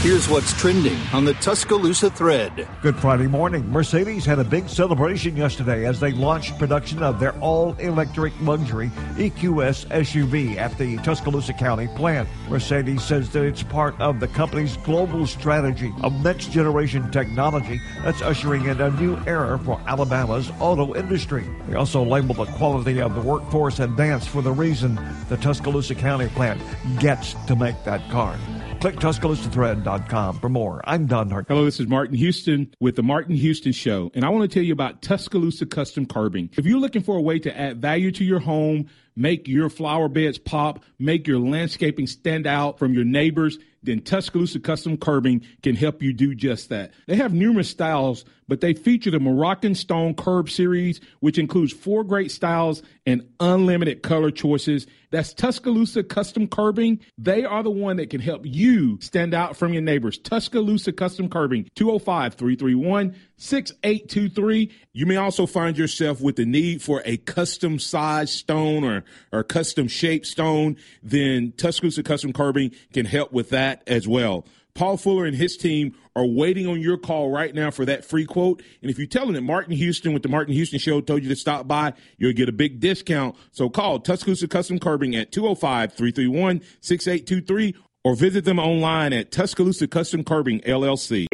Here's 0.00 0.28
what's 0.28 0.52
trending 0.52 0.96
on 1.12 1.24
the 1.24 1.34
Tuscaloosa 1.34 2.08
thread. 2.10 2.68
Good 2.82 2.96
Friday 3.00 3.26
morning. 3.26 3.68
Mercedes 3.68 4.24
had 4.24 4.38
a 4.38 4.44
big 4.44 4.68
celebration 4.68 5.36
yesterday 5.36 5.86
as 5.86 5.98
they 5.98 6.12
launched 6.12 6.56
production 6.56 7.02
of 7.02 7.18
their 7.18 7.36
all 7.40 7.72
electric 7.80 8.32
luxury 8.40 8.90
EQS 9.16 9.88
SUV 9.88 10.56
at 10.56 10.78
the 10.78 10.98
Tuscaloosa 10.98 11.52
County 11.52 11.88
plant. 11.96 12.28
Mercedes 12.48 13.02
says 13.02 13.30
that 13.30 13.42
it's 13.42 13.64
part 13.64 14.00
of 14.00 14.20
the 14.20 14.28
company's 14.28 14.76
global 14.76 15.26
strategy 15.26 15.92
of 16.04 16.12
next 16.22 16.52
generation 16.52 17.10
technology 17.10 17.80
that's 18.04 18.22
ushering 18.22 18.66
in 18.66 18.80
a 18.80 18.92
new 19.00 19.18
era 19.26 19.58
for 19.58 19.80
Alabama's 19.88 20.52
auto 20.60 20.94
industry. 20.94 21.44
They 21.66 21.74
also 21.74 22.04
label 22.04 22.36
the 22.36 22.46
quality 22.52 23.00
of 23.00 23.16
the 23.16 23.20
workforce 23.20 23.80
advanced 23.80 24.28
for 24.28 24.42
the 24.42 24.52
reason 24.52 24.96
the 25.28 25.36
Tuscaloosa 25.38 25.96
County 25.96 26.28
plant 26.28 26.62
gets 27.00 27.34
to 27.48 27.56
make 27.56 27.82
that 27.82 28.08
car. 28.12 28.38
Click 28.80 28.94
TuscaloosaThread.com 28.94 30.38
for 30.38 30.48
more. 30.48 30.80
I'm 30.84 31.06
Don 31.06 31.28
Hart. 31.30 31.46
Hello, 31.48 31.64
this 31.64 31.80
is 31.80 31.88
Martin 31.88 32.14
Houston 32.14 32.72
with 32.78 32.94
the 32.94 33.02
Martin 33.02 33.34
Houston 33.34 33.72
Show, 33.72 34.12
and 34.14 34.24
I 34.24 34.28
want 34.28 34.48
to 34.48 34.54
tell 34.54 34.62
you 34.62 34.72
about 34.72 35.02
Tuscaloosa 35.02 35.66
Custom 35.66 36.06
Curbing. 36.06 36.50
If 36.56 36.64
you're 36.64 36.78
looking 36.78 37.02
for 37.02 37.16
a 37.16 37.20
way 37.20 37.40
to 37.40 37.58
add 37.58 37.82
value 37.82 38.12
to 38.12 38.24
your 38.24 38.38
home, 38.38 38.88
make 39.16 39.48
your 39.48 39.68
flower 39.68 40.08
beds 40.08 40.38
pop, 40.38 40.84
make 40.96 41.26
your 41.26 41.40
landscaping 41.40 42.06
stand 42.06 42.46
out 42.46 42.78
from 42.78 42.94
your 42.94 43.02
neighbors, 43.02 43.58
then 43.88 44.00
Tuscaloosa 44.00 44.60
Custom 44.60 44.96
Curbing 44.96 45.44
can 45.62 45.74
help 45.74 46.02
you 46.02 46.12
do 46.12 46.34
just 46.34 46.68
that. 46.68 46.92
They 47.06 47.16
have 47.16 47.32
numerous 47.32 47.70
styles, 47.70 48.24
but 48.46 48.60
they 48.60 48.74
feature 48.74 49.10
the 49.10 49.20
Moroccan 49.20 49.74
Stone 49.74 50.14
Curb 50.14 50.50
series, 50.50 51.00
which 51.20 51.38
includes 51.38 51.72
four 51.72 52.04
great 52.04 52.30
styles 52.30 52.82
and 53.06 53.26
unlimited 53.40 54.02
color 54.02 54.30
choices. 54.30 54.86
That's 55.10 55.32
Tuscaloosa 55.32 56.02
Custom 56.02 56.46
Curbing. 56.48 57.00
They 57.16 57.44
are 57.44 57.62
the 57.62 57.70
one 57.70 57.96
that 57.96 58.10
can 58.10 58.20
help 58.20 58.42
you 58.44 58.98
stand 59.00 59.32
out 59.32 59.56
from 59.56 59.72
your 59.72 59.82
neighbors. 59.82 60.18
Tuscaloosa 60.18 60.92
Custom 60.92 61.30
Curbing, 61.30 61.68
205 61.74 62.34
331 62.34 63.14
6823. 63.36 64.70
You 64.92 65.06
may 65.06 65.16
also 65.16 65.46
find 65.46 65.78
yourself 65.78 66.20
with 66.20 66.36
the 66.36 66.44
need 66.44 66.82
for 66.82 67.02
a 67.04 67.16
custom 67.18 67.78
size 67.78 68.32
stone 68.32 68.84
or, 68.84 69.04
or 69.32 69.44
custom 69.44 69.88
shaped 69.88 70.26
stone. 70.26 70.76
Then 71.02 71.52
Tuscaloosa 71.56 72.02
Custom 72.02 72.32
Curbing 72.32 72.72
can 72.92 73.06
help 73.06 73.32
with 73.32 73.50
that 73.50 73.77
as 73.86 74.08
well. 74.08 74.44
Paul 74.74 74.96
Fuller 74.96 75.26
and 75.26 75.36
his 75.36 75.56
team 75.56 75.96
are 76.14 76.24
waiting 76.24 76.68
on 76.68 76.80
your 76.80 76.96
call 76.96 77.30
right 77.30 77.52
now 77.52 77.70
for 77.70 77.84
that 77.84 78.04
free 78.04 78.24
quote. 78.24 78.62
And 78.80 78.90
if 78.90 78.98
you 78.98 79.06
tell 79.08 79.24
them 79.24 79.34
that 79.34 79.42
Martin 79.42 79.72
Houston 79.74 80.12
with 80.12 80.22
the 80.22 80.28
Martin 80.28 80.54
Houston 80.54 80.78
Show 80.78 81.00
told 81.00 81.24
you 81.24 81.28
to 81.28 81.36
stop 81.36 81.66
by, 81.66 81.94
you'll 82.16 82.32
get 82.32 82.48
a 82.48 82.52
big 82.52 82.78
discount. 82.78 83.34
So 83.50 83.68
call 83.68 83.98
Tuscaloosa 83.98 84.46
Custom 84.46 84.78
Curbing 84.78 85.16
at 85.16 85.32
205 85.32 85.94
331 85.94 86.60
6823 86.80 87.74
or 88.04 88.14
visit 88.14 88.44
them 88.44 88.58
online 88.58 89.12
at 89.12 89.30
Tuscaloosa 89.30 89.88
Custom 89.88 90.24
Curbing 90.24 90.60
LLC. 90.60 91.26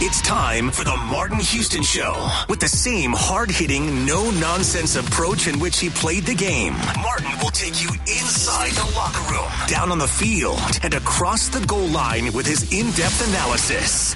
It's 0.00 0.20
time 0.22 0.70
for 0.70 0.84
the 0.84 0.96
Martin 1.10 1.38
Houston 1.38 1.82
Show 1.82 2.28
with 2.48 2.60
the 2.60 2.68
same 2.68 3.12
hard 3.12 3.50
hitting, 3.50 4.04
no 4.04 4.30
nonsense 4.32 4.96
approach 4.96 5.48
in 5.48 5.58
which 5.58 5.78
he 5.78 5.88
played 5.90 6.24
the 6.24 6.34
game. 6.34 6.74
Martin 7.02 7.30
will 7.42 7.50
take 7.50 7.82
you 7.82 7.88
inside 8.02 8.72
the 8.72 8.92
locker 8.94 9.22
room, 9.32 9.50
down 9.66 9.90
on 9.90 9.98
the 9.98 10.06
field, 10.06 10.58
and 10.82 10.94
across 10.94 11.48
the 11.48 11.64
goal 11.66 11.86
line 11.86 12.32
with 12.32 12.46
his 12.46 12.70
in 12.72 12.90
depth 12.92 13.26
analysis. 13.28 14.14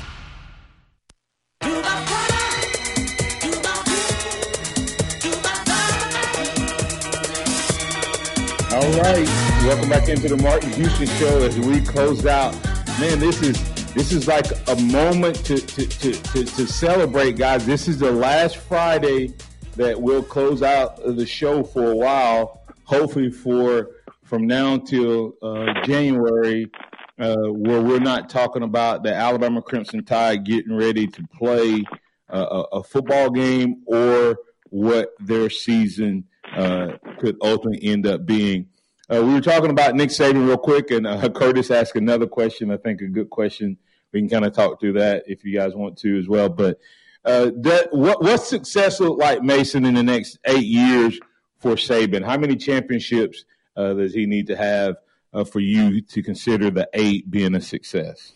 All 8.71 8.93
right, 9.03 9.48
welcome 9.69 9.91
back 9.91 10.09
into 10.09 10.29
the 10.29 10.37
Martin 10.39 10.73
Houston 10.73 11.07
Show 11.07 11.43
as 11.43 11.59
we 11.59 11.83
close 11.83 12.25
out. 12.25 12.55
Man, 12.99 13.21
this 13.21 13.43
is 13.43 13.93
this 13.93 14.13
is 14.13 14.27
like 14.27 14.47
a 14.67 14.77
moment 14.77 15.45
to 15.45 15.59
to, 15.59 15.87
to, 15.87 16.13
to, 16.13 16.45
to 16.47 16.67
celebrate, 16.67 17.37
guys. 17.37 17.67
This 17.67 17.87
is 17.87 17.99
the 17.99 18.11
last 18.11 18.57
Friday 18.57 19.35
that 19.77 20.01
we'll 20.01 20.23
close 20.23 20.63
out 20.63 21.05
the 21.05 21.27
show 21.27 21.63
for 21.63 21.91
a 21.91 21.95
while. 21.95 22.63
Hopefully, 22.85 23.31
for 23.31 23.91
from 24.25 24.47
now 24.47 24.73
until 24.73 25.35
uh, 25.43 25.67
January, 25.85 26.71
uh, 27.19 27.37
where 27.37 27.83
we're 27.83 28.01
not 28.01 28.31
talking 28.31 28.63
about 28.63 29.03
the 29.03 29.15
Alabama 29.15 29.61
Crimson 29.61 30.03
Tide 30.03 30.47
getting 30.47 30.75
ready 30.75 31.07
to 31.09 31.27
play 31.37 31.85
uh, 32.31 32.65
a, 32.73 32.79
a 32.79 32.83
football 32.83 33.29
game 33.29 33.83
or 33.85 34.39
what 34.71 35.11
their 35.21 35.51
season 35.51 36.25
uh, 36.57 36.93
could 37.21 37.37
ultimately 37.43 37.87
end 37.87 38.07
up 38.07 38.25
being. 38.25 38.67
Uh, 39.11 39.23
we 39.23 39.33
were 39.33 39.41
talking 39.41 39.71
about 39.71 39.95
Nick 39.95 40.11
Saban 40.11 40.47
real 40.47 40.59
quick, 40.59 40.91
and 40.91 41.07
uh, 41.07 41.29
Curtis 41.35 41.71
asked 41.71 41.97
another 41.97 42.27
question. 42.27 42.71
I 42.71 42.77
think 42.77 43.01
a 43.01 43.07
good 43.07 43.31
question. 43.31 43.79
We 44.13 44.21
can 44.21 44.29
kind 44.29 44.45
of 44.45 44.53
talk 44.53 44.81
through 44.81 44.95
that 44.95 45.25
if 45.27 45.45
you 45.45 45.57
guys 45.57 45.75
want 45.75 45.99
to 45.99 46.19
as 46.19 46.29
well. 46.29 46.49
But 46.49 46.79
uh, 47.25 47.51
that, 47.57 47.89
what 47.93 48.23
what's 48.23 48.49
success 48.49 49.01
look 49.01 49.19
like, 49.19 49.43
Mason, 49.43 49.85
in 49.85 49.95
the 49.95 50.03
next 50.03 50.39
eight 50.45 50.67
years 50.67 51.19
for 51.59 51.73
Saban? 51.73 52.25
How 52.25 52.37
many 52.37 52.57
championships 52.57 53.45
uh, 53.77 53.95
does 53.95 54.13
he 54.13 54.27
need 54.27 54.47
to 54.49 54.57
have 54.57 54.97
uh, 55.33 55.45
for 55.45 55.61
you 55.61 56.01
to 56.03 56.23
consider 56.23 56.71
the 56.71 56.89
eight 56.93 57.31
being 57.31 57.55
a 57.55 57.61
success? 57.61 58.33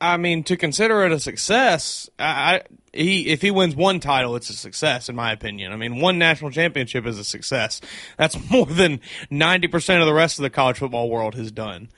I 0.00 0.16
mean, 0.16 0.44
to 0.44 0.56
consider 0.56 1.04
it 1.04 1.12
a 1.12 1.20
success, 1.20 2.08
I, 2.18 2.62
he 2.92 3.28
if 3.28 3.42
he 3.42 3.50
wins 3.50 3.76
one 3.76 4.00
title, 4.00 4.36
it's 4.36 4.50
a 4.50 4.54
success 4.54 5.08
in 5.08 5.16
my 5.16 5.32
opinion. 5.32 5.72
I 5.72 5.76
mean, 5.76 6.00
one 6.00 6.18
national 6.18 6.50
championship 6.50 7.06
is 7.06 7.18
a 7.18 7.24
success. 7.24 7.80
That's 8.16 8.36
more 8.50 8.66
than 8.66 9.00
ninety 9.30 9.68
percent 9.68 10.00
of 10.00 10.06
the 10.06 10.14
rest 10.14 10.38
of 10.38 10.42
the 10.42 10.50
college 10.50 10.78
football 10.78 11.08
world 11.08 11.34
has 11.34 11.50
done. 11.52 11.88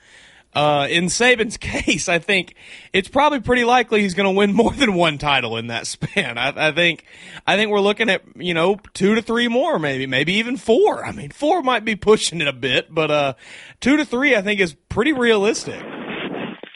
Uh, 0.55 0.87
in 0.89 1.05
Saban's 1.05 1.57
case, 1.57 2.07
I 2.07 2.19
think 2.19 2.55
it's 2.91 3.07
probably 3.07 3.39
pretty 3.39 3.63
likely 3.63 4.01
he's 4.01 4.13
going 4.13 4.31
to 4.31 4.37
win 4.37 4.53
more 4.55 4.71
than 4.71 4.93
one 4.93 5.17
title 5.17 5.57
in 5.57 5.67
that 5.67 5.87
span. 5.87 6.37
I, 6.37 6.69
I, 6.69 6.71
think, 6.71 7.05
I 7.47 7.55
think 7.55 7.71
we're 7.71 7.81
looking 7.81 8.09
at 8.09 8.21
you 8.35 8.53
know 8.53 8.77
two 8.93 9.15
to 9.15 9.21
three 9.21 9.47
more, 9.47 9.79
maybe, 9.79 10.05
maybe 10.05 10.33
even 10.33 10.57
four. 10.57 11.05
I 11.05 11.11
mean, 11.11 11.31
four 11.31 11.61
might 11.61 11.85
be 11.85 11.95
pushing 11.95 12.41
it 12.41 12.47
a 12.47 12.53
bit, 12.53 12.93
but 12.93 13.11
uh, 13.11 13.33
two 13.81 13.97
to 13.97 14.05
three, 14.05 14.35
I 14.35 14.41
think, 14.41 14.59
is 14.59 14.75
pretty 14.89 15.13
realistic. 15.13 15.81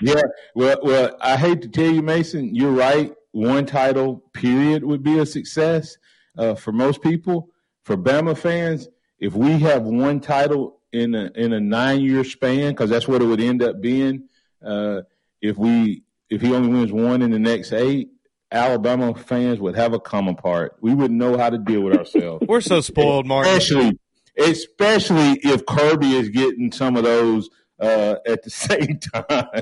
Yeah, 0.02 0.22
well, 0.54 0.78
well, 0.84 1.18
I 1.20 1.38
hate 1.38 1.64
to 1.64 1.68
tell 1.68 1.90
you, 1.90 2.04
Mason, 2.04 2.54
you're 2.54 2.72
right. 2.72 3.12
One 3.38 3.68
title, 3.68 4.24
period, 4.34 4.84
would 4.84 5.04
be 5.04 5.20
a 5.20 5.26
success 5.28 6.00
uh, 6.40 6.56
for 6.56 6.72
most 6.72 7.04
people. 7.04 7.52
For 7.84 7.96
Bama 7.96 8.36
fans, 8.36 8.88
if 9.20 9.36
we 9.36 9.60
have 9.60 9.84
one 9.84 10.22
title 10.22 10.80
in 10.92 11.14
a 11.14 11.30
in 11.36 11.54
a 11.54 11.60
nine 11.60 12.02
year 12.02 12.24
span, 12.24 12.72
because 12.72 12.90
that's 12.90 13.08
what 13.08 13.22
it 13.22 13.26
would 13.26 13.40
end 13.40 13.62
up 13.62 13.80
being. 13.80 14.28
Uh, 14.66 15.02
if 15.40 15.56
we 15.56 16.02
if 16.32 16.42
he 16.42 16.52
only 16.56 16.70
wins 16.70 16.92
one 16.92 17.22
in 17.22 17.30
the 17.30 17.38
next 17.38 17.74
eight, 17.74 18.10
Alabama 18.52 19.14
fans 19.14 19.60
would 19.60 19.76
have 19.76 19.94
a 19.94 20.00
come 20.00 20.28
apart. 20.28 20.76
We 20.82 20.96
wouldn't 20.96 21.20
know 21.20 21.38
how 21.38 21.52
to 21.52 21.60
deal 21.60 21.82
with 21.82 21.96
ourselves. 21.96 22.44
We're 22.50 22.62
so 22.62 22.82
spoiled, 22.82 23.28
Mark. 23.28 23.46
Especially, 23.46 24.00
especially 24.36 25.40
if 25.44 25.64
Kirby 25.68 26.16
is 26.16 26.30
getting 26.30 26.72
some 26.72 26.98
of 26.98 27.04
those 27.04 27.52
uh, 27.80 28.16
at 28.26 28.42
the 28.42 28.50
same 28.50 28.98
time. 28.98 29.62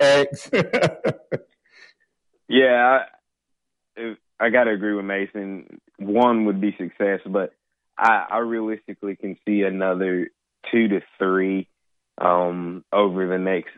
X. 0.00 0.50
yeah, 2.50 3.04
I, 3.96 4.16
I 4.40 4.50
got 4.50 4.64
to 4.64 4.72
agree 4.72 4.94
with 4.94 5.04
Mason. 5.04 5.80
One 5.98 6.46
would 6.46 6.60
be 6.60 6.74
success, 6.76 7.20
but 7.24 7.54
I, 7.96 8.26
I 8.28 8.38
realistically 8.38 9.14
can 9.14 9.36
see 9.46 9.62
another 9.62 10.30
two 10.70 10.88
to 10.88 11.00
three 11.16 11.68
um, 12.18 12.84
over 12.92 13.28
the 13.28 13.38
next 13.38 13.70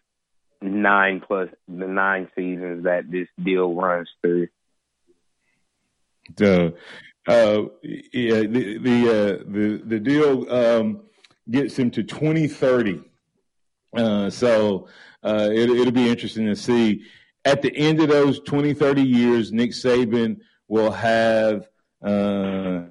nine 0.62 1.20
plus 1.26 1.50
the 1.68 1.86
nine 1.86 2.28
seasons 2.34 2.84
that 2.84 3.10
this 3.10 3.28
deal 3.42 3.74
runs 3.74 4.08
through. 4.22 4.48
The 6.36 6.74
uh, 7.26 7.62
yeah, 7.82 8.40
the 8.40 8.78
the 8.78 9.08
uh, 9.08 9.44
the 9.46 9.82
the 9.84 10.00
deal 10.00 10.50
um, 10.50 11.02
gets 11.50 11.78
him 11.78 11.90
to 11.90 12.02
twenty 12.02 12.48
thirty. 12.48 13.02
Uh, 13.94 14.30
so 14.30 14.88
uh, 15.22 15.50
it, 15.52 15.68
it'll 15.68 15.92
be 15.92 16.08
interesting 16.08 16.46
to 16.46 16.56
see. 16.56 17.04
At 17.44 17.62
the 17.62 17.76
end 17.76 18.00
of 18.00 18.08
those 18.08 18.40
20, 18.40 18.74
30 18.74 19.02
years, 19.02 19.52
Nick 19.52 19.72
Saban 19.72 20.38
will 20.68 20.92
have, 20.92 21.68
uh, 22.02 22.82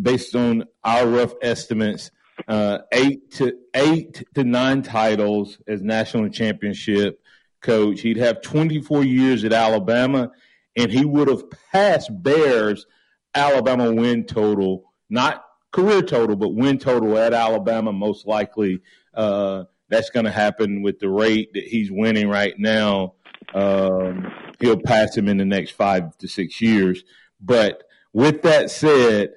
based 0.00 0.36
on 0.36 0.64
our 0.84 1.06
rough 1.06 1.34
estimates, 1.42 2.10
uh, 2.46 2.78
eight 2.92 3.32
to 3.32 3.56
eight 3.74 4.24
to 4.34 4.44
nine 4.44 4.82
titles 4.82 5.58
as 5.66 5.82
national 5.82 6.28
championship 6.28 7.20
coach. 7.60 8.00
He'd 8.00 8.18
have 8.18 8.42
24 8.42 9.04
years 9.04 9.44
at 9.44 9.52
Alabama, 9.52 10.30
and 10.76 10.92
he 10.92 11.04
would 11.04 11.28
have 11.28 11.44
passed 11.72 12.10
Bears' 12.22 12.86
Alabama 13.34 13.92
win 13.92 14.24
total, 14.24 14.92
not 15.10 15.44
career 15.72 16.02
total, 16.02 16.36
but 16.36 16.54
win 16.54 16.78
total 16.78 17.18
at 17.18 17.32
Alabama, 17.32 17.92
most 17.92 18.26
likely. 18.26 18.80
Uh, 19.14 19.64
that's 19.88 20.10
going 20.10 20.26
to 20.26 20.30
happen 20.30 20.82
with 20.82 20.98
the 20.98 21.08
rate 21.08 21.52
that 21.54 21.64
he's 21.64 21.90
winning 21.90 22.28
right 22.28 22.58
now. 22.58 23.14
Um, 23.54 24.32
he'll 24.60 24.80
pass 24.80 25.16
him 25.16 25.28
in 25.28 25.38
the 25.38 25.44
next 25.44 25.72
five 25.72 26.16
to 26.18 26.28
six 26.28 26.60
years. 26.60 27.04
But 27.40 27.84
with 28.12 28.42
that 28.42 28.70
said, 28.70 29.32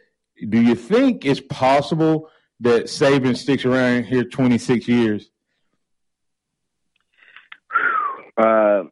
do 0.47 0.62
you 0.62 0.76
think 0.76 1.26
it's 1.26 1.39
possible 1.39 2.30
that 2.59 2.86
Saban 2.86 3.38
sticks 3.38 3.66
around 3.66 4.05
here 4.05 4.24
26 4.24 4.88
years? 4.88 5.30
Uh, 8.38 8.84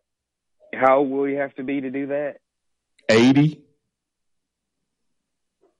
how 0.74 1.00
old 1.00 1.10
will 1.10 1.26
he 1.26 1.36
have 1.36 1.54
to 1.56 1.64
be 1.64 1.82
to 1.82 1.90
do 1.90 2.08
that? 2.08 2.38
80. 3.10 3.62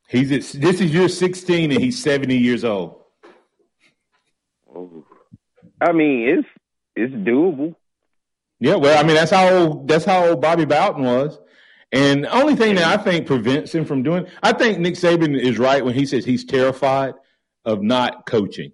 He's 0.08 0.32
at, 0.32 0.60
this 0.60 0.82
is 0.82 0.92
year 0.92 1.08
16 1.08 1.72
and 1.72 1.80
he's 1.80 2.02
70 2.02 2.36
years 2.36 2.64
old. 2.64 3.00
Oh. 4.76 5.06
I 5.80 5.92
mean, 5.92 6.28
it's 6.28 6.48
it's 6.96 7.14
doable. 7.14 7.76
Yeah, 8.60 8.76
well, 8.76 9.00
I 9.00 9.06
mean 9.06 9.16
that's 9.16 9.32
how 9.32 9.50
old 9.50 9.88
that's 9.88 10.06
how 10.06 10.36
Bobby 10.36 10.66
Bowden 10.66 11.04
was. 11.04 11.38
And 11.92 12.26
the 12.26 12.32
only 12.32 12.56
thing 12.56 12.76
that 12.76 12.86
I 12.86 13.02
think 13.02 13.26
prevents 13.26 13.74
him 13.74 13.86
from 13.86 14.04
doing, 14.04 14.28
I 14.44 14.54
think 14.54 14.80
Nick 14.80 14.94
Saban 14.94 15.40
is 15.40 15.58
right 15.58 15.84
when 15.84 15.96
he 15.96 16.06
says 16.06 16.24
he's 16.24 16.46
terrified 16.46 17.14
of 17.66 17.82
not 17.82 18.26
coaching. 18.28 18.72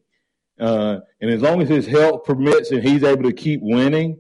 Uh, 0.60 1.00
and 1.22 1.32
as 1.32 1.42
long 1.42 1.62
as 1.62 1.70
his 1.70 1.86
health 1.86 2.26
permits 2.26 2.72
and 2.72 2.84
he's 2.84 3.04
able 3.04 3.24
to 3.24 3.34
keep 3.34 3.62
winning, 3.62 4.20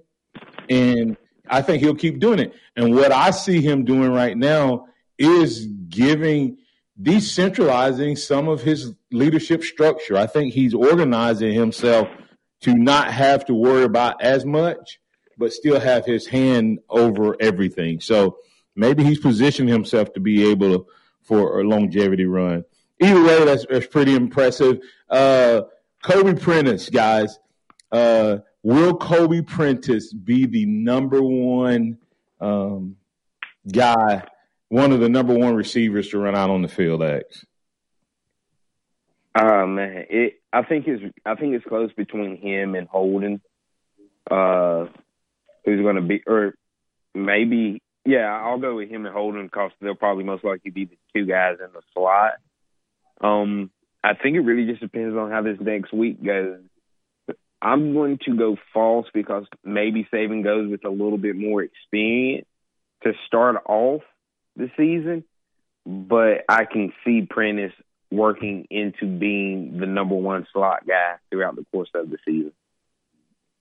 and 0.69 1.17
I 1.47 1.61
think 1.61 1.81
he'll 1.81 1.95
keep 1.95 2.19
doing 2.19 2.39
it. 2.39 2.53
And 2.75 2.95
what 2.95 3.11
I 3.11 3.31
see 3.31 3.61
him 3.61 3.83
doing 3.83 4.11
right 4.11 4.37
now 4.37 4.87
is 5.17 5.65
giving 5.89 6.57
decentralizing 7.01 8.17
some 8.17 8.47
of 8.47 8.61
his 8.61 8.93
leadership 9.11 9.63
structure. 9.63 10.17
I 10.17 10.27
think 10.27 10.53
he's 10.53 10.73
organizing 10.73 11.53
himself 11.53 12.07
to 12.61 12.73
not 12.73 13.11
have 13.11 13.45
to 13.45 13.53
worry 13.53 13.83
about 13.83 14.21
as 14.21 14.45
much, 14.45 14.99
but 15.37 15.53
still 15.53 15.79
have 15.79 16.05
his 16.05 16.27
hand 16.27 16.79
over 16.89 17.35
everything. 17.39 17.99
So 17.99 18.37
maybe 18.75 19.03
he's 19.03 19.19
positioned 19.19 19.69
himself 19.69 20.13
to 20.13 20.19
be 20.19 20.49
able 20.49 20.79
to, 20.79 20.87
for 21.21 21.59
a 21.59 21.63
longevity 21.63 22.25
run. 22.25 22.63
Either 23.01 23.23
way, 23.23 23.45
that's, 23.45 23.65
that's 23.69 23.87
pretty 23.87 24.15
impressive. 24.15 24.79
Uh, 25.09 25.61
Kobe 26.01 26.39
Prentice, 26.39 26.89
guys. 26.89 27.39
Uh, 27.91 28.37
will 28.63 28.95
Kobe 28.95 29.41
Prentice 29.41 30.13
be 30.13 30.45
the 30.45 30.65
number 30.65 31.21
one 31.21 31.97
um, 32.39 32.95
guy, 33.71 34.23
one 34.69 34.91
of 34.91 34.99
the 34.99 35.09
number 35.09 35.33
one 35.33 35.55
receivers 35.55 36.09
to 36.09 36.19
run 36.19 36.35
out 36.35 36.49
on 36.49 36.61
the 36.61 36.67
field, 36.67 37.03
X? 37.03 37.45
Oh 39.37 39.67
man, 39.67 40.05
it. 40.09 40.41
I 40.53 40.63
think 40.63 40.87
it's. 40.87 41.03
I 41.25 41.35
think 41.35 41.55
it's 41.55 41.65
close 41.65 41.91
between 41.93 42.37
him 42.37 42.73
and 42.75 42.87
Holden. 42.87 43.41
Uh, 44.31 44.85
who's 45.65 45.81
going 45.81 45.95
to 45.95 46.01
be, 46.01 46.21
or 46.25 46.55
maybe, 47.13 47.81
yeah, 48.05 48.39
I'll 48.43 48.59
go 48.59 48.75
with 48.75 48.89
him 48.89 49.05
and 49.05 49.13
Holden 49.13 49.45
because 49.45 49.71
they'll 49.81 49.95
probably 49.95 50.23
most 50.23 50.43
likely 50.43 50.71
be 50.71 50.85
the 50.85 50.97
two 51.13 51.25
guys 51.25 51.57
in 51.59 51.71
the 51.73 51.81
slot. 51.93 52.33
Um, 53.21 53.71
I 54.03 54.13
think 54.13 54.35
it 54.35 54.41
really 54.41 54.69
just 54.69 54.81
depends 54.81 55.17
on 55.17 55.31
how 55.31 55.41
this 55.41 55.57
next 55.59 55.91
week 55.91 56.23
goes. 56.23 56.59
I'm 57.61 57.93
going 57.93 58.19
to 58.25 58.35
go 58.35 58.57
false 58.73 59.07
because 59.13 59.45
maybe 59.63 60.07
Saban 60.13 60.43
goes 60.43 60.69
with 60.69 60.85
a 60.85 60.89
little 60.89 61.17
bit 61.17 61.35
more 61.35 61.63
experience 61.63 62.45
to 63.03 63.13
start 63.25 63.55
off 63.67 64.01
the 64.55 64.69
season, 64.77 65.23
but 65.85 66.45
I 66.47 66.65
can 66.65 66.93
see 67.03 67.27
Prentice 67.27 67.73
working 68.11 68.67
into 68.69 69.05
being 69.07 69.79
the 69.79 69.87
number 69.87 70.15
one 70.15 70.45
slot 70.53 70.85
guy 70.87 71.15
throughout 71.29 71.55
the 71.55 71.65
course 71.71 71.89
of 71.95 72.09
the 72.09 72.17
season. 72.25 72.53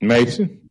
Mason. 0.00 0.68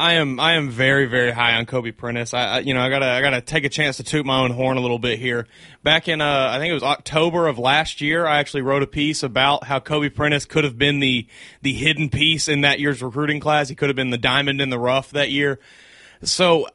I 0.00 0.14
am 0.14 0.40
I 0.40 0.54
am 0.54 0.70
very 0.70 1.04
very 1.04 1.30
high 1.30 1.56
on 1.56 1.66
Kobe 1.66 1.90
Prentice. 1.90 2.32
I, 2.32 2.44
I, 2.44 2.58
you 2.60 2.72
know 2.72 2.80
I 2.80 2.88
gotta 2.88 3.04
I 3.04 3.20
gotta 3.20 3.42
take 3.42 3.64
a 3.64 3.68
chance 3.68 3.98
to 3.98 4.02
toot 4.02 4.24
my 4.24 4.40
own 4.40 4.50
horn 4.50 4.78
a 4.78 4.80
little 4.80 4.98
bit 4.98 5.18
here. 5.18 5.46
Back 5.82 6.08
in 6.08 6.22
uh, 6.22 6.48
I 6.50 6.58
think 6.58 6.70
it 6.70 6.74
was 6.74 6.82
October 6.82 7.46
of 7.46 7.58
last 7.58 8.00
year, 8.00 8.26
I 8.26 8.38
actually 8.38 8.62
wrote 8.62 8.82
a 8.82 8.86
piece 8.86 9.22
about 9.22 9.64
how 9.64 9.78
Kobe 9.78 10.08
Prentice 10.08 10.46
could 10.46 10.64
have 10.64 10.78
been 10.78 11.00
the 11.00 11.26
the 11.60 11.74
hidden 11.74 12.08
piece 12.08 12.48
in 12.48 12.62
that 12.62 12.80
year's 12.80 13.02
recruiting 13.02 13.40
class. 13.40 13.68
He 13.68 13.74
could 13.74 13.90
have 13.90 13.96
been 13.96 14.08
the 14.08 14.16
diamond 14.16 14.62
in 14.62 14.70
the 14.70 14.78
rough 14.78 15.10
that 15.10 15.30
year. 15.30 15.60
So 16.22 16.66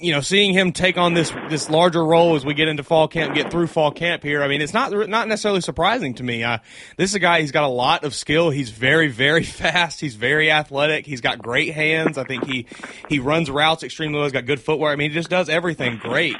you 0.00 0.12
know, 0.12 0.20
seeing 0.20 0.52
him 0.52 0.72
take 0.72 0.96
on 0.96 1.14
this 1.14 1.32
this 1.48 1.68
larger 1.68 2.04
role 2.04 2.36
as 2.36 2.44
we 2.44 2.54
get 2.54 2.68
into 2.68 2.84
fall 2.84 3.08
camp, 3.08 3.34
get 3.34 3.50
through 3.50 3.66
fall 3.66 3.90
camp 3.90 4.22
here. 4.22 4.42
I 4.42 4.48
mean, 4.48 4.62
it's 4.62 4.72
not 4.72 4.92
not 5.08 5.28
necessarily 5.28 5.60
surprising 5.60 6.14
to 6.14 6.22
me. 6.22 6.44
Uh, 6.44 6.58
this 6.96 7.10
is 7.10 7.14
a 7.16 7.18
guy. 7.18 7.40
He's 7.40 7.52
got 7.52 7.64
a 7.64 7.68
lot 7.68 8.04
of 8.04 8.14
skill. 8.14 8.50
He's 8.50 8.70
very 8.70 9.08
very 9.08 9.42
fast. 9.44 10.00
He's 10.00 10.14
very 10.14 10.50
athletic. 10.50 11.06
He's 11.06 11.20
got 11.20 11.40
great 11.40 11.74
hands. 11.74 12.16
I 12.16 12.24
think 12.24 12.44
he 12.44 12.66
he 13.08 13.18
runs 13.18 13.50
routes 13.50 13.82
extremely 13.82 14.16
well. 14.16 14.24
He's 14.24 14.32
got 14.32 14.46
good 14.46 14.60
footwear. 14.60 14.92
I 14.92 14.96
mean, 14.96 15.10
he 15.10 15.14
just 15.14 15.30
does 15.30 15.48
everything 15.48 15.98
great. 15.98 16.36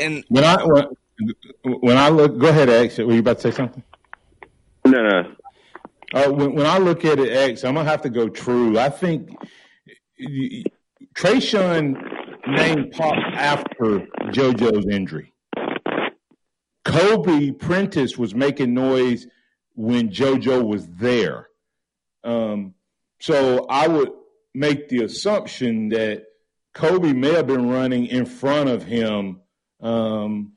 And 0.00 0.24
when 0.28 0.44
I 0.44 0.62
when, 0.64 0.86
when 1.62 1.96
I 1.96 2.10
look, 2.10 2.38
go 2.38 2.48
ahead, 2.48 2.68
X. 2.68 2.98
Were 2.98 3.12
you 3.12 3.20
about 3.20 3.36
to 3.36 3.42
say 3.42 3.56
something? 3.56 3.82
No, 4.84 5.02
no. 5.02 5.34
Uh, 6.12 6.30
when, 6.30 6.54
when 6.54 6.66
I 6.66 6.76
look 6.76 7.06
at 7.06 7.18
it, 7.18 7.32
X, 7.32 7.64
I'm 7.64 7.74
gonna 7.74 7.88
have 7.88 8.02
to 8.02 8.10
go 8.10 8.28
true. 8.28 8.78
I 8.78 8.90
think 8.90 9.30
Traeshon 11.14 12.21
name 12.46 12.90
popped 12.90 13.34
after 13.34 14.06
JoJo's 14.30 14.88
injury. 14.88 15.32
Kobe 16.84 17.52
Prentice 17.52 18.18
was 18.18 18.34
making 18.34 18.74
noise 18.74 19.26
when 19.74 20.10
JoJo 20.10 20.66
was 20.66 20.86
there. 20.88 21.48
Um, 22.24 22.74
so 23.20 23.66
I 23.68 23.88
would 23.88 24.10
make 24.54 24.88
the 24.88 25.04
assumption 25.04 25.90
that 25.90 26.24
Kobe 26.74 27.12
may 27.12 27.32
have 27.32 27.46
been 27.46 27.68
running 27.68 28.06
in 28.06 28.26
front 28.26 28.68
of 28.68 28.82
him. 28.82 29.40
Um, 29.80 30.52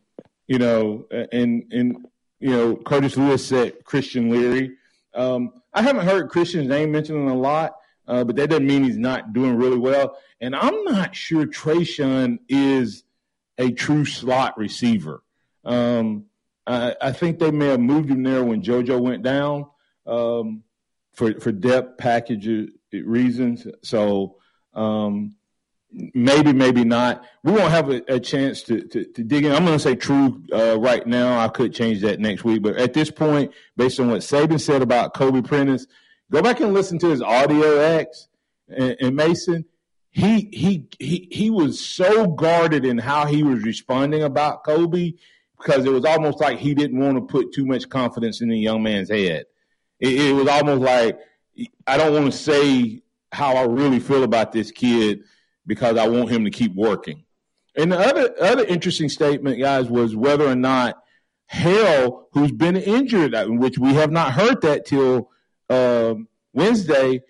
you 0.47 0.59
know, 0.59 1.07
and 1.11 1.63
and 1.71 2.05
you 2.39 2.49
know, 2.51 2.75
Curtis 2.75 3.17
Lewis 3.17 3.45
said 3.45 3.83
Christian 3.83 4.29
Leary. 4.29 4.71
Um, 5.13 5.53
I 5.73 5.81
haven't 5.81 6.05
heard 6.05 6.29
Christian's 6.29 6.67
name 6.67 6.91
mentioned 6.91 7.29
a 7.29 7.33
lot, 7.33 7.75
uh, 8.07 8.23
but 8.23 8.35
that 8.35 8.49
doesn't 8.49 8.67
mean 8.67 8.83
he's 8.83 8.97
not 8.97 9.33
doing 9.33 9.55
really 9.55 9.77
well. 9.77 10.17
And 10.45 10.55
I'm 10.55 10.83
not 10.83 11.15
sure 11.15 11.45
Traeshon 11.45 12.37
is 12.47 13.03
a 13.57 13.71
true 13.71 14.05
slot 14.05 14.57
receiver. 14.57 15.23
Um, 15.63 16.25
I, 16.67 16.95
I, 17.01 17.11
think 17.13 17.39
they 17.39 17.49
may 17.49 17.67
have 17.67 17.79
moved 17.79 18.11
him 18.11 18.21
there 18.21 18.43
when 18.43 18.61
JoJo 18.61 18.99
went 19.01 19.23
down 19.23 19.65
um, 20.05 20.63
for 21.13 21.39
for 21.39 21.51
depth 21.51 21.97
package 21.97 22.47
reasons. 22.91 23.65
So 23.81 24.37
um, 24.75 25.33
maybe, 25.91 26.53
maybe 26.53 26.83
not. 26.83 27.25
We 27.43 27.53
won't 27.53 27.71
have 27.71 27.89
a, 27.89 28.03
a 28.07 28.19
chance 28.19 28.61
to, 28.63 28.81
to, 28.81 29.05
to, 29.05 29.23
dig 29.23 29.45
in. 29.45 29.51
I'm 29.51 29.65
going 29.65 29.77
to 29.77 29.83
say 29.83 29.95
true 29.95 30.43
uh, 30.53 30.77
right 30.79 31.05
now. 31.07 31.39
I 31.39 31.47
could 31.47 31.73
change 31.73 32.01
that 32.01 32.19
next 32.19 32.43
week, 32.43 32.61
but 32.61 32.75
at 32.75 32.93
this 32.93 33.09
point, 33.09 33.51
based 33.77 33.99
on 33.99 34.11
what 34.11 34.21
Saban 34.21 34.61
said 34.61 34.83
about 34.83 35.15
Kobe 35.15 35.41
Prentice, 35.41 35.87
go 36.31 36.43
back 36.43 36.59
and 36.59 36.73
listen 36.73 36.99
to 36.99 37.09
his 37.09 37.21
audio 37.23 37.79
X 37.79 38.27
and, 38.67 38.95
and 38.99 39.15
Mason. 39.15 39.65
He 40.15 40.47
he 40.53 40.87
he 40.97 41.27
he 41.29 41.49
was 41.49 41.77
so 41.77 42.25
guarded 42.25 42.85
in 42.85 42.97
how 42.97 43.25
he 43.25 43.43
was 43.43 43.63
responding 43.63 44.23
about 44.23 44.63
Kobe 44.63 45.11
because 45.57 45.83
it 45.83 45.91
was 45.91 46.05
almost 46.05 46.39
like 46.39 46.57
he 46.57 46.73
didn't 46.73 46.97
want 47.01 47.17
to 47.17 47.21
put 47.21 47.51
too 47.51 47.65
much 47.65 47.89
confidence 47.89 48.39
in 48.39 48.47
the 48.47 48.57
young 48.57 48.81
man's 48.81 49.09
head. 49.09 49.43
It, 49.99 50.27
it 50.27 50.33
was 50.33 50.47
almost 50.47 50.81
like 50.81 51.19
I 51.85 51.97
don't 51.97 52.13
want 52.13 52.31
to 52.31 52.37
say 52.37 53.03
how 53.33 53.57
I 53.57 53.63
really 53.63 53.99
feel 53.99 54.23
about 54.23 54.53
this 54.53 54.71
kid 54.71 55.19
because 55.67 55.97
I 55.97 56.07
want 56.07 56.31
him 56.31 56.45
to 56.45 56.49
keep 56.49 56.73
working. 56.73 57.25
And 57.75 57.91
the 57.91 57.99
other 57.99 58.33
other 58.39 58.63
interesting 58.63 59.09
statement, 59.09 59.59
guys, 59.59 59.89
was 59.89 60.15
whether 60.15 60.47
or 60.47 60.55
not 60.55 61.03
Hale, 61.47 62.29
who's 62.31 62.53
been 62.53 62.77
injured, 62.77 63.35
uh, 63.35 63.47
which 63.47 63.77
we 63.77 63.93
have 63.95 64.11
not 64.11 64.31
heard 64.31 64.61
that 64.61 64.85
till 64.85 65.29
um, 65.69 66.29
Wednesday. 66.53 67.21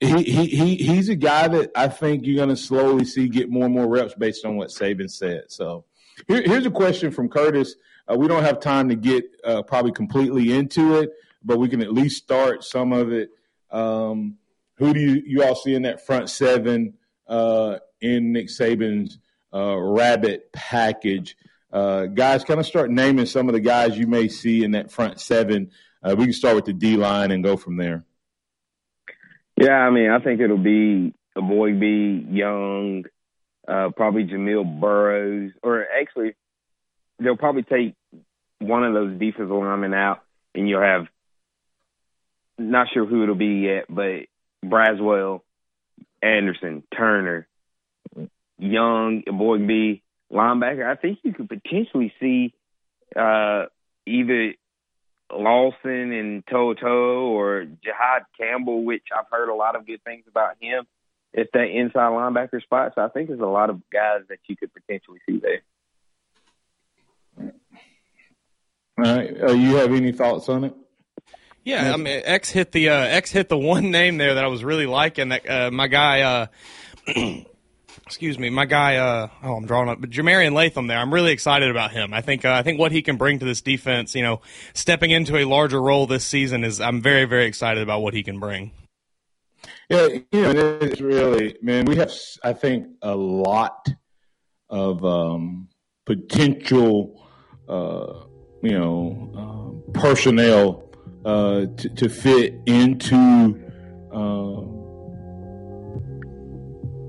He, 0.00 0.22
he 0.24 0.46
he 0.46 0.76
he's 0.76 1.08
a 1.08 1.16
guy 1.16 1.48
that 1.48 1.70
I 1.74 1.88
think 1.88 2.26
you're 2.26 2.36
going 2.36 2.50
to 2.50 2.56
slowly 2.56 3.04
see 3.04 3.28
get 3.28 3.48
more 3.48 3.64
and 3.64 3.74
more 3.74 3.88
reps 3.88 4.14
based 4.14 4.44
on 4.44 4.56
what 4.56 4.68
Saban 4.68 5.10
said. 5.10 5.44
So 5.48 5.84
here, 6.28 6.42
here's 6.42 6.66
a 6.66 6.70
question 6.70 7.10
from 7.10 7.28
Curtis. 7.28 7.76
Uh, 8.08 8.16
we 8.16 8.28
don't 8.28 8.42
have 8.42 8.60
time 8.60 8.88
to 8.90 8.94
get 8.94 9.24
uh, 9.42 9.62
probably 9.62 9.92
completely 9.92 10.52
into 10.52 10.96
it, 10.96 11.12
but 11.42 11.58
we 11.58 11.68
can 11.68 11.80
at 11.80 11.92
least 11.92 12.22
start 12.22 12.62
some 12.62 12.92
of 12.92 13.12
it. 13.12 13.30
Um, 13.70 14.36
who 14.76 14.92
do 14.92 15.00
you, 15.00 15.22
you 15.24 15.42
all 15.42 15.54
see 15.54 15.74
in 15.74 15.82
that 15.82 16.04
front 16.04 16.28
seven 16.28 16.94
uh, 17.26 17.78
in 18.00 18.32
Nick 18.32 18.48
Saban's 18.48 19.18
uh, 19.52 19.76
rabbit 19.76 20.52
package? 20.52 21.36
Uh, 21.72 22.06
guys, 22.06 22.44
kind 22.44 22.60
of 22.60 22.66
start 22.66 22.90
naming 22.90 23.26
some 23.26 23.48
of 23.48 23.54
the 23.54 23.60
guys 23.60 23.98
you 23.98 24.06
may 24.06 24.28
see 24.28 24.62
in 24.62 24.72
that 24.72 24.90
front 24.90 25.20
seven. 25.20 25.70
Uh, 26.02 26.14
we 26.16 26.24
can 26.24 26.32
start 26.32 26.54
with 26.54 26.66
the 26.66 26.72
D 26.72 26.96
line 26.96 27.30
and 27.30 27.42
go 27.42 27.56
from 27.56 27.76
there. 27.76 28.04
Yeah, 29.56 29.72
I 29.72 29.90
mean, 29.90 30.10
I 30.10 30.18
think 30.18 30.40
it'll 30.40 30.58
be 30.58 31.14
a 31.34 31.40
boy 31.40 31.72
B 31.72 32.26
Young, 32.30 33.04
uh, 33.66 33.90
probably 33.96 34.24
Jamil 34.24 34.80
Burroughs, 34.80 35.52
or 35.62 35.84
actually, 36.00 36.34
they'll 37.18 37.36
probably 37.36 37.62
take 37.62 37.94
one 38.58 38.84
of 38.84 38.92
those 38.92 39.18
defensive 39.18 39.50
linemen 39.50 39.94
out, 39.94 40.22
and 40.54 40.68
you'll 40.68 40.82
have 40.82 41.06
not 42.58 42.88
sure 42.92 43.06
who 43.06 43.22
it'll 43.22 43.34
be 43.34 43.66
yet, 43.66 43.84
but 43.88 44.26
Braswell, 44.64 45.40
Anderson, 46.22 46.82
Turner, 46.96 47.46
Young, 48.58 49.22
Boy 49.26 49.58
B, 49.58 50.02
linebacker. 50.32 50.84
I 50.86 50.96
think 50.96 51.18
you 51.22 51.32
could 51.32 51.48
potentially 51.48 52.12
see 52.20 52.54
uh, 53.14 53.66
either 54.06 54.54
Lawson 55.32 56.12
and 56.12 56.46
To'oTo'o 56.46 57.22
or 57.30 57.64
Jihaad 57.64 58.24
Campbell, 58.38 58.84
which 58.84 59.04
I've 59.16 59.26
heard 59.30 59.48
a 59.48 59.54
lot 59.54 59.76
of 59.76 59.86
good 59.86 60.02
things 60.04 60.24
about 60.28 60.56
him 60.60 60.86
at 61.36 61.48
that 61.52 61.64
inside 61.64 62.10
linebacker 62.12 62.62
spot. 62.62 62.92
So 62.94 63.02
I 63.02 63.08
think 63.08 63.28
there's 63.28 63.40
a 63.40 63.46
lot 63.46 63.70
of 63.70 63.80
guys 63.92 64.22
that 64.28 64.38
you 64.48 64.56
could 64.56 64.70
potentially 64.72 65.18
see 65.28 65.40
there. 65.40 65.62
All 68.98 69.16
right. 69.16 69.42
Uh, 69.42 69.52
you 69.52 69.76
have 69.76 69.92
any 69.92 70.12
thoughts 70.12 70.48
on 70.48 70.64
it? 70.64 70.74
Yeah, 71.64 71.92
I 71.92 71.96
mean, 71.96 72.22
X 72.24 72.50
hit 72.50 72.70
the 72.70 72.90
uh, 72.90 73.00
X 73.00 73.32
hit 73.32 73.48
the 73.48 73.58
one 73.58 73.90
name 73.90 74.18
there 74.18 74.34
that 74.34 74.44
I 74.44 74.46
was 74.46 74.62
really 74.62 74.86
liking. 74.86 75.30
That 75.30 75.50
uh, 75.50 75.70
my 75.72 75.88
guy, 75.88 76.20
uh, 76.20 76.46
excuse 78.06 78.38
me, 78.38 78.50
my 78.50 78.64
guy. 78.64 78.96
Uh, 78.96 79.28
oh, 79.42 79.54
I'm 79.54 79.66
drawing 79.66 79.88
up, 79.88 80.00
but 80.00 80.10
Jah-Marien 80.10 80.52
Latham 80.52 80.86
there. 80.86 80.98
I'm 80.98 81.12
really 81.12 81.32
excited 81.32 81.70
about 81.70 81.92
him. 81.92 82.14
I 82.14 82.20
think 82.20 82.44
uh, 82.44 82.52
I 82.52 82.62
think 82.62 82.78
what 82.78 82.92
he 82.92 83.02
can 83.02 83.16
bring 83.16 83.38
to 83.40 83.44
this 83.44 83.60
defense, 83.60 84.14
you 84.14 84.22
know, 84.22 84.40
stepping 84.74 85.10
into 85.10 85.36
a 85.36 85.44
larger 85.44 85.80
role 85.80 86.06
this 86.06 86.24
season 86.24 86.64
is. 86.64 86.80
I'm 86.80 87.02
very 87.02 87.24
very 87.24 87.46
excited 87.46 87.82
about 87.82 88.00
what 88.00 88.14
he 88.14 88.22
can 88.22 88.38
bring. 88.38 88.72
Yeah, 89.88 90.08
you 90.32 90.52
know, 90.52 90.78
it's 90.80 91.00
really 91.00 91.56
man. 91.62 91.84
We 91.84 91.96
have, 91.96 92.12
I 92.42 92.52
think, 92.52 92.88
a 93.02 93.14
lot 93.14 93.88
of 94.68 95.04
um, 95.04 95.68
potential, 96.04 97.24
uh, 97.68 98.24
you 98.62 98.78
know, 98.78 99.32
um, 99.36 99.92
personnel 99.92 100.90
uh, 101.24 101.66
to, 101.76 101.88
to, 101.88 102.08
fit 102.08 102.54
into, 102.66 103.60
um, 104.12 104.75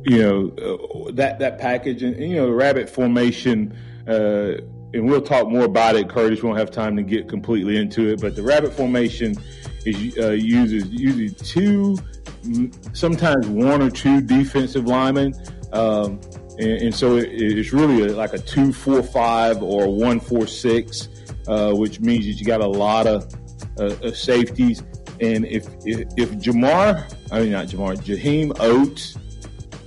you 0.07 0.23
know, 0.23 1.07
uh, 1.07 1.11
that 1.11 1.37
that 1.39 1.59
package, 1.59 2.01
and, 2.01 2.15
and, 2.15 2.31
you 2.31 2.37
know, 2.37 2.47
the 2.47 2.53
rabbit 2.53 2.89
formation. 2.89 3.77
Uh, 4.07 4.61
and 4.93 5.05
we'll 5.05 5.21
talk 5.21 5.49
more 5.49 5.65
about 5.65 5.97
it, 5.97 6.09
Curtis. 6.09 6.41
We 6.41 6.47
won't 6.47 6.59
have 6.59 6.71
time 6.71 6.95
to 6.95 7.03
get 7.03 7.27
completely 7.27 7.75
into 7.75 8.07
it, 8.07 8.21
but 8.21 8.37
the 8.37 8.41
rabbit 8.41 8.71
formation 8.71 9.35
is 9.85 10.17
uh, 10.17 10.31
uses 10.31 10.87
usually 10.89 11.29
two, 11.29 11.97
sometimes 12.93 13.47
one 13.47 13.81
or 13.81 13.89
two 13.89 14.21
defensive 14.21 14.85
linemen. 14.85 15.33
Um, 15.73 16.21
and, 16.57 16.83
and, 16.83 16.95
so 16.95 17.17
it, 17.17 17.27
it's 17.29 17.73
really 17.73 18.07
a, 18.07 18.15
like 18.15 18.31
a 18.31 18.39
two 18.39 18.71
four 18.71 19.03
five 19.03 19.61
or 19.61 19.93
one 19.93 20.21
four 20.21 20.47
six, 20.47 21.09
uh, 21.49 21.73
which 21.73 21.99
means 21.99 22.25
that 22.25 22.33
you 22.39 22.45
got 22.45 22.61
a 22.61 22.67
lot 22.67 23.07
of 23.07 23.29
uh, 23.77 24.13
safeties. 24.13 24.83
And 25.19 25.45
if, 25.45 25.67
if, 25.83 26.07
if 26.15 26.29
Jamar, 26.35 27.13
I 27.29 27.41
mean 27.41 27.51
not 27.51 27.67
Jamar, 27.67 27.97
Jaheim 27.97 28.51
Oatis, 28.53 29.17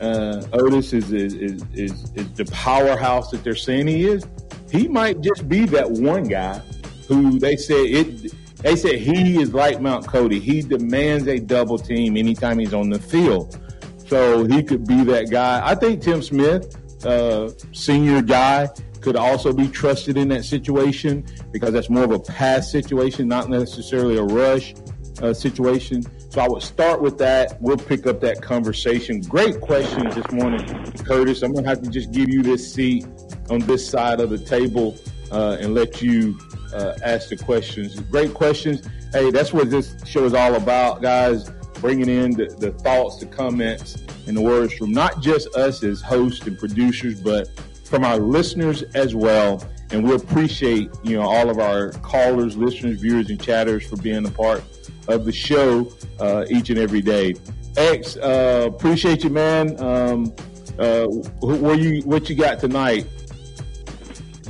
uh, 0.01 0.43
Oatis 0.53 0.95
is 0.95 1.13
is, 1.13 1.35
is 1.35 1.63
is 1.75 2.13
is 2.15 2.33
the 2.33 2.45
powerhouse 2.47 3.31
that 3.31 3.45
they're 3.45 3.55
saying 3.55 3.87
he 3.87 4.07
is. 4.07 4.27
He 4.71 4.89
might 4.89 5.21
just 5.21 5.49
be 5.49 5.67
that 5.67 5.91
one 5.91 6.25
guy 6.25 6.61
who 7.09 7.39
they 7.39 7.57
say 7.57 7.85
it. 7.85 8.33
They 8.59 8.77
said 8.77 8.97
he 8.97 9.41
is 9.41 9.55
like 9.55 9.81
Mount 9.81 10.07
Cody. 10.07 10.39
He 10.39 10.63
demands 10.63 11.27
a 11.27 11.39
double 11.39 11.79
team 11.79 12.17
anytime 12.17 12.59
he's 12.59 12.75
on 12.75 12.91
the 12.91 12.99
field. 12.99 13.59
So 14.07 14.45
he 14.45 14.63
could 14.63 14.87
be 14.87 15.03
that 15.05 15.31
guy. 15.31 15.61
I 15.65 15.75
think 15.75 16.03
Tim 16.03 16.23
Smith, 16.23 16.77
uh, 17.07 17.51
senior 17.73 18.23
guy, 18.23 18.69
could 19.01 19.17
also 19.17 19.53
be 19.53 19.67
trusted 19.69 20.17
in 20.17 20.29
that 20.29 20.45
situation 20.45 21.25
because 21.53 21.73
that's 21.73 21.89
more 21.89 22.05
of 22.05 22.11
a 22.11 22.19
pass 22.19 22.71
situation, 22.71 23.29
not 23.29 23.49
necessarily 23.49 24.19
a 24.19 24.23
rush 24.23 24.75
uh, 25.23 25.33
situation. 25.33 26.05
So 26.31 26.41
I 26.41 26.49
would 26.49 26.63
start 26.63 27.03
with 27.03 27.19
that. 27.19 27.61
We'll 27.61 27.77
pick 27.77 28.07
up 28.07 28.21
that 28.21 28.41
conversation. 28.41 29.21
Great 29.21 29.61
questions 29.61 30.15
this 30.15 30.31
morning, 30.31 30.65
Curtis. 31.05 31.43
I'm 31.43 31.53
going 31.53 31.65
to 31.65 31.69
have 31.69 31.83
to 31.83 31.91
just 31.91 32.13
give 32.13 32.29
you 32.29 32.41
this 32.41 32.73
seat 32.73 33.05
on 33.51 33.59
this 33.59 33.85
side 33.87 34.21
of 34.21 34.31
the 34.31 34.39
table 34.39 34.97
uh, 35.33 35.57
and 35.61 35.75
let 35.75 36.01
you 36.01 36.39
uh, 36.73 36.95
ask 37.03 37.31
the 37.31 37.37
questions. 37.37 37.99
Great 37.99 38.33
questions. 38.33 38.87
Hey, 39.13 39.33
that's 39.33 39.53
what 39.53 39.71
this 39.71 39.97
show 40.07 40.25
is 40.25 40.33
all 40.33 40.55
about, 40.55 41.03
guys. 41.03 41.51
Bringing 41.81 42.09
in 42.09 42.31
the, 42.31 42.47
the 42.47 42.71
thoughts, 42.75 43.19
the 43.19 43.27
comments, 43.27 44.01
and 44.29 44.37
the 44.37 44.41
words 44.41 44.73
from 44.75 44.93
not 44.93 45.21
just 45.21 45.53
us 45.57 45.83
as 45.83 46.01
hosts 46.01 46.47
and 46.47 46.57
producers, 46.57 47.21
but 47.21 47.49
from 47.83 48.05
our 48.05 48.19
listeners 48.19 48.85
as 48.95 49.17
well. 49.17 49.65
And 49.91 50.05
we 50.07 50.15
appreciate, 50.15 50.93
you 51.03 51.17
know, 51.17 51.29
all 51.29 51.51
of 51.51 51.59
our 51.59 51.91
callers, 51.91 52.57
listeners, 52.57 53.01
viewers, 53.01 53.31
and 53.31 53.43
chatters 53.43 53.85
for 53.85 53.97
being 53.97 54.25
a 54.25 54.31
part 54.31 54.63
of 55.09 55.25
the 55.25 55.33
show 55.33 55.91
uh, 56.19 56.45
each 56.51 56.71
and 56.71 56.79
every 56.79 57.01
day. 57.01 57.35
X, 57.77 58.17
uh, 58.17 58.69
appreciate 58.69 59.25
you, 59.25 59.31
man. 59.31 59.81
Um, 59.83 60.35
uh, 60.79 61.07
where 61.43 61.75
you, 61.75 62.03
what 62.03 62.29
you 62.29 62.37
got 62.37 62.59
tonight? 62.59 63.07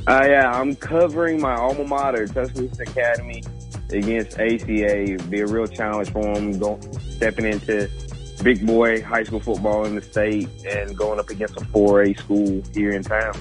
Uh, 0.07 0.27
yeah, 0.27 0.51
I'm 0.51 0.75
covering 0.77 1.41
my 1.41 1.55
alma 1.55 1.85
mater, 1.85 2.27
Tuscaloosa 2.27 2.83
Academy, 2.83 3.43
against 3.91 4.39
ACA. 4.39 5.19
Be 5.29 5.41
a 5.41 5.47
real 5.47 5.67
challenge 5.67 6.11
for 6.11 6.23
them, 6.35 6.59
going, 6.59 6.81
stepping 7.01 7.47
into 7.47 7.91
big 8.43 8.67
boy 8.67 9.03
high 9.03 9.23
school 9.23 9.41
football 9.41 9.85
in 9.85 9.95
the 9.95 10.03
state 10.03 10.49
and 10.67 10.97
going 10.97 11.21
up 11.21 11.29
against 11.29 11.57
a 11.57 11.61
4A 11.61 12.19
school 12.19 12.63
here 12.73 12.91
in 12.93 13.03
town. 13.03 13.35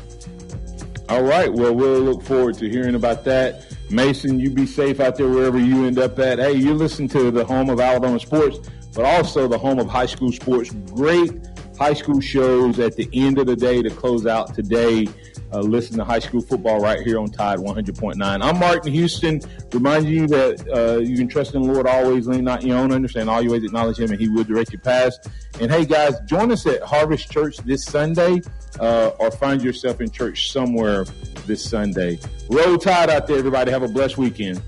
All 1.07 1.23
right. 1.23 1.51
Well, 1.51 1.73
we'll 1.73 2.01
look 2.01 2.21
forward 2.23 2.55
to 2.59 2.69
hearing 2.69 2.95
about 2.95 3.23
that. 3.25 3.68
Mason, 3.91 4.39
you 4.39 4.49
be 4.51 4.65
safe 4.65 4.99
out 4.99 5.15
there 5.15 5.27
wherever 5.27 5.59
you 5.59 5.85
end 5.85 5.97
up 5.97 6.19
at. 6.19 6.39
Hey, 6.39 6.53
you 6.53 6.73
listen 6.73 7.07
to 7.09 7.31
the 7.31 7.43
home 7.43 7.69
of 7.69 7.79
Alabama 7.79 8.19
sports, 8.19 8.59
but 8.93 9.05
also 9.05 9.47
the 9.47 9.57
home 9.57 9.79
of 9.79 9.87
high 9.87 10.05
school 10.05 10.31
sports. 10.31 10.71
Great 10.93 11.31
high 11.77 11.93
school 11.93 12.19
shows 12.19 12.77
at 12.77 12.95
the 12.95 13.09
end 13.13 13.39
of 13.39 13.47
the 13.47 13.55
day 13.55 13.81
to 13.81 13.89
close 13.89 14.25
out 14.25 14.53
today. 14.53 15.07
Uh, 15.51 15.61
listen 15.61 15.97
to 15.97 16.03
high 16.03 16.19
school 16.19 16.41
football 16.41 16.79
right 16.79 17.01
here 17.01 17.19
on 17.19 17.29
Tide 17.29 17.59
100.9. 17.59 18.15
I'm 18.21 18.59
Martin 18.59 18.91
Houston, 18.91 19.41
reminding 19.73 20.11
you 20.11 20.27
that 20.27 20.67
uh, 20.69 20.99
you 20.99 21.17
can 21.17 21.27
trust 21.27 21.55
in 21.55 21.63
the 21.63 21.73
Lord 21.73 21.87
always, 21.87 22.27
lean 22.27 22.43
not 22.43 22.63
your 22.63 22.77
own 22.77 22.91
understand 22.91 23.29
all 23.29 23.41
your 23.41 23.53
ways, 23.53 23.63
acknowledge 23.63 23.99
Him, 23.99 24.11
and 24.11 24.19
He 24.19 24.29
will 24.29 24.43
direct 24.43 24.71
your 24.71 24.81
paths. 24.81 25.19
And 25.59 25.71
hey, 25.71 25.85
guys, 25.85 26.19
join 26.21 26.51
us 26.51 26.65
at 26.67 26.83
Harvest 26.83 27.31
Church 27.31 27.57
this 27.57 27.83
Sunday, 27.83 28.41
uh, 28.79 29.11
or 29.19 29.31
find 29.31 29.61
yourself 29.61 30.01
in 30.01 30.11
church 30.11 30.51
somewhere 30.51 31.05
this 31.47 31.63
Sunday. 31.63 32.19
Roll 32.49 32.77
Tide 32.77 33.09
out 33.09 33.25
there, 33.25 33.37
everybody. 33.37 33.71
Have 33.71 33.83
a 33.83 33.87
blessed 33.87 34.17
weekend. 34.17 34.61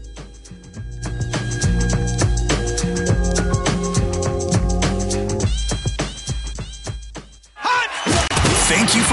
Thank 8.74 8.96
you 8.96 9.02
for 9.02 9.10